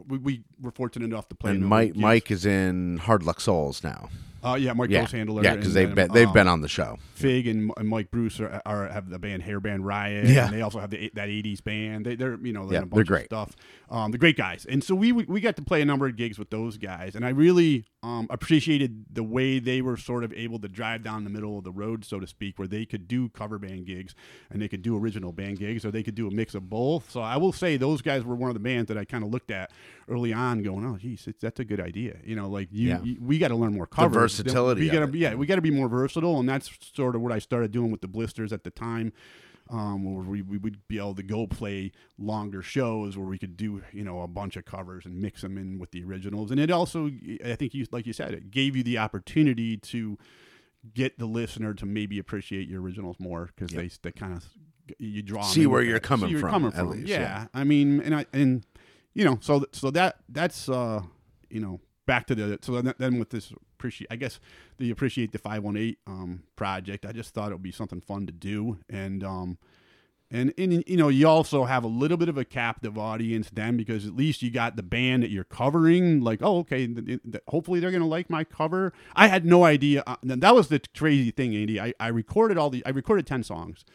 we, 0.08 0.18
we 0.18 0.44
were 0.62 0.72
fortunate 0.72 1.06
enough 1.06 1.28
to 1.30 1.36
play. 1.36 1.52
and 1.52 1.66
Mike. 1.66 1.96
Mike 1.96 2.30
is 2.30 2.46
in 2.46 2.98
Hard 2.98 3.24
Luck 3.24 3.40
Souls 3.40 3.84
now. 3.84 4.10
Uh, 4.52 4.56
yeah, 4.56 4.74
Mike 4.74 4.90
Yeah, 4.90 5.06
Handler, 5.08 5.44
yeah, 5.44 5.56
because 5.56 5.74
they've 5.74 5.94
been 5.94 6.12
they've 6.12 6.32
been 6.32 6.48
on 6.48 6.62
the 6.62 6.68
show. 6.68 6.98
Fig 7.14 7.48
and, 7.48 7.72
and 7.78 7.88
Mike 7.90 8.12
Bruce 8.12 8.40
are, 8.40 8.62
are 8.66 8.88
have 8.88 9.10
the 9.10 9.20
band 9.20 9.44
Hairband 9.44 9.80
Riot. 9.84 10.26
Yeah. 10.28 10.46
and 10.46 10.54
they 10.56 10.62
also 10.62 10.80
have 10.80 10.90
the 10.90 11.12
that 11.16 11.30
'80s 11.30 11.64
band. 11.64 12.06
They, 12.06 12.16
they're 12.16 12.38
you 12.42 12.54
know 12.54 12.66
they're 12.68 12.82
Yeah, 12.82 12.86
a 12.92 12.96
they're 12.96 13.04
great. 13.04 13.22
of 13.22 13.26
stuff. 13.26 13.56
Um, 13.90 14.12
they're 14.12 14.20
great 14.20 14.38
guys, 14.38 14.66
and 14.70 14.84
so 14.84 14.96
we 14.96 15.12
we 15.12 15.24
we 15.26 15.42
got 15.42 15.56
to 15.58 15.62
play 15.62 15.82
a 15.82 15.86
number 15.86 16.08
of 16.08 16.16
gigs 16.16 16.38
with 16.40 16.50
those 16.50 16.78
guys, 16.78 17.16
and 17.16 17.26
I 17.26 17.30
really 17.30 17.86
um, 18.08 18.28
appreciated 18.30 19.06
the 19.12 19.24
way 19.24 19.60
they 19.60 19.82
were 19.82 19.98
sort 19.98 20.24
of 20.24 20.32
able 20.34 20.60
to 20.60 20.68
drive 20.68 21.04
down 21.04 21.24
the 21.26 21.30
middle 21.30 21.58
of 21.58 21.64
the 21.66 21.72
road, 21.72 22.06
so 22.06 22.20
to 22.20 22.28
speak, 22.28 22.58
where 22.58 22.68
they 22.68 22.86
could 22.86 23.08
do 23.08 23.28
cover 23.30 23.60
band 23.60 23.86
gigs 23.86 24.16
and 24.50 24.62
they 24.62 24.68
could 24.68 24.82
do 24.82 24.98
original 24.98 25.32
band 25.34 25.60
gigs, 25.60 25.84
or 25.86 25.92
they 25.92 26.04
could 26.04 26.16
do 26.16 26.28
a 26.28 26.32
mix 26.32 26.56
of 26.56 26.70
both. 26.70 27.12
So 27.12 27.20
I 27.22 27.36
will 27.38 27.52
say 27.52 27.76
those 27.76 28.02
guys 28.02 28.24
were 28.24 28.36
one 28.36 28.50
of 28.50 28.54
the 28.54 28.60
bands 28.62 28.88
that 28.88 28.98
I 28.98 29.04
kind 29.06 29.24
of 29.24 29.30
looked 29.32 29.52
at 29.52 29.72
early 30.08 30.32
on, 30.32 30.64
going, 30.64 30.86
"Oh, 30.86 30.96
geez, 30.98 31.28
that's 31.42 31.60
a 31.60 31.66
good 31.66 31.82
idea." 31.82 32.18
You 32.24 32.36
know, 32.36 32.50
like 32.50 32.70
you, 32.72 32.88
Yeah. 32.90 33.02
you- 33.04 33.18
we 33.20 33.38
got 33.40 33.50
to 33.50 33.56
learn 33.56 33.74
more 33.74 33.88
covers. 33.88 34.38
versatility 34.40 34.82
We 34.82 34.90
got 34.90 35.12
to 35.12 35.18
yeah, 35.18 35.36
we 35.36 35.46
got 35.46 35.56
to 35.56 35.62
be 35.62 35.72
more 35.72 35.90
versatile, 35.90 36.40
and 36.40 36.48
that's 36.48 36.72
sort 36.96 37.16
of 37.16 37.22
what 37.22 37.32
I 37.34 37.40
started 37.40 37.72
doing 37.72 37.92
with 37.92 38.02
the 38.02 38.08
Blisterz 38.08 38.52
at 38.54 38.64
the 38.64 38.72
time. 38.72 39.12
Um, 39.70 40.04
where 40.16 40.24
we, 40.24 40.42
we 40.42 40.58
would 40.58 40.88
be 40.88 40.98
able 40.98 41.16
to 41.16 41.24
go 41.24 41.46
play 41.48 41.92
longer 42.18 42.62
shows 42.62 43.18
where 43.18 43.28
we 43.28 43.38
could 43.38 43.58
do 43.58 43.84
you 43.92 44.04
know 44.04 44.22
a 44.22 44.28
bunch 44.28 44.56
of 44.56 44.64
covers 44.66 45.06
and 45.06 45.20
mix 45.22 45.42
them 45.42 45.58
in 45.58 45.78
with 45.78 45.92
the 45.92 46.04
originals, 46.04 46.52
and 46.52 46.60
it 46.60 46.72
also 46.72 47.10
I 47.44 47.56
think 47.56 47.74
you 47.74 47.86
like 47.92 48.06
you 48.08 48.14
said 48.14 48.34
it 48.34 48.52
gave 48.52 48.76
you 48.76 48.84
the 48.84 48.98
opportunity 48.98 49.76
to 49.78 50.18
get 50.94 51.20
the 51.20 51.26
listener 51.26 51.74
to 51.74 51.86
maybe 51.86 52.18
appreciate 52.20 52.70
your 52.70 52.82
originals 52.82 53.18
more 53.20 53.50
because 53.56 53.76
they 53.76 53.90
they 54.04 54.12
kind 54.12 54.34
of 54.34 54.46
you 55.00 55.22
draw 55.22 55.42
See 55.42 55.68
where 55.68 55.82
you're 55.82 56.00
coming 56.00 56.30
See 56.30 56.36
where 56.36 56.42
you're 56.42 56.50
from, 56.50 56.52
coming 56.52 56.68
at 56.70 56.76
from. 56.76 56.90
least, 56.92 57.08
yeah. 57.08 57.20
yeah. 57.20 57.46
I 57.54 57.64
mean, 57.66 58.00
and 58.02 58.16
I 58.16 58.26
and 58.32 58.66
you 59.14 59.26
know, 59.26 59.38
so 59.42 59.66
so 59.74 59.92
that 59.92 60.18
that's 60.30 60.70
uh 60.70 61.02
you 61.50 61.60
know 61.60 61.82
back 62.08 62.26
to 62.28 62.34
the 62.34 62.58
so 62.64 62.82
then, 62.82 63.20
with 63.20 63.30
this 63.30 63.54
appreciate 63.76 64.08
I 64.10 64.16
guess 64.16 64.40
the 64.80 64.90
appreciate 64.90 65.32
the 65.32 65.38
five 65.38 65.62
one 65.62 65.78
eight 65.78 66.00
um 66.08 66.44
project. 66.56 67.06
I 67.06 67.12
just 67.12 67.36
thought 67.36 67.52
it 67.52 67.56
would 67.56 67.62
be 67.62 67.72
something 67.72 68.02
fun 68.02 68.26
to 68.26 68.34
do 68.34 68.80
and 68.90 69.24
um. 69.24 69.58
And, 70.30 70.54
and 70.58 70.84
you 70.86 70.98
know 70.98 71.08
you 71.08 71.26
also 71.26 71.64
have 71.64 71.86
a 71.86 71.88
little 71.88 72.18
bit 72.18 72.28
of 72.28 72.38
a 72.38 72.44
captive 72.44 72.98
audience 72.98 73.50
then 73.50 73.78
because 73.78 74.06
at 74.06 74.14
least 74.14 74.42
you 74.42 74.52
got 74.52 74.76
the 74.76 74.84
band 74.84 75.24
that 75.24 75.30
you're 75.30 75.46
covering 75.46 76.20
like 76.20 76.42
oh 76.44 76.58
okay 76.58 76.90
hopefully 77.48 77.80
they're 77.80 77.92
gonna 77.92 78.06
like 78.06 78.30
my 78.30 78.44
cover 78.44 78.92
I 79.16 79.30
had 79.30 79.46
no 79.46 79.64
idea 79.64 80.04
uh, 80.06 80.18
that 80.24 80.54
was 80.54 80.68
the 80.68 80.82
crazy 80.98 81.32
thing 81.32 81.56
Andy 81.56 81.80
I, 81.80 81.94
I 81.98 82.10
recorded 82.10 82.58
all 82.58 82.70
the 82.70 82.86
I 82.86 82.90
recorded 82.90 83.26
10 83.26 83.44
songs 83.44 83.86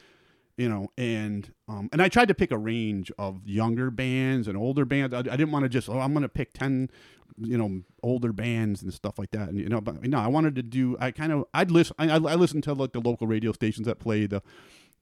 you 0.56 0.68
know 0.68 0.90
and 0.98 1.52
um 1.68 1.88
and 1.92 2.02
i 2.02 2.08
tried 2.08 2.28
to 2.28 2.34
pick 2.34 2.50
a 2.50 2.58
range 2.58 3.10
of 3.18 3.40
younger 3.46 3.90
bands 3.90 4.48
and 4.48 4.56
older 4.56 4.84
bands 4.84 5.14
i, 5.14 5.18
I 5.18 5.22
didn't 5.22 5.50
want 5.50 5.64
to 5.64 5.68
just 5.68 5.88
oh 5.88 5.98
i'm 5.98 6.12
gonna 6.12 6.28
pick 6.28 6.52
10 6.52 6.90
you 7.38 7.56
know 7.58 7.82
older 8.02 8.32
bands 8.32 8.82
and 8.82 8.92
stuff 8.92 9.18
like 9.18 9.30
that. 9.32 9.48
And 9.48 9.58
you 9.58 9.68
know 9.68 9.80
but 9.80 10.02
no 10.06 10.18
i 10.18 10.26
wanted 10.26 10.54
to 10.56 10.62
do 10.62 10.96
i 11.00 11.10
kind 11.10 11.32
of 11.32 11.44
i'd 11.54 11.70
listen 11.70 11.94
i, 11.98 12.14
I 12.14 12.18
listened 12.34 12.64
to 12.64 12.72
like 12.74 12.92
the 12.92 13.00
local 13.00 13.26
radio 13.26 13.52
stations 13.52 13.86
that 13.86 13.98
play 13.98 14.26
the 14.26 14.42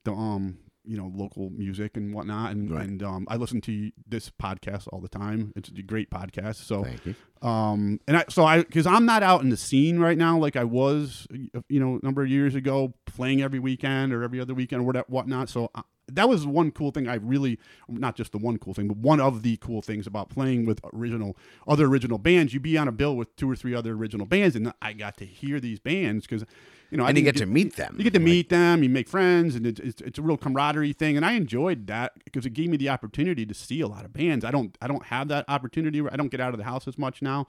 the 0.04 0.12
um 0.12 0.58
you 0.84 0.96
know 0.96 1.12
local 1.14 1.50
music 1.50 1.96
and 1.98 2.14
whatnot. 2.14 2.52
And 2.52 2.70
Right. 2.70 2.88
and 2.88 3.02
um 3.02 3.26
i 3.28 3.36
listen 3.36 3.60
to 3.62 3.90
this 4.08 4.30
podcast 4.30 4.88
all 4.92 5.00
the 5.00 5.08
time. 5.10 5.52
It's 5.54 5.68
a 5.68 5.82
great 5.82 6.10
podcast. 6.10 6.56
So 6.66 6.84
Thank 6.84 7.04
you. 7.06 7.14
um 7.46 8.00
and 8.08 8.16
i 8.16 8.24
so 8.30 8.44
i 8.44 8.58
because 8.62 8.86
i'm 8.86 9.04
not 9.04 9.22
out 9.22 9.42
in 9.42 9.50
the 9.50 9.56
scene 9.58 9.98
right 9.98 10.16
now 10.16 10.38
like 10.38 10.56
i 10.56 10.64
was 10.64 11.26
you 11.68 11.78
know 11.80 11.98
a 12.02 12.04
number 12.04 12.22
of 12.22 12.28
years 12.30 12.54
ago 12.54 12.94
playing 13.06 13.42
every 13.42 13.58
weekend 13.58 14.12
or 14.14 14.22
every 14.22 14.40
other 14.40 14.54
weekend 14.54 14.80
or 14.80 14.84
what 14.84 15.10
whatnot. 15.10 15.48
So 15.50 15.70
that 16.14 16.28
was 16.28 16.46
one 16.46 16.70
cool 16.70 16.90
thing 16.90 17.08
i 17.08 17.14
really 17.14 17.58
not 17.88 18.16
just 18.16 18.32
the 18.32 18.38
one 18.38 18.58
cool 18.58 18.74
thing 18.74 18.88
but 18.88 18.96
one 18.96 19.20
of 19.20 19.42
the 19.42 19.56
cool 19.58 19.82
things 19.82 20.06
about 20.06 20.28
playing 20.28 20.66
with 20.66 20.80
original 20.92 21.36
other 21.66 21.86
original 21.86 22.18
bands 22.18 22.52
You'd 22.52 22.62
be 22.62 22.76
on 22.78 22.88
a 22.88 22.92
bill 22.92 23.16
with 23.16 23.34
two 23.36 23.50
or 23.50 23.56
three 23.56 23.74
other 23.74 23.92
original 23.92 24.26
bands 24.26 24.56
and 24.56 24.72
i 24.82 24.92
got 24.92 25.16
to 25.18 25.24
hear 25.24 25.60
these 25.60 25.78
bands 25.78 26.26
because 26.26 26.44
you 26.90 26.96
know 26.98 27.04
I 27.04 27.10
And 27.10 27.18
you 27.18 27.24
didn't 27.24 27.36
get 27.36 27.44
to 27.44 27.46
meet 27.46 27.76
them. 27.76 27.94
you 27.98 28.04
get 28.04 28.12
to 28.14 28.18
meet 28.18 28.48
them, 28.48 28.82
you 28.82 28.88
make 28.88 29.08
friends, 29.08 29.54
and 29.54 29.64
it's, 29.64 29.78
it's, 29.78 30.00
it's 30.00 30.18
a 30.18 30.22
real 30.22 30.36
camaraderie 30.36 30.92
thing. 30.92 31.16
And 31.16 31.24
I 31.24 31.32
enjoyed 31.34 31.86
that 31.86 32.12
because 32.24 32.44
it 32.44 32.50
gave 32.50 32.68
me 32.68 32.76
the 32.76 32.88
opportunity 32.88 33.46
to 33.46 33.54
see 33.54 33.80
a 33.80 33.86
lot 33.86 34.04
of 34.04 34.12
bands. 34.12 34.44
I 34.44 34.50
don't 34.50 34.76
I 34.82 34.88
don't 34.88 35.04
have 35.06 35.28
that 35.28 35.44
opportunity. 35.46 36.02
I 36.10 36.16
don't 36.16 36.30
get 36.32 36.40
out 36.40 36.52
of 36.52 36.58
the 36.58 36.64
house 36.64 36.88
as 36.88 36.98
much 36.98 37.22
now, 37.22 37.46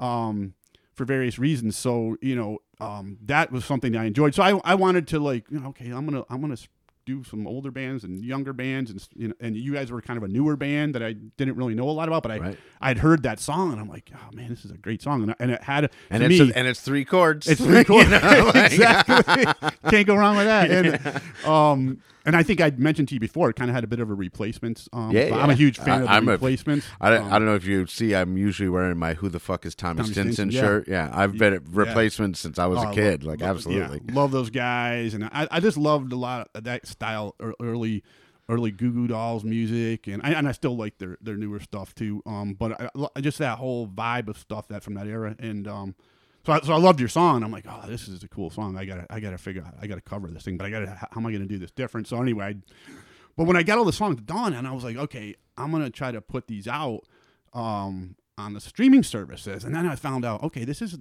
um, 0.00 0.54
for 0.92 1.04
various 1.04 1.38
reasons. 1.38 1.76
So 1.76 2.16
you 2.20 2.34
know 2.34 2.58
um, 2.80 3.18
that 3.26 3.52
was 3.52 3.64
something 3.64 3.92
that 3.92 4.00
I 4.00 4.04
enjoyed. 4.06 4.34
So 4.34 4.42
I, 4.42 4.60
I 4.64 4.74
wanted 4.74 5.06
to 5.08 5.20
like 5.20 5.48
you 5.50 5.60
know 5.60 5.68
okay 5.68 5.90
I'm 5.90 6.04
gonna 6.04 6.24
I'm 6.28 6.40
gonna 6.40 6.56
do 7.06 7.24
some 7.24 7.46
older 7.46 7.70
bands 7.70 8.04
and 8.04 8.22
younger 8.24 8.52
bands 8.52 8.90
and 8.90 9.06
you 9.16 9.28
know 9.28 9.34
and 9.40 9.56
you 9.56 9.72
guys 9.72 9.90
were 9.90 10.00
kind 10.02 10.16
of 10.16 10.22
a 10.22 10.28
newer 10.28 10.56
band 10.56 10.94
that 10.94 11.02
I 11.02 11.14
didn't 11.14 11.56
really 11.56 11.74
know 11.74 11.88
a 11.88 11.92
lot 11.92 12.08
about, 12.08 12.22
but 12.22 12.30
I 12.32 12.38
Right. 12.38 12.58
I'd 12.80 12.98
heard 12.98 13.22
that 13.24 13.40
song 13.40 13.72
and 13.72 13.80
I'm 13.80 13.88
like 13.88 14.10
oh 14.14 14.34
man 14.34 14.50
this 14.50 14.64
is 14.64 14.70
a 14.70 14.76
great 14.78 15.02
song 15.02 15.22
and, 15.22 15.30
I- 15.32 15.36
and 15.40 15.50
it 15.50 15.62
had 15.62 15.90
and 16.10 16.22
it's 16.22 16.38
me, 16.40 16.50
a, 16.50 16.54
and 16.54 16.68
it's 16.68 16.80
three 16.80 17.04
chords. 17.04 17.48
it's 17.48 17.60
three 17.60 17.84
chords. 17.90 18.10
know, 18.10 18.18
like- 18.54 18.72
exactly. 18.72 19.44
Can't 19.90 20.06
go 20.06 20.14
wrong 20.14 20.36
with 20.36 20.46
that. 20.46 20.70
And 20.70 21.22
um, 21.46 22.02
and 22.26 22.36
I 22.36 22.42
think 22.42 22.60
I 22.60 22.70
mentioned 22.70 23.08
to 23.08 23.14
you 23.14 23.20
before, 23.20 23.50
it 23.50 23.56
kind 23.56 23.70
of 23.70 23.74
had 23.74 23.84
a 23.84 23.86
bit 23.86 24.00
of 24.00 24.10
a 24.10 24.14
replacements. 24.14 24.88
Um, 24.92 25.10
Yeah, 25.12 25.34
I'm 25.36 25.50
a 25.50 25.54
huge 25.54 25.78
fan 25.78 25.88
I- 25.88 25.96
of 25.96 26.02
the 26.02 26.10
I'm 26.10 26.28
replacements. 26.28 26.86
I, 27.00 27.16
Um, 27.16 27.26
I 27.32 27.38
don't 27.38 27.46
know 27.46 27.54
if 27.54 27.64
you 27.64 27.86
see. 27.86 28.14
I'm 28.14 28.36
usually 28.36 28.68
wearing 28.68 28.96
my 28.98 29.14
"Who 29.14 29.28
the 29.28 29.40
fuck 29.40 29.64
is 29.66 29.74
Tommy, 29.74 29.98
Tommy 30.02 30.12
Stinson" 30.12 30.32
Stinson, 30.50 30.50
shirt. 30.60 30.88
Yeah, 30.88 31.10
I've 31.12 31.36
been 31.38 31.54
at 31.54 31.62
replacements 31.68 32.40
since 32.40 32.58
I 32.58 32.66
was 32.66 32.78
Oh, 32.84 32.90
a 32.90 32.94
kid. 32.94 33.22
love- 33.24 33.32
like 33.32 33.40
love- 33.40 33.56
absolutely. 33.56 34.00
yeah, 34.08 34.14
love 34.14 34.30
those 34.30 34.50
guys, 34.50 35.14
and 35.14 35.24
I, 35.24 35.48
I 35.50 35.60
just 35.60 35.76
loved 35.76 36.12
a 36.12 36.16
lot 36.16 36.48
of 36.54 36.64
that 36.64 36.86
style 36.86 37.36
early. 37.60 38.02
Early 38.48 38.72
Goo 38.72 38.90
Goo 38.90 39.06
Dolls 39.06 39.44
music, 39.44 40.08
and 40.08 40.20
I, 40.24 40.30
and 40.32 40.48
I 40.48 40.50
still 40.50 40.76
like 40.76 40.98
their, 40.98 41.16
their 41.22 41.36
newer 41.36 41.60
stuff 41.60 41.94
too. 41.94 42.20
Um, 42.26 42.54
but 42.54 42.80
I, 42.80 42.90
I- 43.14 43.20
just 43.20 43.38
that 43.38 43.58
whole 43.58 43.86
vibe 43.86 44.26
of 44.26 44.36
stuff 44.36 44.66
that 44.68 44.82
from 44.82 44.94
that 44.94 45.06
era, 45.06 45.36
and 45.38 45.68
um, 45.68 45.94
so 46.44 46.52
I, 46.52 46.60
so 46.60 46.72
I 46.72 46.78
loved 46.78 47.00
your 47.00 47.08
song. 47.08 47.42
I'm 47.42 47.52
like, 47.52 47.66
oh, 47.68 47.84
this 47.86 48.08
is 48.08 48.22
a 48.22 48.28
cool 48.28 48.50
song. 48.50 48.76
I 48.76 48.84
gotta 48.84 49.06
I 49.10 49.20
gotta 49.20 49.38
figure 49.38 49.62
out 49.62 49.74
I 49.80 49.86
gotta 49.86 50.00
cover 50.00 50.28
this 50.28 50.42
thing, 50.44 50.56
but 50.56 50.66
I 50.66 50.70
gotta 50.70 50.88
how 50.88 51.08
am 51.16 51.26
I 51.26 51.32
gonna 51.32 51.46
do 51.46 51.58
this 51.58 51.70
different? 51.70 52.06
So 52.06 52.20
anyway, 52.20 52.44
I, 52.44 52.54
but 53.36 53.44
when 53.44 53.56
I 53.56 53.62
got 53.62 53.78
all 53.78 53.84
the 53.84 53.92
songs 53.92 54.20
done, 54.22 54.54
and 54.54 54.66
I 54.66 54.72
was 54.72 54.84
like, 54.84 54.96
okay, 54.96 55.34
I'm 55.56 55.70
gonna 55.70 55.90
try 55.90 56.10
to 56.10 56.20
put 56.20 56.46
these 56.46 56.66
out 56.66 57.00
um, 57.52 58.16
on 58.38 58.54
the 58.54 58.60
streaming 58.60 59.02
services, 59.02 59.64
and 59.64 59.74
then 59.74 59.86
I 59.86 59.96
found 59.96 60.24
out, 60.24 60.42
okay, 60.42 60.64
this 60.64 60.80
is 60.80 60.98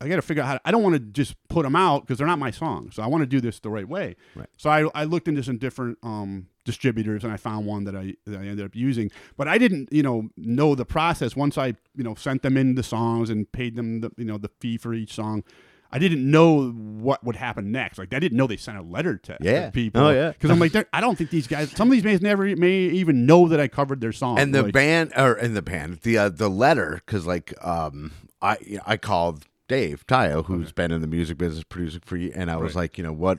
I 0.00 0.08
got 0.08 0.16
to 0.16 0.22
figure 0.22 0.42
out 0.42 0.46
how. 0.46 0.54
To, 0.54 0.60
I 0.64 0.70
don't 0.70 0.82
want 0.82 0.94
to 0.94 1.00
just 1.00 1.36
put 1.48 1.64
them 1.64 1.76
out 1.76 2.00
because 2.02 2.18
they're 2.18 2.26
not 2.26 2.38
my 2.38 2.50
songs, 2.50 2.96
so 2.96 3.02
I 3.02 3.06
want 3.06 3.22
to 3.22 3.26
do 3.26 3.40
this 3.40 3.60
the 3.60 3.70
right 3.70 3.88
way. 3.88 4.16
Right. 4.34 4.48
So 4.56 4.70
I, 4.70 4.88
I 4.94 5.04
looked 5.04 5.28
into 5.28 5.42
some 5.42 5.58
different 5.58 5.98
um, 6.02 6.48
distributors, 6.64 7.24
and 7.24 7.32
I 7.32 7.36
found 7.36 7.66
one 7.66 7.84
that 7.84 7.94
I 7.96 8.14
that 8.26 8.38
I 8.40 8.46
ended 8.46 8.64
up 8.64 8.74
using, 8.74 9.10
but 9.36 9.46
I 9.48 9.58
didn't, 9.58 9.92
you 9.92 10.02
know, 10.02 10.30
know 10.36 10.74
the 10.74 10.84
process. 10.86 11.36
Once 11.36 11.56
I, 11.58 11.68
you 11.96 12.04
know, 12.04 12.14
sent 12.14 12.42
them 12.42 12.56
in 12.56 12.74
the 12.74 12.82
songs 12.82 13.30
and 13.30 13.50
paid 13.52 13.76
them 13.76 14.00
the, 14.00 14.10
you 14.16 14.24
know, 14.24 14.38
the 14.38 14.50
fee 14.60 14.76
for 14.78 14.94
each 14.94 15.12
song. 15.14 15.44
I 15.92 15.98
didn't 15.98 16.28
know 16.28 16.70
what 16.72 17.22
would 17.22 17.36
happen 17.36 17.70
next. 17.70 17.98
Like 17.98 18.12
I 18.12 18.18
didn't 18.18 18.36
know 18.36 18.48
they 18.48 18.56
sent 18.56 18.78
a 18.78 18.82
letter 18.82 19.16
to 19.18 19.36
Yeah. 19.40 19.70
people. 19.70 20.02
Oh, 20.02 20.10
yeah. 20.10 20.30
Because 20.32 20.50
I'm 20.50 20.58
like, 20.58 20.74
I 20.92 21.00
don't 21.00 21.16
think 21.16 21.30
these 21.30 21.46
guys. 21.46 21.70
Some 21.70 21.86
of 21.86 21.92
these 21.92 22.02
bands 22.02 22.20
never 22.20 22.44
may 22.56 22.72
even 22.86 23.26
know 23.26 23.46
that 23.46 23.60
I 23.60 23.68
covered 23.68 24.00
their 24.00 24.10
song. 24.10 24.40
and 24.40 24.52
the 24.52 24.64
Like, 24.64 24.72
band 24.72 25.12
or 25.16 25.34
in 25.34 25.54
the 25.54 25.62
band 25.62 26.00
the 26.02 26.18
uh, 26.18 26.28
the 26.30 26.50
letter 26.50 27.00
because 27.06 27.26
like 27.28 27.54
um 27.64 28.10
I 28.42 28.56
you 28.66 28.76
know, 28.78 28.82
I 28.86 28.96
called 28.96 29.46
Dave 29.68 30.04
Tayo 30.08 30.44
who's 30.46 30.72
been 30.72 30.90
in 30.90 31.00
the 31.00 31.06
music 31.06 31.38
business 31.38 31.62
producing 31.62 32.00
for 32.04 32.16
you 32.16 32.32
and 32.34 32.50
I 32.50 32.56
was 32.56 32.74
Right. 32.74 32.82
like 32.82 32.98
you 32.98 33.04
know 33.04 33.12
what. 33.12 33.38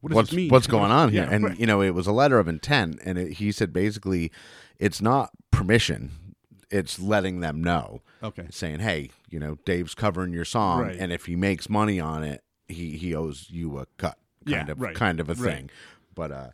What 0.00 0.10
does 0.10 0.16
what's 0.16 0.32
mean? 0.32 0.50
what's 0.50 0.66
going 0.66 0.90
on 0.90 1.10
here? 1.10 1.24
Yeah, 1.24 1.30
and 1.34 1.44
right. 1.44 1.58
you 1.58 1.66
know, 1.66 1.80
it 1.82 1.90
was 1.94 2.06
a 2.06 2.12
letter 2.12 2.38
of 2.38 2.48
intent, 2.48 3.00
and 3.04 3.18
it, 3.18 3.32
he 3.34 3.50
said 3.52 3.72
basically, 3.72 4.30
it's 4.78 5.00
not 5.00 5.30
permission; 5.50 6.34
it's 6.70 6.98
letting 6.98 7.40
them 7.40 7.62
know, 7.62 8.02
Okay. 8.22 8.46
saying, 8.50 8.80
"Hey, 8.80 9.10
you 9.30 9.38
know, 9.38 9.56
Dave's 9.64 9.94
covering 9.94 10.32
your 10.32 10.44
song, 10.44 10.82
Right. 10.82 10.96
and 10.98 11.12
if 11.12 11.26
he 11.26 11.34
makes 11.36 11.68
money 11.68 11.98
on 11.98 12.22
it, 12.22 12.42
he 12.68 12.96
he 12.98 13.14
owes 13.14 13.48
you 13.50 13.78
a 13.78 13.86
cut, 13.96 14.18
Yeah, 14.44 14.58
kind 14.58 14.68
of 14.70 14.80
right, 14.80 14.94
kind 14.94 15.18
of 15.20 15.28
a 15.30 15.34
thing." 15.34 15.70
But 16.14 16.30
uh, 16.30 16.50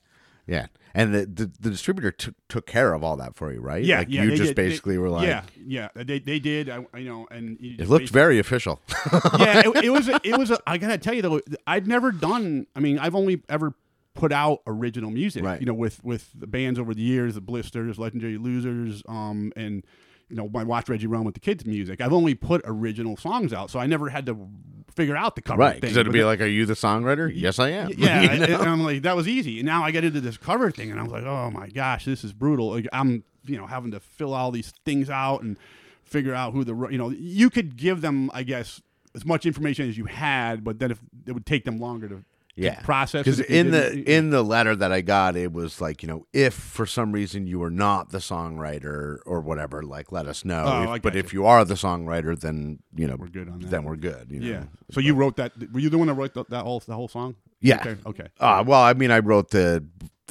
yeah, 0.46 0.66
and 0.94 1.14
the 1.14 1.26
the, 1.26 1.52
the 1.60 1.70
distributor 1.70 2.10
took 2.10 2.34
took 2.48 2.66
care 2.66 2.92
of 2.94 3.02
all 3.02 3.16
that 3.16 3.34
for 3.34 3.52
you, 3.52 3.60
right? 3.60 3.84
Yeah, 3.84 3.98
like 3.98 4.08
yeah. 4.10 4.22
you 4.22 4.30
just 4.30 4.42
did. 4.42 4.48
They- 4.48 4.68
basically 4.68 4.98
were 4.98 5.08
like, 5.08 5.26
yeah, 5.26 5.42
yeah. 5.64 5.88
They 5.94 6.18
they 6.18 6.38
did. 6.38 6.68
I, 6.68 6.84
you 6.96 7.08
know, 7.08 7.26
and 7.30 7.58
it 7.60 7.88
looked 7.88 8.10
very 8.10 8.38
official. 8.38 8.80
yeah, 9.38 9.62
it, 9.64 9.84
it 9.84 9.90
was. 9.90 10.08
A, 10.08 10.20
it 10.24 10.38
was. 10.38 10.50
A, 10.50 10.58
I 10.66 10.78
gotta 10.78 10.98
tell 10.98 11.14
you 11.14 11.22
though, 11.22 11.40
I'd 11.66 11.86
never 11.86 12.12
done. 12.12 12.66
I 12.74 12.80
mean, 12.80 12.98
I've 12.98 13.14
only 13.14 13.42
ever 13.48 13.74
put 14.14 14.32
out 14.32 14.60
original 14.66 15.10
music. 15.10 15.44
Right. 15.44 15.60
You 15.60 15.66
know, 15.66 15.74
with 15.74 16.02
with 16.04 16.30
the 16.34 16.46
bands 16.46 16.78
over 16.78 16.94
the 16.94 17.02
years, 17.02 17.34
the 17.34 17.42
Blisterz, 17.42 17.98
Legendary 17.98 18.38
Losers, 18.38 19.02
um, 19.08 19.52
and 19.56 19.84
you 20.32 20.36
know, 20.38 20.48
my 20.48 20.64
Watch 20.64 20.88
Reggie 20.88 21.06
Run 21.06 21.24
with 21.24 21.34
the 21.34 21.40
Kids 21.40 21.66
music. 21.66 22.00
I've 22.00 22.12
only 22.12 22.34
put 22.34 22.62
original 22.64 23.18
songs 23.18 23.52
out, 23.52 23.70
so 23.70 23.78
I 23.78 23.86
never 23.86 24.08
had 24.08 24.24
to 24.26 24.48
figure 24.94 25.14
out 25.14 25.36
the 25.36 25.42
cover 25.42 25.60
right? 25.60 25.78
Because 25.78 25.94
it'd 25.96 26.06
But 26.06 26.12
be 26.14 26.24
like, 26.24 26.40
"Are 26.40 26.46
you 26.46 26.64
the 26.64 26.72
songwriter?" 26.74 27.30
Yes, 27.34 27.58
I 27.58 27.68
am. 27.68 27.90
yeah, 27.98 28.22
You 28.32 28.38
know? 28.46 28.60
and 28.60 28.68
I'm 28.70 28.82
like, 28.82 29.02
that 29.02 29.14
was 29.14 29.28
easy. 29.28 29.58
And 29.58 29.66
now 29.66 29.84
I 29.84 29.90
get 29.90 30.04
into 30.04 30.22
this 30.22 30.38
cover 30.38 30.70
thing, 30.70 30.90
and 30.90 30.98
I 30.98 31.02
was 31.02 31.12
like, 31.12 31.24
oh 31.24 31.50
my 31.50 31.68
gosh, 31.68 32.06
this 32.06 32.24
is 32.24 32.32
brutal. 32.32 32.70
Like 32.70 32.88
I'm, 32.94 33.24
you 33.44 33.58
know, 33.58 33.66
having 33.66 33.90
to 33.90 34.00
fill 34.00 34.32
all 34.32 34.50
these 34.50 34.72
things 34.86 35.10
out 35.10 35.42
and 35.42 35.58
figure 36.04 36.34
out 36.34 36.54
who 36.54 36.64
the, 36.64 36.74
you 36.88 36.96
know, 36.98 37.10
you 37.10 37.50
could 37.50 37.76
give 37.76 38.00
them, 38.00 38.30
I 38.32 38.42
guess, 38.42 38.80
as 39.14 39.26
much 39.26 39.44
information 39.44 39.86
as 39.88 39.98
you 39.98 40.06
had, 40.06 40.64
but 40.64 40.78
then 40.78 40.90
if 40.90 41.00
it 41.26 41.32
would 41.32 41.44
take 41.44 41.64
them 41.66 41.78
longer 41.78 42.08
to 42.08 42.24
yeah 42.54 42.80
process. 42.82 43.24
because 43.24 43.40
in 43.40 43.70
the 43.70 43.92
in 44.10 44.28
the 44.30 44.42
letter 44.42 44.76
that 44.76 44.92
i 44.92 45.00
got 45.00 45.36
it 45.36 45.52
was 45.52 45.80
like 45.80 46.02
you 46.02 46.06
know 46.06 46.26
if 46.34 46.52
for 46.52 46.84
some 46.84 47.10
reason 47.10 47.46
you 47.46 47.62
are 47.62 47.70
not 47.70 48.10
the 48.10 48.18
songwriter 48.18 49.18
or 49.24 49.40
whatever 49.40 49.82
like 49.82 50.12
let 50.12 50.26
us 50.26 50.44
know 50.44 50.64
Oh, 50.66 50.82
If- 50.94 51.02
but 51.02 51.14
gotcha. 51.14 51.18
if 51.18 51.32
you 51.32 51.46
are 51.46 51.64
the 51.64 51.74
songwriter 51.74 52.38
then 52.38 52.80
you 52.94 53.06
know 53.06 53.16
We're 53.18 53.28
good 53.28 53.48
on 53.48 53.60
that. 53.60 53.70
then 53.70 53.84
we're 53.84 53.96
good 53.96 54.26
you 54.30 54.40
know? 54.40 54.46
yeah. 54.46 54.64
So 54.90 55.00
you 55.00 55.14
wrote 55.14 55.36
that? 55.36 55.52
Were 55.72 55.80
you 55.80 55.88
the 55.88 55.96
one 55.98 56.08
that 56.08 56.14
wrote 56.14 56.34
the, 56.34 56.44
that 56.50 56.62
whole 56.64 56.80
the 56.80 56.94
whole 56.94 57.08
song? 57.08 57.36
Yeah. 57.60 57.80
Okay. 57.80 57.96
Okay. 58.06 58.26
uh, 58.40 58.62
well 58.66 58.82
i 58.82 58.92
mean 58.92 59.10
i 59.10 59.20
wrote 59.20 59.50
the 59.50 59.82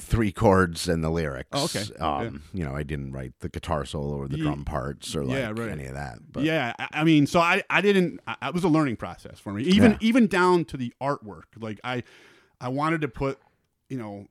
three 0.02 0.32
chords 0.32 0.88
and 0.88 1.02
the 1.02 1.08
lyrics 1.10 1.48
Oh, 1.52 1.64
okay. 1.64 1.84
um 2.00 2.42
you 2.52 2.64
know 2.64 2.74
i 2.74 2.82
didn't 2.82 3.12
write 3.12 3.32
the 3.40 3.48
guitar 3.48 3.84
solo 3.84 4.16
or 4.16 4.28
the 4.28 4.36
Ye- 4.36 4.42
drum 4.42 4.64
parts 4.64 5.14
or 5.16 5.24
like 5.24 5.36
Yeah, 5.38 5.52
right. 5.56 5.70
any 5.70 5.86
of 5.86 5.94
that 5.94 6.18
but 6.30 6.42
yeah, 6.44 6.74
I, 6.78 6.88
I 7.00 7.04
mean, 7.04 7.26
so 7.26 7.40
I, 7.40 7.62
I 7.70 7.80
didn't. 7.80 8.20
I, 8.26 8.48
it 8.48 8.54
was 8.54 8.64
a 8.64 8.68
learning 8.68 8.96
process 8.96 9.38
for 9.38 9.52
me, 9.52 9.62
even 9.64 9.92
Yeah. 9.92 9.98
even 10.00 10.26
down 10.26 10.64
to 10.66 10.76
the 10.76 10.92
artwork. 11.00 11.44
Like 11.58 11.78
I, 11.84 12.02
I 12.60 12.68
wanted 12.68 13.00
to 13.02 13.08
put, 13.08 13.38
you 13.88 13.96
know, 13.98 14.26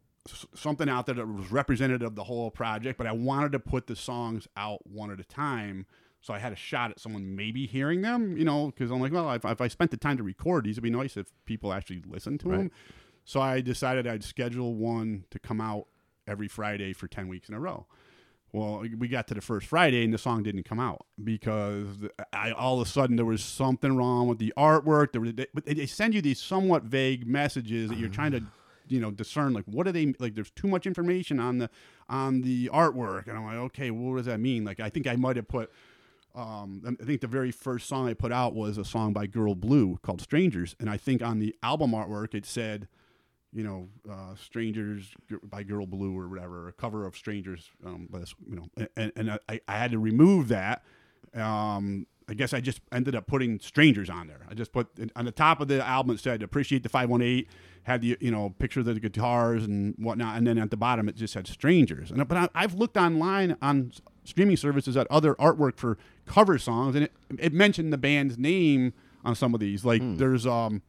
something 0.55 0.89
out 0.89 1.05
there 1.05 1.15
that 1.15 1.27
was 1.27 1.51
representative 1.51 2.05
of 2.07 2.15
the 2.15 2.23
whole 2.23 2.51
project, 2.51 2.97
but 2.97 3.07
I 3.07 3.11
wanted 3.11 3.51
to 3.53 3.59
put 3.59 3.87
the 3.87 3.95
songs 3.95 4.47
out 4.57 4.85
one 4.87 5.09
at 5.11 5.19
a 5.19 5.23
time. 5.23 5.85
So 6.21 6.33
I 6.33 6.39
had 6.39 6.53
a 6.53 6.55
shot 6.55 6.91
at 6.91 6.99
someone 6.99 7.35
maybe 7.35 7.65
hearing 7.65 8.01
them, 8.01 8.37
you 8.37 8.45
know, 8.45 8.67
because 8.67 8.91
I'm 8.91 8.99
like, 9.01 9.11
well, 9.11 9.31
if, 9.31 9.43
if 9.45 9.59
I 9.61 9.67
spent 9.67 9.89
the 9.91 9.97
time 9.97 10.17
to 10.17 10.23
record 10.23 10.65
these, 10.65 10.73
it'd 10.75 10.83
be 10.83 10.89
nice 10.91 11.17
if 11.17 11.27
people 11.45 11.73
actually 11.73 12.03
listened 12.07 12.39
to 12.41 12.49
Right. 12.49 12.57
them. 12.59 12.71
So 13.31 13.39
I 13.39 13.61
decided 13.61 14.07
I'd 14.07 14.25
schedule 14.25 14.75
one 14.75 15.23
to 15.31 15.39
come 15.39 15.61
out 15.61 15.87
every 16.27 16.49
Friday 16.49 16.91
for 16.91 17.07
10 17.07 17.29
weeks 17.29 17.47
in 17.47 17.55
a 17.55 17.61
row. 17.61 17.85
Well, 18.51 18.83
we 18.97 19.07
got 19.07 19.25
to 19.27 19.33
the 19.33 19.39
first 19.39 19.67
Friday 19.67 20.03
and 20.03 20.13
the 20.13 20.17
song 20.17 20.43
didn't 20.43 20.63
come 20.63 20.81
out 20.81 21.05
because 21.23 21.87
I, 22.33 22.51
all 22.51 22.81
of 22.81 22.85
a 22.85 22.91
sudden 22.91 23.15
there 23.15 23.23
was 23.23 23.41
something 23.41 23.95
wrong 23.95 24.27
with 24.27 24.37
the 24.37 24.51
artwork. 24.57 25.13
There 25.13 25.21
was, 25.21 25.31
they, 25.33 25.73
they 25.73 25.85
send 25.85 26.13
you 26.13 26.21
these 26.21 26.41
somewhat 26.41 26.83
vague 26.83 27.25
messages 27.25 27.89
that 27.89 27.97
you're 27.97 28.09
trying 28.09 28.33
to, 28.33 28.43
you 28.89 28.99
know, 28.99 29.11
discern. 29.11 29.53
Like, 29.53 29.63
what 29.63 29.87
are 29.87 29.93
they 29.93 30.13
like? 30.19 30.35
There's 30.35 30.51
too 30.51 30.67
much 30.67 30.85
information 30.85 31.39
on 31.39 31.59
the 31.59 31.69
on 32.09 32.41
the 32.41 32.69
artwork, 32.73 33.29
and 33.29 33.37
I'm 33.37 33.45
like, 33.45 33.55
okay, 33.55 33.91
well, 33.91 34.11
what 34.11 34.17
does 34.17 34.25
that 34.25 34.41
mean? 34.41 34.65
Like, 34.65 34.81
I 34.81 34.89
think 34.89 35.07
I 35.07 35.15
might 35.15 35.37
have 35.37 35.47
put. 35.47 35.71
Um, 36.35 36.97
I 37.01 37.05
think 37.05 37.21
the 37.21 37.27
very 37.27 37.51
first 37.51 37.87
song 37.87 38.09
I 38.09 38.13
put 38.13 38.33
out 38.33 38.53
was 38.53 38.77
a 38.77 38.83
song 38.83 39.13
by 39.13 39.25
Girl 39.25 39.55
Blue 39.55 39.99
called 40.01 40.19
"Strangers," 40.19 40.75
and 40.81 40.89
I 40.89 40.97
think 40.97 41.21
on 41.21 41.39
the 41.39 41.55
album 41.63 41.91
artwork 41.91 42.33
it 42.33 42.45
said 42.45 42.89
you 43.53 43.63
know, 43.63 43.89
uh, 44.09 44.35
Strangers 44.35 45.13
by 45.43 45.63
Girl 45.63 45.85
Blue 45.85 46.17
or 46.17 46.27
whatever, 46.27 46.67
a 46.69 46.73
cover 46.73 47.05
of 47.05 47.15
Strangers. 47.15 47.69
Um, 47.85 48.07
this, 48.11 48.33
you 48.49 48.55
know, 48.55 48.87
and, 48.95 49.11
and 49.15 49.31
I, 49.49 49.59
I 49.67 49.77
had 49.77 49.91
to 49.91 49.99
remove 49.99 50.47
that. 50.49 50.83
Um, 51.35 52.07
I 52.29 52.33
guess 52.33 52.53
I 52.53 52.61
just 52.61 52.79
ended 52.93 53.13
up 53.13 53.27
putting 53.27 53.59
Strangers 53.59 54.09
on 54.09 54.27
there. 54.27 54.45
I 54.49 54.53
just 54.53 54.71
put 54.71 54.87
on 55.17 55.25
the 55.25 55.31
top 55.31 55.59
of 55.59 55.67
the 55.67 55.85
album 55.85 56.15
it 56.15 56.21
said 56.21 56.41
"Appreciate 56.41 56.81
the 56.83 56.89
518," 56.89 57.45
had 57.83 58.01
the 58.01 58.17
you 58.21 58.31
know 58.31 58.51
picture 58.57 58.79
of 58.79 58.85
the 58.85 58.99
guitars 58.99 59.65
and 59.65 59.95
whatnot, 59.97 60.37
and 60.37 60.47
then 60.47 60.57
at 60.57 60.69
the 60.71 60.77
bottom 60.77 61.09
it 61.09 61.15
just 61.17 61.33
said 61.33 61.45
Strangers. 61.47 62.09
And 62.09 62.25
but 62.25 62.37
I, 62.37 62.49
I've 62.55 62.75
looked 62.75 62.95
online 62.95 63.57
on 63.61 63.91
streaming 64.23 64.55
services 64.55 64.95
at 64.95 65.07
other 65.11 65.35
artwork 65.35 65.77
for 65.77 65.97
cover 66.25 66.57
songs, 66.57 66.95
and 66.95 67.05
it, 67.05 67.11
it 67.37 67.53
mentioned 67.53 67.91
the 67.91 67.97
band's 67.97 68.37
name 68.37 68.93
on 69.25 69.35
some 69.35 69.53
of 69.53 69.59
these. 69.59 69.83
Like 69.83 70.01
there's 70.17 70.47
um. 70.47 70.83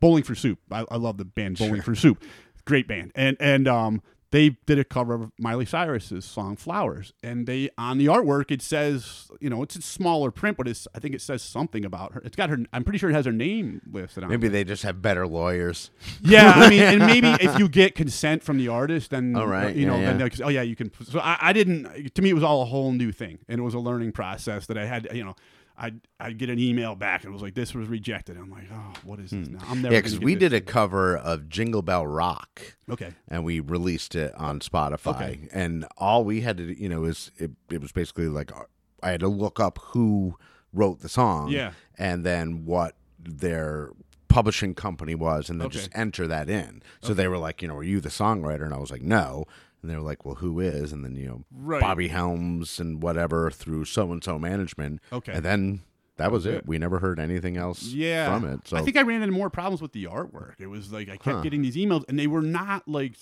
Bowling 0.00 0.22
for 0.22 0.34
Soup. 0.34 0.58
I, 0.70 0.84
I 0.90 0.96
love 0.96 1.16
the 1.18 1.24
band 1.24 1.58
Bowling 1.58 1.82
for 1.82 1.94
Soup. 1.94 2.22
Great 2.64 2.86
band. 2.88 3.12
And 3.14 3.36
and 3.40 3.66
um 3.66 4.02
they 4.30 4.50
did 4.66 4.78
a 4.78 4.84
cover 4.84 5.14
of 5.14 5.32
Miley 5.38 5.64
Cyrus's 5.64 6.22
song 6.22 6.54
Flowers. 6.54 7.14
And 7.22 7.46
they 7.46 7.70
on 7.78 7.96
the 7.96 8.06
artwork 8.06 8.50
it 8.50 8.60
says, 8.60 9.30
you 9.40 9.48
know, 9.48 9.62
it's 9.62 9.74
a 9.74 9.80
smaller 9.80 10.30
print, 10.30 10.58
but 10.58 10.68
it's 10.68 10.86
I 10.94 10.98
think 10.98 11.14
it 11.14 11.22
says 11.22 11.40
something 11.40 11.82
about 11.82 12.12
her. 12.12 12.20
It's 12.26 12.36
got 12.36 12.50
her 12.50 12.58
I'm 12.74 12.84
pretty 12.84 12.98
sure 12.98 13.08
it 13.08 13.14
has 13.14 13.24
her 13.24 13.32
name 13.32 13.80
listed 13.90 14.22
on 14.24 14.28
maybe 14.28 14.48
it. 14.48 14.50
they 14.50 14.64
just 14.64 14.82
have 14.82 15.00
better 15.00 15.26
lawyers 15.26 15.90
Yeah, 16.20 16.52
I 16.56 16.68
mean, 16.68 16.82
and 16.82 17.06
maybe 17.06 17.28
if 17.42 17.58
you 17.58 17.70
get 17.70 17.94
consent 17.94 18.42
from 18.42 18.58
the 18.58 18.68
artist, 18.68 19.12
then 19.12 19.34
All 19.34 19.46
right, 19.46 19.74
you 19.74 19.86
know, 19.86 19.96
yeah, 19.96 20.18
yeah. 20.18 20.28
they'll- 20.28 20.44
oh 20.46 20.50
yeah, 20.50 20.60
you 20.62 20.76
can. 20.76 20.90
So 21.04 21.20
I, 21.20 21.38
I 21.40 21.52
didn't. 21.54 22.14
To 22.14 22.20
me, 22.20 22.28
it 22.28 22.34
was 22.34 22.44
all 22.44 22.60
a 22.60 22.66
whole 22.66 22.92
new 22.92 23.12
thing, 23.12 23.38
and 23.48 23.58
it 23.58 23.62
was 23.62 23.72
a 23.72 23.78
learning 23.80 24.12
process 24.12 24.66
that 24.66 24.76
I 24.76 24.84
had. 24.84 25.08
You 25.14 25.24
know, 25.24 25.36
I'd 25.80 26.00
I'd 26.18 26.38
get 26.38 26.50
an 26.50 26.58
email 26.58 26.94
back, 26.96 27.22
and 27.22 27.30
it 27.30 27.32
was 27.32 27.42
like 27.42 27.54
this 27.54 27.72
was 27.74 27.86
rejected. 27.88 28.36
I'm 28.36 28.50
like, 28.50 28.64
oh, 28.72 28.92
what 29.04 29.20
is 29.20 29.30
this 29.30 29.48
now? 29.48 29.60
I'm 29.68 29.80
never. 29.80 29.88
Hmm. 29.88 29.92
yeah 29.94 29.98
because 30.00 30.18
we 30.18 30.34
did 30.34 30.52
a 30.52 30.60
cover 30.60 31.16
of 31.16 31.48
jingle 31.48 31.82
bell 31.82 32.06
rock 32.06 32.76
Okay. 32.90 33.12
and 33.28 33.44
we 33.44 33.60
released 33.60 34.14
it 34.16 34.34
on 34.34 34.58
Spotify. 34.60 35.08
Okay. 35.14 35.48
And 35.52 35.86
all 35.96 36.24
we 36.24 36.40
had 36.40 36.56
to, 36.56 36.66
do, 36.66 36.72
you 36.72 36.88
know, 36.88 37.04
is 37.04 37.30
it, 37.38 37.52
it 37.70 37.80
was 37.80 37.92
basically 37.92 38.26
like 38.28 38.50
uh, 38.54 38.64
I 39.02 39.10
had 39.12 39.20
to 39.20 39.28
look 39.28 39.60
up 39.60 39.78
who 39.92 40.36
wrote 40.72 41.00
the 41.00 41.08
song, 41.08 41.48
Yeah. 41.50 41.72
and 41.96 42.24
then 42.26 42.64
what 42.66 42.96
their 43.18 43.90
publishing 44.28 44.74
company 44.74 45.14
was, 45.14 45.48
and 45.48 45.60
then 45.60 45.66
Okay. 45.68 45.78
just 45.78 45.90
enter 45.94 46.26
that 46.26 46.50
in. 46.50 46.82
So 47.00 47.14
they 47.14 47.28
were 47.28 47.38
like, 47.38 47.62
you 47.62 47.68
know, 47.68 47.76
are 47.76 47.82
you 47.82 48.00
the 48.00 48.10
songwriter? 48.10 48.64
And 48.64 48.74
I 48.74 48.78
was 48.78 48.90
like, 48.90 49.02
no. 49.02 49.46
And 49.82 49.90
they 49.90 49.94
were 49.94 50.02
like, 50.02 50.24
well, 50.24 50.34
who 50.36 50.58
is? 50.60 50.92
And 50.92 51.04
then 51.04 51.14
you 51.16 51.26
know, 51.26 51.44
Right. 51.52 51.80
Bobby 51.80 52.08
Helms 52.08 52.80
and 52.80 53.02
whatever 53.02 53.50
through 53.50 53.84
so 53.84 54.10
and 54.12 54.22
so 54.22 54.38
management. 54.38 55.00
Okay. 55.12 55.32
And 55.32 55.44
then 55.44 55.80
that 56.16 56.32
was 56.32 56.46
it. 56.46 56.54
it. 56.54 56.66
We 56.66 56.78
never 56.78 56.98
heard 56.98 57.20
anything 57.20 57.56
else 57.56 57.84
Yeah. 57.84 58.26
from 58.32 58.44
it. 58.48 58.66
So 58.66 58.76
I 58.76 58.82
think 58.82 58.96
I 58.96 59.02
ran 59.02 59.22
into 59.22 59.32
more 59.34 59.50
problems 59.50 59.80
with 59.80 59.92
the 59.92 60.04
artwork. 60.06 60.54
It 60.58 60.66
was 60.66 60.92
like 60.92 61.08
I 61.08 61.12
kept 61.16 61.24
Huh. 61.36 61.40
getting 61.42 61.62
these 61.62 61.76
emails, 61.76 62.04
and 62.08 62.18
they 62.18 62.26
were 62.26 62.42
not 62.42 62.88
like 62.88 63.14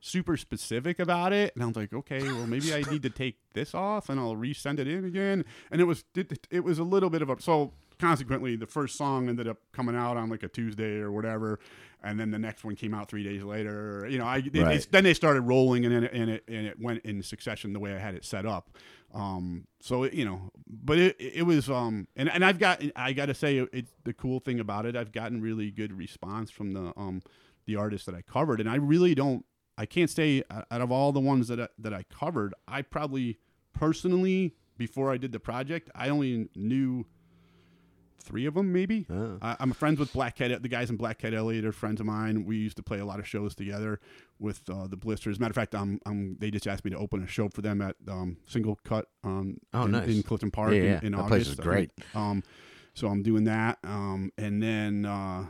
super 0.00 0.36
specific 0.36 0.98
about 1.00 1.32
it. 1.32 1.52
And 1.54 1.64
I 1.64 1.66
was 1.66 1.76
like, 1.76 1.92
okay, 1.92 2.22
well 2.22 2.46
maybe 2.46 2.72
I 2.74 2.82
need 2.90 3.02
to 3.02 3.10
take 3.10 3.38
this 3.54 3.74
off, 3.74 4.08
and 4.08 4.20
I'll 4.20 4.36
resend 4.36 4.78
it 4.78 4.86
in 4.86 5.04
again. 5.04 5.44
And 5.70 5.80
it 5.80 5.84
was 5.84 6.04
it, 6.14 6.46
it 6.50 6.60
was 6.62 6.78
a 6.78 6.84
little 6.84 7.10
bit 7.10 7.22
of 7.22 7.30
a 7.30 7.40
so. 7.40 7.72
Consequently, 7.98 8.56
the 8.56 8.66
first 8.66 8.96
song 8.96 9.28
ended 9.28 9.46
up 9.48 9.58
coming 9.72 9.94
out 9.94 10.16
on 10.16 10.28
like 10.28 10.42
a 10.42 10.48
Tuesday 10.48 10.98
or 10.98 11.12
whatever, 11.12 11.60
and 12.02 12.18
then 12.18 12.30
the 12.30 12.38
next 12.38 12.64
one 12.64 12.74
came 12.74 12.92
out 12.94 13.08
three 13.08 13.22
days 13.22 13.42
later. 13.44 14.06
You 14.10 14.18
know, 14.18 14.26
I 14.26 14.40
they- 14.40 14.60
Right. 14.62 14.80
they- 14.80 14.86
then 14.90 15.04
they 15.04 15.14
started 15.14 15.42
rolling, 15.42 15.84
and 15.84 15.94
then 15.94 16.04
it, 16.04 16.12
and 16.12 16.30
it 16.30 16.44
and 16.48 16.66
it 16.66 16.78
went 16.80 17.04
in 17.04 17.22
succession 17.22 17.72
the 17.72 17.78
way 17.80 17.94
I 17.94 17.98
had 17.98 18.14
it 18.14 18.24
set 18.24 18.44
up. 18.46 18.70
Um, 19.12 19.68
so 19.80 20.02
it, 20.02 20.12
you 20.14 20.24
know, 20.24 20.50
but 20.66 20.98
it 20.98 21.16
it 21.20 21.42
was 21.46 21.70
um, 21.70 22.08
and 22.16 22.28
and 22.28 22.44
I've 22.44 22.58
got 22.58 22.82
I 22.96 23.12
got 23.12 23.26
to 23.26 23.34
say 23.34 23.58
it's 23.72 23.92
the 24.04 24.12
cool 24.12 24.40
thing 24.40 24.58
about 24.58 24.86
it. 24.86 24.96
I've 24.96 25.12
gotten 25.12 25.40
really 25.40 25.70
good 25.70 25.92
response 25.92 26.50
from 26.50 26.72
the 26.72 26.92
um 26.96 27.22
the 27.66 27.76
artists 27.76 28.06
that 28.06 28.14
I 28.14 28.22
covered, 28.22 28.60
and 28.60 28.68
I 28.68 28.74
really 28.76 29.14
don't. 29.14 29.46
I 29.78 29.86
can't 29.86 30.10
say 30.10 30.42
uh, 30.50 30.62
out 30.70 30.80
of 30.80 30.90
all 30.92 31.12
the 31.12 31.20
ones 31.20 31.48
that 31.48 31.60
I, 31.60 31.68
that 31.78 31.94
I 31.94 32.02
covered, 32.04 32.54
I 32.68 32.82
probably 32.82 33.38
personally 33.72 34.54
before 34.76 35.12
I 35.12 35.16
did 35.18 35.30
the 35.30 35.38
project, 35.40 35.88
I 35.94 36.08
only 36.08 36.48
knew 36.56 37.06
three 38.20 38.46
of 38.46 38.54
them 38.54 38.72
maybe. 38.72 39.06
Oh. 39.10 39.38
I, 39.42 39.56
I'm 39.60 39.72
friends 39.72 39.98
with 39.98 40.12
Black 40.12 40.36
Cat. 40.36 40.62
The 40.62 40.68
guys 40.68 40.90
in 40.90 40.96
Black 40.96 41.18
Cat 41.18 41.34
Elliot 41.34 41.64
are 41.64 41.72
friends 41.72 42.00
of 42.00 42.06
mine. 42.06 42.44
We 42.44 42.56
used 42.56 42.76
to 42.78 42.82
play 42.82 42.98
a 42.98 43.04
lot 43.04 43.18
of 43.18 43.26
shows 43.28 43.54
together 43.54 44.00
with 44.38 44.62
uh, 44.70 44.86
the 44.86 44.96
Blisterz. 44.96 45.38
Matter 45.38 45.50
of 45.50 45.56
fact, 45.56 45.74
um, 45.74 46.00
um, 46.06 46.36
they 46.38 46.50
just 46.50 46.66
asked 46.66 46.84
me 46.84 46.90
to 46.92 46.96
open 46.98 47.22
a 47.22 47.26
show 47.26 47.48
for 47.48 47.60
them 47.62 47.80
at 47.82 47.96
um, 48.08 48.38
Single 48.46 48.78
Cut 48.84 49.06
um, 49.24 49.58
Oh, 49.72 49.84
in, 49.84 49.90
nice. 49.92 50.08
in 50.08 50.22
Clifton 50.22 50.50
Park 50.50 50.72
Yeah, 50.72 50.78
in, 50.78 50.84
yeah. 50.84 51.00
in 51.02 51.12
That 51.12 51.18
August. 51.18 51.28
place 51.28 51.48
is 51.48 51.54
great. 51.56 51.90
Um, 52.14 52.42
So 52.94 53.08
I'm 53.08 53.22
doing 53.22 53.44
that, 53.44 53.78
um, 53.84 54.30
and 54.38 54.62
then 54.62 55.04
uh, 55.04 55.46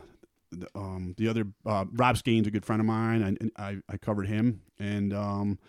the, 0.51 0.67
um, 0.75 1.13
the 1.17 1.27
other 1.27 1.45
uh, 1.65 1.85
Rob 1.93 2.17
Skane's 2.17 2.47
a 2.47 2.51
good 2.51 2.65
friend 2.65 2.79
of 2.81 2.87
mine. 2.87 3.21
I, 3.23 3.27
and 3.27 3.51
I 3.55 3.77
I 3.87 3.97
covered 3.97 4.25
him, 4.27 4.61
and 4.79 5.13
um, 5.13 5.59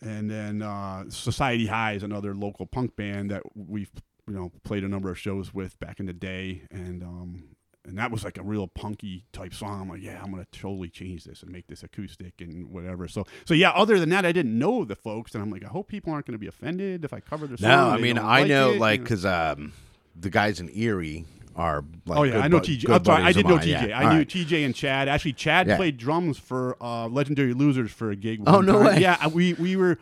and 0.00 0.28
then 0.30 0.62
uh, 0.62 1.04
Society 1.08 1.66
High 1.66 1.92
is 1.92 2.02
another 2.02 2.34
local 2.34 2.66
punk 2.66 2.96
band 2.96 3.30
that 3.30 3.42
we've 3.54 3.90
you 4.28 4.34
know 4.34 4.50
played 4.64 4.84
a 4.84 4.88
number 4.88 5.10
of 5.10 5.18
shows 5.18 5.52
with 5.54 5.78
back 5.78 6.00
in 6.00 6.06
the 6.06 6.12
day, 6.12 6.62
and 6.70 7.02
um, 7.02 7.44
and 7.84 7.96
that 7.98 8.10
was 8.10 8.24
like 8.24 8.36
a 8.38 8.42
real 8.42 8.66
punky 8.66 9.24
type 9.32 9.54
song. 9.54 9.82
I'm 9.82 9.88
like, 9.88 10.02
yeah, 10.02 10.20
I'm 10.22 10.30
gonna 10.30 10.46
totally 10.52 10.88
change 10.88 11.24
this 11.24 11.42
and 11.42 11.52
make 11.52 11.66
this 11.68 11.82
acoustic 11.82 12.40
and 12.40 12.70
whatever. 12.70 13.06
So 13.08 13.24
so 13.44 13.54
yeah. 13.54 13.70
Other 13.70 13.98
than 14.00 14.08
that, 14.10 14.26
I 14.26 14.32
didn't 14.32 14.58
know 14.58 14.84
the 14.84 14.96
folks, 14.96 15.34
and 15.34 15.42
I'm 15.42 15.50
like, 15.50 15.64
I 15.64 15.68
hope 15.68 15.88
people 15.88 16.12
aren't 16.12 16.26
gonna 16.26 16.38
be 16.38 16.48
offended 16.48 17.04
if 17.04 17.12
I 17.12 17.20
cover 17.20 17.46
their 17.46 17.56
song. 17.56 17.68
No, 17.70 17.88
I 17.90 17.98
mean 17.98 18.18
I 18.18 18.40
like 18.40 18.48
know 18.48 18.70
it, 18.72 18.80
like 18.80 18.92
you 18.94 18.98
know. 18.98 19.04
because 19.04 19.24
um, 19.26 19.72
the 20.18 20.30
guys 20.30 20.58
in 20.60 20.68
E.R.I.E. 20.70 21.24
are 21.54 21.84
like 22.06 22.18
Oh 22.18 22.22
yeah, 22.24 22.40
I 22.40 22.48
know 22.48 22.58
bu- 22.58 22.66
TJ. 22.66 22.90
I'm 22.90 23.04
sorry, 23.04 23.22
I 23.22 23.32
did 23.32 23.46
know 23.46 23.58
TJ. 23.58 23.88
yeah. 23.90 23.98
I 24.00 24.04
All 24.06 24.10
knew 24.12 24.18
right. 24.18 24.28
TJ 24.28 24.64
and 24.64 24.74
Chad. 24.74 25.08
Actually, 25.08 25.34
Chad 25.34 25.68
Yeah. 25.68 25.76
played 25.76 25.96
drums 25.98 26.38
for 26.38 26.76
uh, 26.82 27.06
Legendary 27.06 27.54
Losers 27.54 27.92
for 27.92 28.10
a 28.10 28.16
gig. 28.16 28.42
Oh, 28.48 28.60
no 28.60 28.72
time. 28.82 28.84
way. 28.96 29.00
Yeah, 29.00 29.28
we 29.28 29.52
we 29.54 29.76
were. 29.76 29.98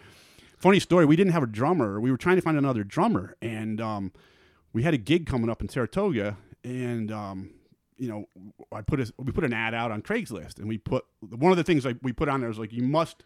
Funny 0.65 0.81
story. 0.81 1.05
We 1.05 1.15
didn't 1.15 1.35
have 1.35 1.43
a 1.43 1.47
drummer. 1.47 2.01
We 2.01 2.11
were 2.11 2.17
trying 2.17 2.37
to 2.37 2.41
find 2.41 2.57
another 2.57 2.85
drummer, 2.85 3.37
and 3.43 3.83
um, 3.83 4.13
we 4.73 4.83
had 4.83 4.95
a 4.95 4.97
gig 4.97 5.27
coming 5.27 5.51
up 5.51 5.61
in 5.61 5.69
Saratoga, 5.69 6.39
and 6.65 7.13
um, 7.13 7.51
you 7.99 8.09
know, 8.09 8.25
I 8.73 8.81
put 8.81 8.99
a, 8.99 9.13
we 9.19 9.31
put 9.31 9.45
an 9.45 9.53
ad 9.53 9.75
out 9.75 9.91
on 9.91 10.01
Craigslist, 10.01 10.57
and 10.57 10.67
we 10.67 10.79
put 10.79 11.05
one 11.21 11.51
of 11.53 11.59
the 11.59 11.65
things 11.65 11.85
like 11.85 11.99
we 12.01 12.15
put 12.15 12.31
on 12.31 12.41
there 12.41 12.49
was 12.49 12.59
like 12.59 12.73
you 12.73 12.83
must 12.83 13.25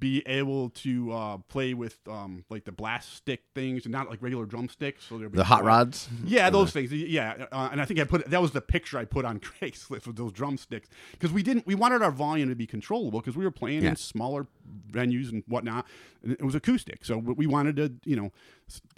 be 0.00 0.22
able 0.26 0.70
to 0.70 1.12
uh, 1.12 1.36
play 1.48 1.72
with 1.74 1.98
um, 2.08 2.44
like 2.50 2.64
the 2.64 2.72
blast 2.72 3.14
stick 3.16 3.42
things 3.54 3.84
and 3.84 3.92
not 3.92 4.10
like 4.10 4.20
regular 4.22 4.44
drumsticks. 4.46 5.04
So 5.04 5.18
there'd 5.18 5.32
The 5.32 5.44
hot 5.44 5.64
rods. 5.64 6.08
yeah, 6.24 6.50
those 6.50 6.72
things. 6.72 6.92
Yeah, 6.92 7.46
uh, 7.52 7.68
and 7.70 7.80
I 7.80 7.84
think 7.84 8.00
I 8.00 8.04
put 8.04 8.28
that 8.30 8.42
was 8.42 8.50
the 8.52 8.60
picture 8.60 8.98
I 8.98 9.04
put 9.04 9.24
on 9.24 9.38
Craigslist 9.60 10.06
with 10.06 10.16
those 10.16 10.32
drumsticks 10.32 10.88
because 11.12 11.32
we 11.32 11.42
didn't 11.42 11.66
we 11.66 11.74
wanted 11.74 12.02
our 12.02 12.10
volume 12.10 12.48
to 12.48 12.54
be 12.54 12.66
controllable 12.66 13.20
because 13.20 13.36
we 13.36 13.44
were 13.44 13.50
playing 13.50 13.82
Yeah. 13.82 13.90
in 13.90 13.96
smaller 13.96 14.46
venues 14.90 15.30
and 15.30 15.42
whatnot, 15.46 15.86
and 16.22 16.32
it 16.32 16.42
was 16.42 16.54
acoustic. 16.54 17.04
So 17.04 17.18
we 17.18 17.46
wanted 17.46 17.76
to 17.76 17.92
you 18.04 18.16
know 18.16 18.30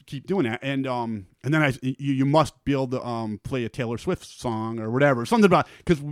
keep 0.07 0.27
doing 0.27 0.45
that, 0.45 0.61
and 0.63 0.87
um 0.87 1.27
and 1.45 1.53
then 1.53 1.63
I 1.63 1.73
you, 1.83 2.15
you 2.15 2.25
must 2.27 2.65
be 2.65 2.73
able 2.73 2.89
to 2.89 3.05
um 3.05 3.41
play 3.45 3.65
a 3.65 3.69
Taylor 3.69 3.99
Swift 3.99 4.25
song 4.25 4.79
or 4.79 4.91
whatever 4.91 5.27
something 5.27 5.47
about 5.47 5.67
because 5.79 6.03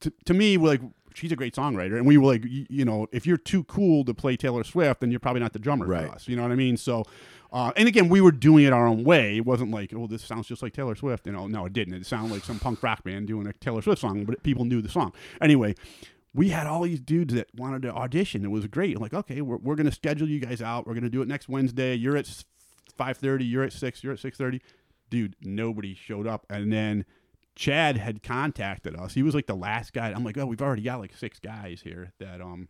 to, 0.00 0.12
to 0.24 0.34
me 0.34 0.56
we're 0.56 0.68
like. 0.70 0.80
She's 1.14 1.32
a 1.32 1.36
great 1.36 1.54
songwriter, 1.54 1.96
and 1.96 2.06
we 2.06 2.16
were 2.18 2.26
like, 2.32 2.44
you, 2.44 2.66
you 2.68 2.84
know, 2.84 3.06
if 3.12 3.26
you're 3.26 3.36
too 3.36 3.64
cool 3.64 4.04
to 4.04 4.14
play 4.14 4.36
Taylor 4.36 4.64
Swift, 4.64 5.00
then 5.00 5.10
you're 5.10 5.20
probably 5.20 5.40
not 5.40 5.52
the 5.52 5.58
drummer 5.58 5.86
Right. 5.86 6.06
for 6.08 6.14
us. 6.14 6.28
You 6.28 6.36
know 6.36 6.42
what 6.42 6.52
I 6.52 6.56
mean? 6.56 6.76
So, 6.76 7.04
uh, 7.52 7.72
and 7.76 7.88
again, 7.88 8.08
we 8.08 8.20
were 8.20 8.30
doing 8.32 8.64
it 8.64 8.72
our 8.72 8.86
own 8.86 9.02
way. 9.04 9.38
It 9.38 9.44
wasn't 9.46 9.70
like, 9.72 9.92
oh, 9.94 10.06
this 10.06 10.22
sounds 10.22 10.46
just 10.46 10.62
like 10.62 10.72
Taylor 10.72 10.94
Swift. 10.94 11.26
You 11.26 11.32
know, 11.32 11.46
no, 11.48 11.66
it 11.66 11.72
didn't. 11.72 11.94
It 11.94 12.06
sounded 12.06 12.32
like 12.32 12.44
some 12.44 12.58
punk 12.60 12.82
rock 12.82 13.02
band 13.04 13.26
doing 13.26 13.46
a 13.46 13.52
Taylor 13.54 13.82
Swift 13.82 14.00
song, 14.00 14.24
but 14.24 14.42
people 14.42 14.64
knew 14.64 14.80
the 14.80 14.88
song. 14.88 15.12
Anyway, 15.40 15.74
we 16.32 16.50
had 16.50 16.66
all 16.68 16.82
these 16.82 17.00
dudes 17.00 17.34
that 17.34 17.48
wanted 17.56 17.82
to 17.82 17.92
audition. 17.92 18.44
It 18.44 18.50
was 18.52 18.66
great. 18.68 18.94
I'm 18.96 19.02
like, 19.02 19.14
okay, 19.14 19.40
we're, 19.40 19.56
we're 19.56 19.74
going 19.74 19.88
to 19.88 19.92
schedule 19.94 20.28
you 20.28 20.38
guys 20.38 20.62
out. 20.62 20.86
We're 20.86 20.94
going 20.94 21.02
to 21.04 21.10
do 21.10 21.22
it 21.22 21.28
next 21.28 21.48
Wednesday. 21.48 21.94
You're 21.96 22.16
at 22.16 22.26
5.30. 22.98 23.50
You're 23.50 23.64
at 23.64 23.72
6. 23.72 24.04
You're 24.04 24.12
at 24.12 24.18
6.30. 24.20 24.60
Dude, 25.10 25.34
nobody 25.42 25.94
showed 25.94 26.28
up. 26.28 26.46
And 26.48 26.72
then 26.72 27.04
Chad 27.60 27.98
had 27.98 28.22
contacted 28.22 28.96
us. 28.96 29.12
He 29.12 29.22
was 29.22 29.34
like 29.34 29.46
the 29.46 29.54
last 29.54 29.92
guy. 29.92 30.10
I'm 30.10 30.24
like, 30.24 30.38
oh, 30.38 30.46
we've 30.46 30.62
already 30.62 30.80
got 30.80 30.98
like 30.98 31.14
six 31.14 31.38
guys 31.38 31.82
here 31.82 32.10
that 32.18 32.40
um 32.40 32.68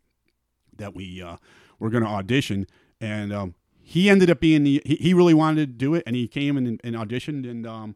that 0.76 0.96
we 0.96 1.22
uh 1.22 1.36
were 1.78 1.90
gonna 1.90 2.08
audition, 2.08 2.66
and 3.00 3.32
um 3.32 3.54
he 3.80 4.10
ended 4.10 4.30
up 4.30 4.40
being 4.40 4.64
the 4.64 4.82
he, 4.84 4.96
he 4.96 5.14
really 5.14 5.32
wanted 5.32 5.60
to 5.60 5.72
do 5.72 5.94
it, 5.94 6.02
and 6.08 6.16
he 6.16 6.26
came 6.26 6.56
and, 6.56 6.80
and 6.82 6.96
auditioned, 6.96 7.48
and 7.48 7.68
um 7.68 7.94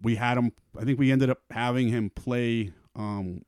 we 0.00 0.14
had 0.14 0.38
him. 0.38 0.52
I 0.78 0.84
think 0.84 1.00
we 1.00 1.10
ended 1.10 1.30
up 1.30 1.40
having 1.50 1.88
him 1.88 2.10
play. 2.10 2.70
Um, 2.94 3.42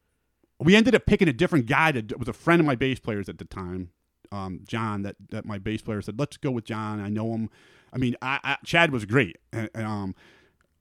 we 0.59 0.75
ended 0.75 0.97
up 0.97 1.07
picking 1.07 1.29
a 1.29 1.33
different 1.33 1.67
guy 1.67 1.93
that 1.93 2.19
was 2.19 2.27
a 2.27 2.33
friend 2.33 2.59
of 2.59 2.67
my 2.67 2.75
bass 2.75 2.99
players 2.99 3.29
at 3.29 3.39
the 3.39 3.45
time, 3.45 3.91
um, 4.33 4.63
John. 4.67 5.03
That 5.03 5.15
that 5.29 5.45
my 5.45 5.59
bass 5.59 5.83
player 5.83 6.03
said, 6.03 6.19
let's 6.19 6.37
go 6.37 6.51
with 6.51 6.65
John. 6.65 6.99
I 6.99 7.11
know 7.11 7.33
him. 7.33 7.49
I 7.93 7.99
mean, 7.99 8.17
I, 8.21 8.41
I, 8.43 8.57
Chad 8.65 8.91
was 8.91 9.05
great, 9.05 9.39
and, 9.53 9.71
and, 9.73 9.87
um, 9.87 10.15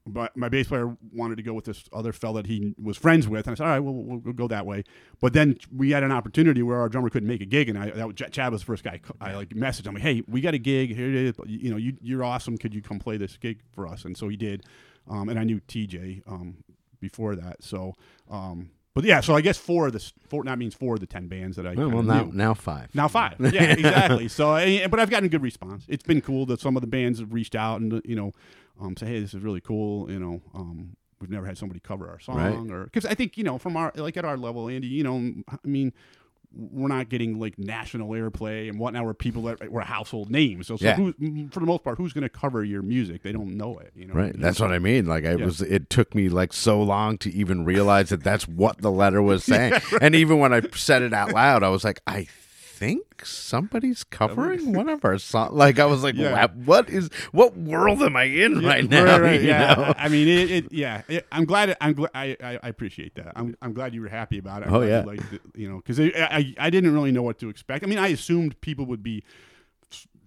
but 0.07 0.35
my 0.35 0.49
bass 0.49 0.67
player 0.67 0.95
wanted 1.13 1.35
to 1.37 1.43
go 1.43 1.53
with 1.53 1.65
this 1.65 1.83
other 1.93 2.11
fella 2.11 2.41
that 2.41 2.47
he 2.47 2.73
was 2.81 2.97
friends 2.97 3.27
with, 3.27 3.45
and 3.47 3.53
I 3.53 3.55
said, 3.55 3.63
all 3.65 3.69
right, 3.69 3.79
well, 3.79 3.93
we'll, 3.93 4.17
we'll 4.19 4.33
go 4.33 4.47
that 4.47 4.65
way. 4.65 4.83
But 5.21 5.33
then 5.33 5.57
we 5.75 5.91
had 5.91 6.03
an 6.03 6.11
opportunity 6.11 6.63
where 6.63 6.77
our 6.77 6.89
drummer 6.89 7.09
couldn't 7.09 7.27
make 7.29 7.41
a 7.41 7.45
gig, 7.45 7.69
and 7.69 7.77
I 7.77 7.91
that 7.91 8.07
was, 8.07 8.15
Chad 8.15 8.51
was 8.51 8.61
the 8.61 8.65
first 8.65 8.83
guy. 8.83 9.01
I 9.21 9.35
like 9.35 9.49
messaged 9.49 9.85
him, 9.85 9.93
like, 9.93 10.03
hey, 10.03 10.23
we 10.27 10.41
got 10.41 10.53
a 10.53 10.57
gig 10.57 10.95
here. 10.95 11.09
It 11.09 11.15
is. 11.15 11.33
You 11.45 11.71
know, 11.71 11.77
you, 11.77 11.95
you're 12.01 12.23
awesome. 12.23 12.57
Could 12.57 12.73
you 12.73 12.81
come 12.81 12.99
play 12.99 13.17
this 13.17 13.37
gig 13.37 13.59
for 13.71 13.87
us? 13.87 14.05
And 14.05 14.17
so 14.17 14.27
he 14.29 14.35
did. 14.37 14.63
Um, 15.09 15.29
and 15.29 15.39
I 15.39 15.43
knew 15.43 15.59
TJ 15.61 16.21
um, 16.27 16.57
before 16.99 17.35
that, 17.35 17.63
so. 17.63 17.93
Um, 18.29 18.71
but 18.95 19.03
yeah, 19.03 19.21
so 19.21 19.35
I 19.35 19.41
guess 19.41 19.57
four 19.57 19.87
of 19.87 19.93
the 19.93 20.11
four 20.27 20.43
that 20.43 20.57
means 20.57 20.73
four 20.73 20.95
of 20.95 20.99
the 20.99 21.05
ten 21.05 21.27
bands 21.27 21.55
that 21.57 21.65
I 21.65 21.73
Well, 21.75 21.89
well, 21.89 22.03
now 22.03 22.23
knew. 22.23 22.31
now 22.33 22.53
five. 22.53 22.93
Now 22.93 23.07
five. 23.07 23.35
Yeah, 23.53 23.71
exactly. 23.73 24.27
so, 24.27 24.53
but 24.89 24.99
I've 24.99 25.09
gotten 25.09 25.25
a 25.25 25.29
good 25.29 25.43
response. 25.43 25.85
It's 25.87 26.03
been 26.03 26.19
cool 26.21 26.45
that 26.47 26.59
some 26.59 26.75
of 26.75 26.81
the 26.81 26.87
bands 26.87 27.19
have 27.19 27.31
reached 27.31 27.55
out 27.55 27.79
and 27.79 28.01
you 28.03 28.15
know, 28.15 28.33
um, 28.81 28.95
say, 28.97 29.05
hey, 29.07 29.19
this 29.19 29.33
is 29.33 29.41
really 29.41 29.61
cool. 29.61 30.09
You 30.11 30.19
know, 30.19 30.41
um, 30.53 30.95
we've 31.19 31.29
never 31.29 31.45
had 31.45 31.57
somebody 31.57 31.79
cover 31.79 32.07
our 32.09 32.19
song, 32.19 32.37
Right. 32.37 32.71
or 32.71 32.83
because 32.85 33.05
I 33.05 33.13
think 33.13 33.37
you 33.37 33.43
know, 33.43 33.57
from 33.57 33.75
our 33.77 33.91
like 33.95 34.17
at 34.17 34.25
our 34.25 34.37
level, 34.37 34.69
Andy, 34.69 34.87
you 34.87 35.03
know, 35.03 35.33
I 35.49 35.57
mean. 35.67 35.93
We're 36.51 36.87
not 36.87 37.09
getting 37.09 37.37
like 37.39 37.59
national 37.59 38.09
airplay 38.09 38.69
and 38.69 38.79
whatnot, 38.79 39.05
where 39.05 39.13
people 39.13 39.43
that 39.43 39.71
were 39.71 39.81
household 39.81 40.31
names. 40.31 40.65
So, 40.65 40.77
so 40.77 40.83
Yeah. 40.83 40.95
who, 40.95 41.13
for 41.51 41.59
the 41.59 41.67
most 41.67 41.83
part, 41.83 41.99
who's 41.99 42.11
going 42.11 42.23
to 42.23 42.27
cover 42.29 42.63
your 42.63 42.81
music? 42.81 43.21
They 43.21 43.31
don't 43.31 43.55
know 43.55 43.77
it. 43.77 43.91
You 43.95 44.07
know, 44.07 44.15
Right. 44.15 44.33
That's 44.35 44.59
what 44.59 44.71
I 44.71 44.79
mean. 44.79 45.05
Like 45.05 45.25
I 45.25 45.35
Yeah. 45.35 45.45
was 45.45 45.61
it 45.61 45.91
took 45.91 46.15
me 46.15 46.27
like 46.27 46.51
so 46.51 46.81
long 46.81 47.19
to 47.19 47.31
even 47.31 47.65
realize 47.65 48.09
that 48.09 48.23
that's 48.23 48.47
what 48.47 48.81
the 48.81 48.89
letter 48.91 49.21
was 49.21 49.43
saying. 49.53 49.73
And 50.01 50.15
even 50.15 50.39
when 50.39 50.51
I 50.51 50.61
said 50.73 51.03
it 51.03 51.13
out 51.13 51.33
loud, 51.33 51.61
I 51.61 51.69
was 51.69 51.83
like, 51.83 52.01
I 52.07 52.25
think 52.79 53.25
somebody's 53.25 54.03
covering 54.05 54.71
one 54.79 54.87
of 54.87 55.03
our 55.03 55.17
songs. 55.17 55.51
Like 55.53 55.79
I 55.79 55.85
was 55.85 56.01
like, 56.01 56.15
Yeah. 56.15 56.31
"Wow, 56.31 56.51
what 56.65 56.89
is 56.89 57.09
what 57.33 57.57
world 57.57 58.01
am 58.01 58.15
I 58.15 58.23
in 58.23 58.63
right 58.65 58.89
now? 58.89 59.03
Right, 59.09 59.21
right, 59.21 59.41
yeah. 59.41 59.73
know? 59.73 59.93
I 59.97 60.07
mean, 60.07 60.27
it, 60.27 60.49
it 60.51 60.71
yeah. 60.71 61.01
It, 61.09 61.27
I'm 61.31 61.43
glad. 61.45 61.75
I'm 61.81 61.93
glad. 61.93 62.11
I, 62.15 62.37
I, 62.41 62.67
appreciate 62.69 63.15
that. 63.15 63.33
I'm, 63.35 63.55
I'm 63.61 63.73
glad 63.73 63.93
you 63.93 64.01
were 64.01 64.07
happy 64.07 64.37
about 64.37 64.61
it. 64.61 64.67
I'm 64.69 64.73
Oh, 64.75 64.81
yeah. 64.81 65.01
liked 65.01 65.33
it, 65.33 65.41
you 65.55 65.69
know, 65.69 65.77
because 65.77 65.99
I, 65.99 66.05
I, 66.15 66.55
I 66.57 66.69
didn't 66.69 66.93
really 66.93 67.11
know 67.11 67.21
what 67.23 67.37
to 67.39 67.49
expect. 67.49 67.83
I 67.83 67.87
mean, 67.87 67.97
I 67.99 68.07
assumed 68.09 68.59
people 68.61 68.85
would 68.85 69.03
be 69.03 69.23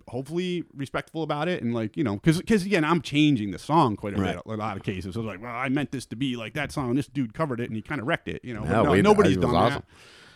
hopefully 0.09 0.65
respectful 0.75 1.23
about 1.23 1.49
it 1.49 1.63
and 1.63 1.73
like 1.73 1.97
you 1.97 2.03
know 2.05 2.17
because 2.17 2.39
because 2.39 2.67
again 2.67 2.85
i'm 2.85 3.01
changing 3.01 3.51
the 3.53 3.59
song 3.59 3.97
quite 3.97 4.15
a 4.15 4.21
Right. 4.21 4.35
bit 4.35 4.43
a 4.45 4.57
lot 4.57 4.77
of 4.77 4.83
cases 4.83 5.17
i 5.17 5.21
was 5.21 5.27
like 5.27 5.41
well 5.41 5.55
i 5.55 5.69
meant 5.69 5.91
this 5.93 6.05
to 6.07 6.17
be 6.17 6.37
like 6.37 6.55
that 6.55 6.73
song 6.73 6.95
this 6.97 7.07
dude 7.07 7.33
covered 7.33 7.61
it 7.61 7.67
and 7.71 7.77
he 7.77 7.83
kind 7.83 8.01
of 8.01 8.07
wrecked 8.07 8.29
it 8.29 8.45
you 8.45 8.53
know 8.53 8.65
No, 8.65 8.95
nobody's 9.01 9.37
done 9.37 9.55
awesome. 9.55 9.75
that 9.75 9.85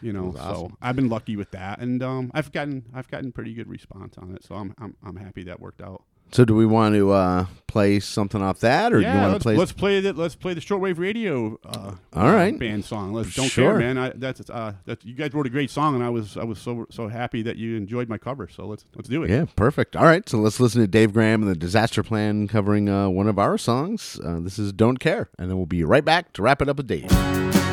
you 0.03 0.13
know 0.13 0.33
so 0.35 0.41
awesome. 0.41 0.77
i've 0.83 0.97
been 0.97 1.09
lucky 1.09 1.37
with 1.37 1.51
that 1.53 1.79
and 1.81 2.03
um 2.03 2.31
i've 2.35 2.53
gotten 2.53 2.85
i've 2.95 3.09
gotten 3.11 3.33
pretty 3.33 3.55
good 3.55 3.69
response 3.69 4.17
on 4.19 4.35
it 4.35 4.45
so 4.45 4.55
i'm 4.55 4.75
i'm, 4.79 4.95
I'm 5.05 5.17
happy 5.17 5.43
that 5.45 5.61
worked 5.61 5.81
out 5.83 6.03
So 6.33 6.45
do 6.45 6.57
we 6.57 6.67
want 6.67 6.97
to 6.97 7.13
uh, 7.13 7.47
play 7.69 8.01
something 8.01 8.43
off 8.43 8.59
that, 8.59 8.93
or 8.93 8.99
do 9.01 9.07
you 9.07 9.15
want 9.15 9.35
to 9.35 9.39
play? 9.41 9.55
let's 9.57 9.71
play 9.71 10.01
the 10.01 10.13
let's 10.13 10.35
play 10.35 10.55
the 10.55 10.61
shortwave 10.61 10.99
radio. 10.99 11.57
Uh, 11.65 11.93
All 12.15 12.33
right. 12.33 12.59
band 12.59 12.85
song. 12.85 13.13
Let's 13.15 13.33
don't 13.37 13.49
Sure. 13.49 13.71
care, 13.71 13.79
man. 13.79 13.97
I, 13.97 14.11
that's 14.13 14.41
uh, 14.51 14.73
that's 14.87 15.05
you 15.05 15.15
guys 15.15 15.33
wrote 15.35 15.47
a 15.47 15.51
great 15.51 15.71
song, 15.71 15.95
and 15.95 16.03
I 16.03 16.11
was 16.11 16.37
I 16.37 16.43
was 16.43 16.59
so 16.59 16.85
so 16.91 17.07
happy 17.07 17.43
that 17.43 17.57
you 17.59 17.77
enjoyed 17.77 18.09
my 18.09 18.19
cover. 18.19 18.49
So 18.49 18.67
let's 18.67 18.85
let's 18.97 19.09
do 19.09 19.23
it. 19.23 19.31
Yeah, 19.31 19.45
perfect. 19.55 19.95
All 19.95 20.05
right, 20.05 20.29
so 20.29 20.39
let's 20.39 20.59
listen 20.59 20.81
to 20.81 20.89
Dave 20.89 21.13
Graham 21.13 21.43
and 21.43 21.51
the 21.51 21.55
Disaster 21.57 22.03
Plan 22.03 22.49
covering 22.49 22.89
uh, 22.89 23.09
one 23.09 23.29
of 23.29 23.39
our 23.39 23.57
songs. 23.57 24.19
Uh, 24.25 24.41
this 24.41 24.59
is 24.59 24.73
"Don't 24.73 24.99
Care," 24.99 25.31
and 25.39 25.49
then 25.49 25.57
we'll 25.57 25.67
be 25.67 25.85
right 25.85 26.05
back 26.05 26.33
to 26.33 26.43
wrap 26.43 26.61
it 26.61 26.69
up 26.69 26.79
with 26.79 26.89
Dave. 26.89 27.66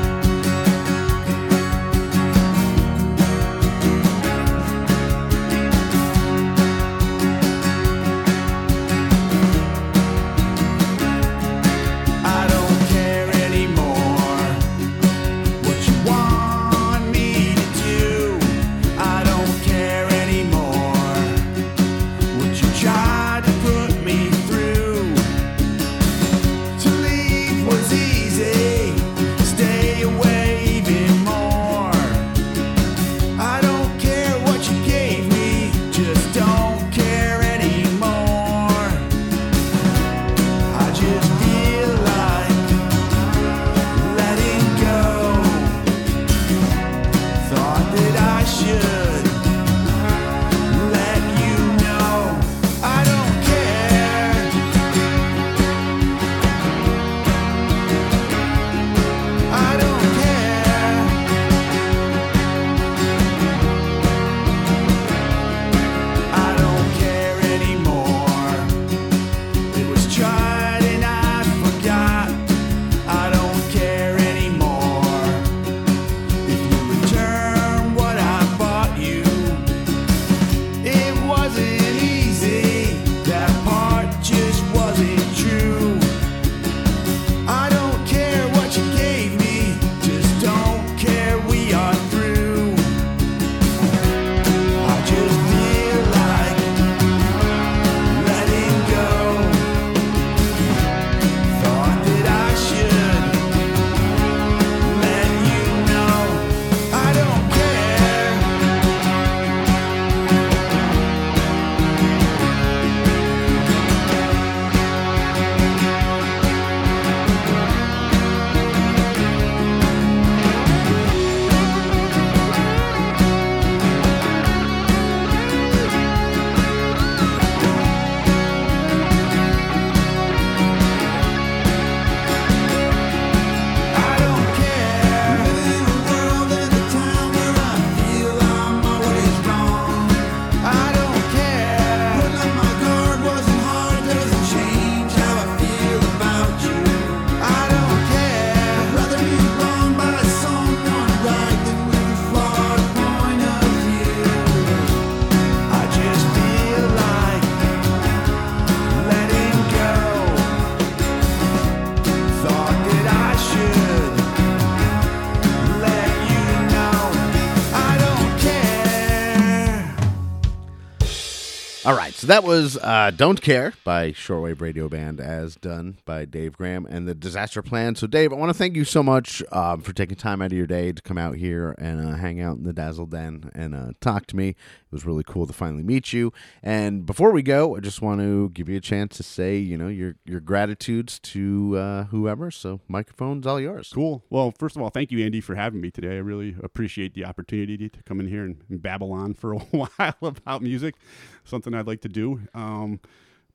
So 172.24 172.28
that 172.28 172.46
was 172.46 172.78
uh, 172.78 173.12
"Don't 173.14 173.42
Care" 173.42 173.74
by 173.84 174.14
Shortwave 174.14 174.62
Radio 174.62 174.88
Band, 174.88 175.20
as 175.20 175.56
done 175.56 175.98
by 176.06 176.13
Dave 176.26 176.58
Graham 176.58 176.86
and 176.86 177.08
the 177.08 177.16
Disaster 177.16 177.62
Plan. 177.62 177.96
So, 177.96 178.08
Dave, 178.08 178.32
I 178.32 178.36
want 178.36 178.50
to 178.50 178.58
thank 178.58 178.76
you 178.76 178.86
so 178.86 179.04
much 179.04 179.44
um, 179.52 179.82
for 179.82 179.94
taking 179.94 180.16
time 180.16 180.42
out 180.42 180.52
of 180.52 180.58
your 180.58 180.68
day 180.68 180.92
to 180.92 181.02
come 181.02 181.18
out 181.18 181.36
here 181.36 181.76
and 181.78 182.06
uh, 182.06 182.16
hang 182.16 182.40
out 182.40 182.58
in 182.58 182.64
the 182.64 182.74
Dazzle 182.74 183.06
Den 183.06 183.52
and 183.54 183.76
uh, 183.76 183.92
talk 184.02 184.26
to 184.28 184.36
me. 184.36 184.50
It 184.50 184.92
was 184.92 185.06
really 185.06 185.24
cool 185.26 185.48
to 185.48 185.54
finally 185.54 185.84
meet 185.84 186.14
you. 186.14 186.32
And 186.62 187.06
before 187.06 187.32
we 187.32 187.42
go, 187.42 187.76
I 187.76 187.80
just 187.80 188.02
want 188.02 188.22
to 188.22 188.50
give 188.50 188.70
you 188.70 188.78
a 188.78 188.82
chance 188.82 189.18
to 189.18 189.24
say, 189.24 189.58
you 189.58 189.78
know, 189.78 189.88
your 189.88 190.16
your 190.26 190.40
gratitudes 190.40 191.20
to 191.20 191.78
uh, 191.78 192.04
whoever. 192.06 192.52
So, 192.52 192.80
microphone's 192.88 193.46
all 193.48 193.60
yours. 193.60 193.92
Cool. 193.94 194.24
Well, 194.30 194.54
first 194.58 194.76
of 194.76 194.82
all, 194.82 194.90
thank 194.90 195.12
you, 195.12 195.24
Andy, 195.24 195.42
for 195.42 195.56
having 195.56 195.82
me 195.82 195.92
today. 195.92 196.16
I 196.16 196.20
really 196.20 196.56
appreciate 196.62 197.14
the 197.14 197.26
opportunity 197.26 197.90
to 197.90 198.04
come 198.04 198.20
in 198.20 198.28
here 198.28 198.44
and, 198.44 198.64
and 198.70 198.82
babble 198.82 199.12
on 199.12 199.34
for 199.34 199.54
a 199.54 199.60
while 199.72 200.16
about 200.22 200.62
music, 200.62 200.96
something 201.44 201.74
I'd 201.74 201.88
like 201.88 202.02
to 202.02 202.10
do. 202.10 202.42
Um, 202.54 203.00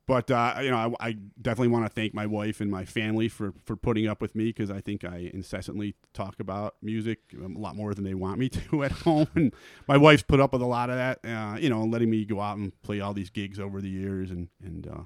but 0.09 0.31
uh, 0.31 0.55
you 0.63 0.71
know, 0.71 0.97
I, 0.99 1.09
I 1.09 1.13
definitely 1.41 1.69
want 1.69 1.85
to 1.85 1.91
thank 1.91 2.15
my 2.15 2.25
wife 2.25 2.63
and 2.63 2.71
my 2.71 2.87
family 2.87 3.29
for 3.29 3.53
for 3.63 3.77
putting 3.77 4.09
up 4.09 4.23
with 4.23 4.35
me 4.35 4.47
because 4.47 4.71
I 4.71 4.81
think 4.81 5.05
I 5.05 5.31
incessantly 5.35 5.97
talk 6.15 6.41
about 6.41 6.77
music 6.81 7.19
um, 7.45 7.55
a 7.57 7.59
lot 7.59 7.77
more 7.77 7.93
than 7.93 8.05
they 8.05 8.15
want 8.15 8.39
me 8.39 8.49
to 8.49 8.85
at 8.85 8.93
home, 8.93 9.29
and 9.35 9.55
my 9.87 9.99
wife's 9.99 10.23
put 10.23 10.41
up 10.41 10.55
with 10.55 10.63
a 10.63 10.67
lot 10.67 10.89
of 10.89 10.97
that. 10.97 11.19
Uh, 11.23 11.59
you 11.59 11.69
know, 11.69 11.83
letting 11.83 12.09
me 12.09 12.25
go 12.25 12.41
out 12.41 12.57
and 12.57 12.73
play 12.81 13.01
all 13.01 13.13
these 13.13 13.29
gigs 13.29 13.61
over 13.61 13.83
the 13.83 13.91
years, 13.91 14.31
and 14.31 14.49
and 14.65 14.89
uh, 14.89 15.03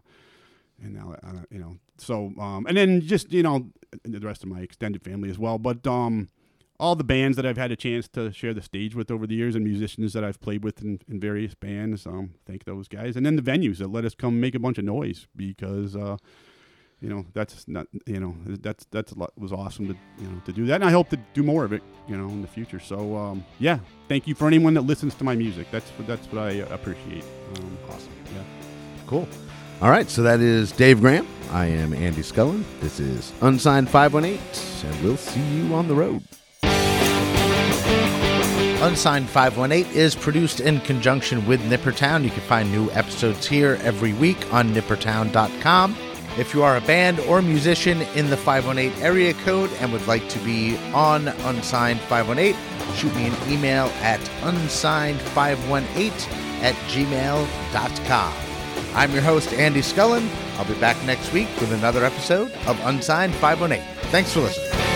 and 0.80 0.94
now 0.94 1.16
uh, 1.20 1.42
you 1.50 1.58
know, 1.58 1.78
so 1.98 2.32
um, 2.38 2.64
and 2.68 2.76
then 2.76 3.00
just 3.00 3.32
you 3.32 3.42
know, 3.42 3.72
the 4.04 4.20
rest 4.20 4.44
of 4.44 4.50
my 4.50 4.60
extended 4.60 5.02
family 5.02 5.30
as 5.30 5.38
well. 5.38 5.58
But 5.58 5.84
um, 5.84 6.28
all 6.82 6.96
the 6.96 7.04
bands 7.04 7.36
that 7.36 7.46
I've 7.46 7.56
had 7.56 7.70
a 7.70 7.76
chance 7.76 8.08
to 8.08 8.32
share 8.32 8.52
the 8.52 8.60
stage 8.60 8.96
with 8.96 9.08
over 9.12 9.24
the 9.24 9.36
years 9.36 9.54
and 9.54 9.64
musicians 9.64 10.14
that 10.14 10.24
I've 10.24 10.40
played 10.40 10.64
with 10.64 10.82
in, 10.82 10.98
in 11.08 11.20
various 11.20 11.54
bands. 11.54 12.08
Um, 12.08 12.34
thank 12.44 12.64
those 12.64 12.88
guys. 12.88 13.14
And 13.14 13.24
then 13.24 13.36
the 13.36 13.42
venues 13.42 13.78
that 13.78 13.92
let 13.92 14.04
us 14.04 14.16
come 14.16 14.40
make 14.40 14.56
a 14.56 14.58
bunch 14.58 14.78
of 14.78 14.84
noise 14.84 15.28
because, 15.36 15.94
uh, 15.94 16.16
you 17.00 17.08
know, 17.08 17.24
that's 17.34 17.68
not, 17.68 17.86
you 18.04 18.18
know, 18.18 18.34
that's, 18.46 18.84
that's 18.90 19.12
a 19.12 19.18
lot, 19.18 19.32
was 19.38 19.52
awesome 19.52 19.86
to, 19.86 19.94
you 20.18 20.26
know, 20.26 20.42
to 20.44 20.52
do 20.52 20.66
that. 20.66 20.74
And 20.74 20.84
I 20.84 20.90
hope 20.90 21.08
to 21.10 21.18
do 21.34 21.44
more 21.44 21.64
of 21.64 21.72
it, 21.72 21.84
you 22.08 22.16
know, 22.16 22.26
in 22.26 22.42
the 22.42 22.48
future. 22.48 22.80
So, 22.80 23.16
um, 23.16 23.44
yeah, 23.60 23.78
thank 24.08 24.26
you 24.26 24.34
for 24.34 24.48
anyone 24.48 24.74
that 24.74 24.82
listens 24.82 25.14
to 25.14 25.24
my 25.24 25.36
music. 25.36 25.68
That's, 25.70 25.88
that's 26.00 26.26
what 26.32 26.42
I 26.42 26.50
appreciate. 26.50 27.22
Um, 27.58 27.78
awesome. 27.90 28.12
Yeah. 28.34 28.42
Cool. 29.06 29.28
All 29.80 29.90
right, 29.90 30.10
so 30.10 30.22
that 30.22 30.40
is 30.40 30.72
Dave 30.72 31.00
Graham. 31.00 31.28
I 31.52 31.66
am 31.66 31.92
Andy 31.92 32.22
Scullin. 32.22 32.64
This 32.80 32.98
is 32.98 33.32
Unsigned 33.40 33.88
518, 33.88 34.90
and 34.90 35.04
we'll 35.04 35.16
see 35.16 35.40
you 35.40 35.74
on 35.74 35.86
the 35.86 35.94
road. 35.94 36.22
Unsigned 38.82 39.28
518 39.28 39.94
is 39.96 40.16
produced 40.16 40.58
in 40.58 40.80
conjunction 40.80 41.46
with 41.46 41.60
Nippertown. 41.70 42.24
You 42.24 42.30
can 42.30 42.40
find 42.40 42.72
new 42.72 42.90
episodes 42.90 43.46
here 43.46 43.78
every 43.82 44.12
week 44.12 44.52
on 44.52 44.70
nippertown.com. 44.70 45.96
If 46.36 46.52
you 46.52 46.64
are 46.64 46.76
a 46.76 46.80
band 46.80 47.20
or 47.20 47.40
musician 47.42 48.02
in 48.16 48.28
the 48.28 48.36
518 48.36 49.00
area 49.00 49.34
code 49.34 49.70
and 49.78 49.92
would 49.92 50.04
like 50.08 50.28
to 50.30 50.38
be 50.40 50.76
on 50.92 51.28
Unsigned 51.28 52.00
518, 52.00 52.56
shoot 52.96 53.14
me 53.14 53.26
an 53.26 53.36
email 53.48 53.86
at 54.00 54.18
unsigned518 54.40 56.10
at 56.62 56.74
gmail.com. 56.90 58.34
I'm 58.94 59.12
your 59.12 59.22
host, 59.22 59.52
Andy 59.52 59.80
Scullin. 59.80 60.28
I'll 60.58 60.64
be 60.64 60.74
back 60.80 61.00
next 61.04 61.32
week 61.32 61.48
with 61.60 61.72
another 61.72 62.04
episode 62.04 62.50
of 62.66 62.80
Unsigned 62.80 63.34
518. 63.36 63.86
Thanks 64.10 64.32
for 64.32 64.40
listening. 64.40 64.91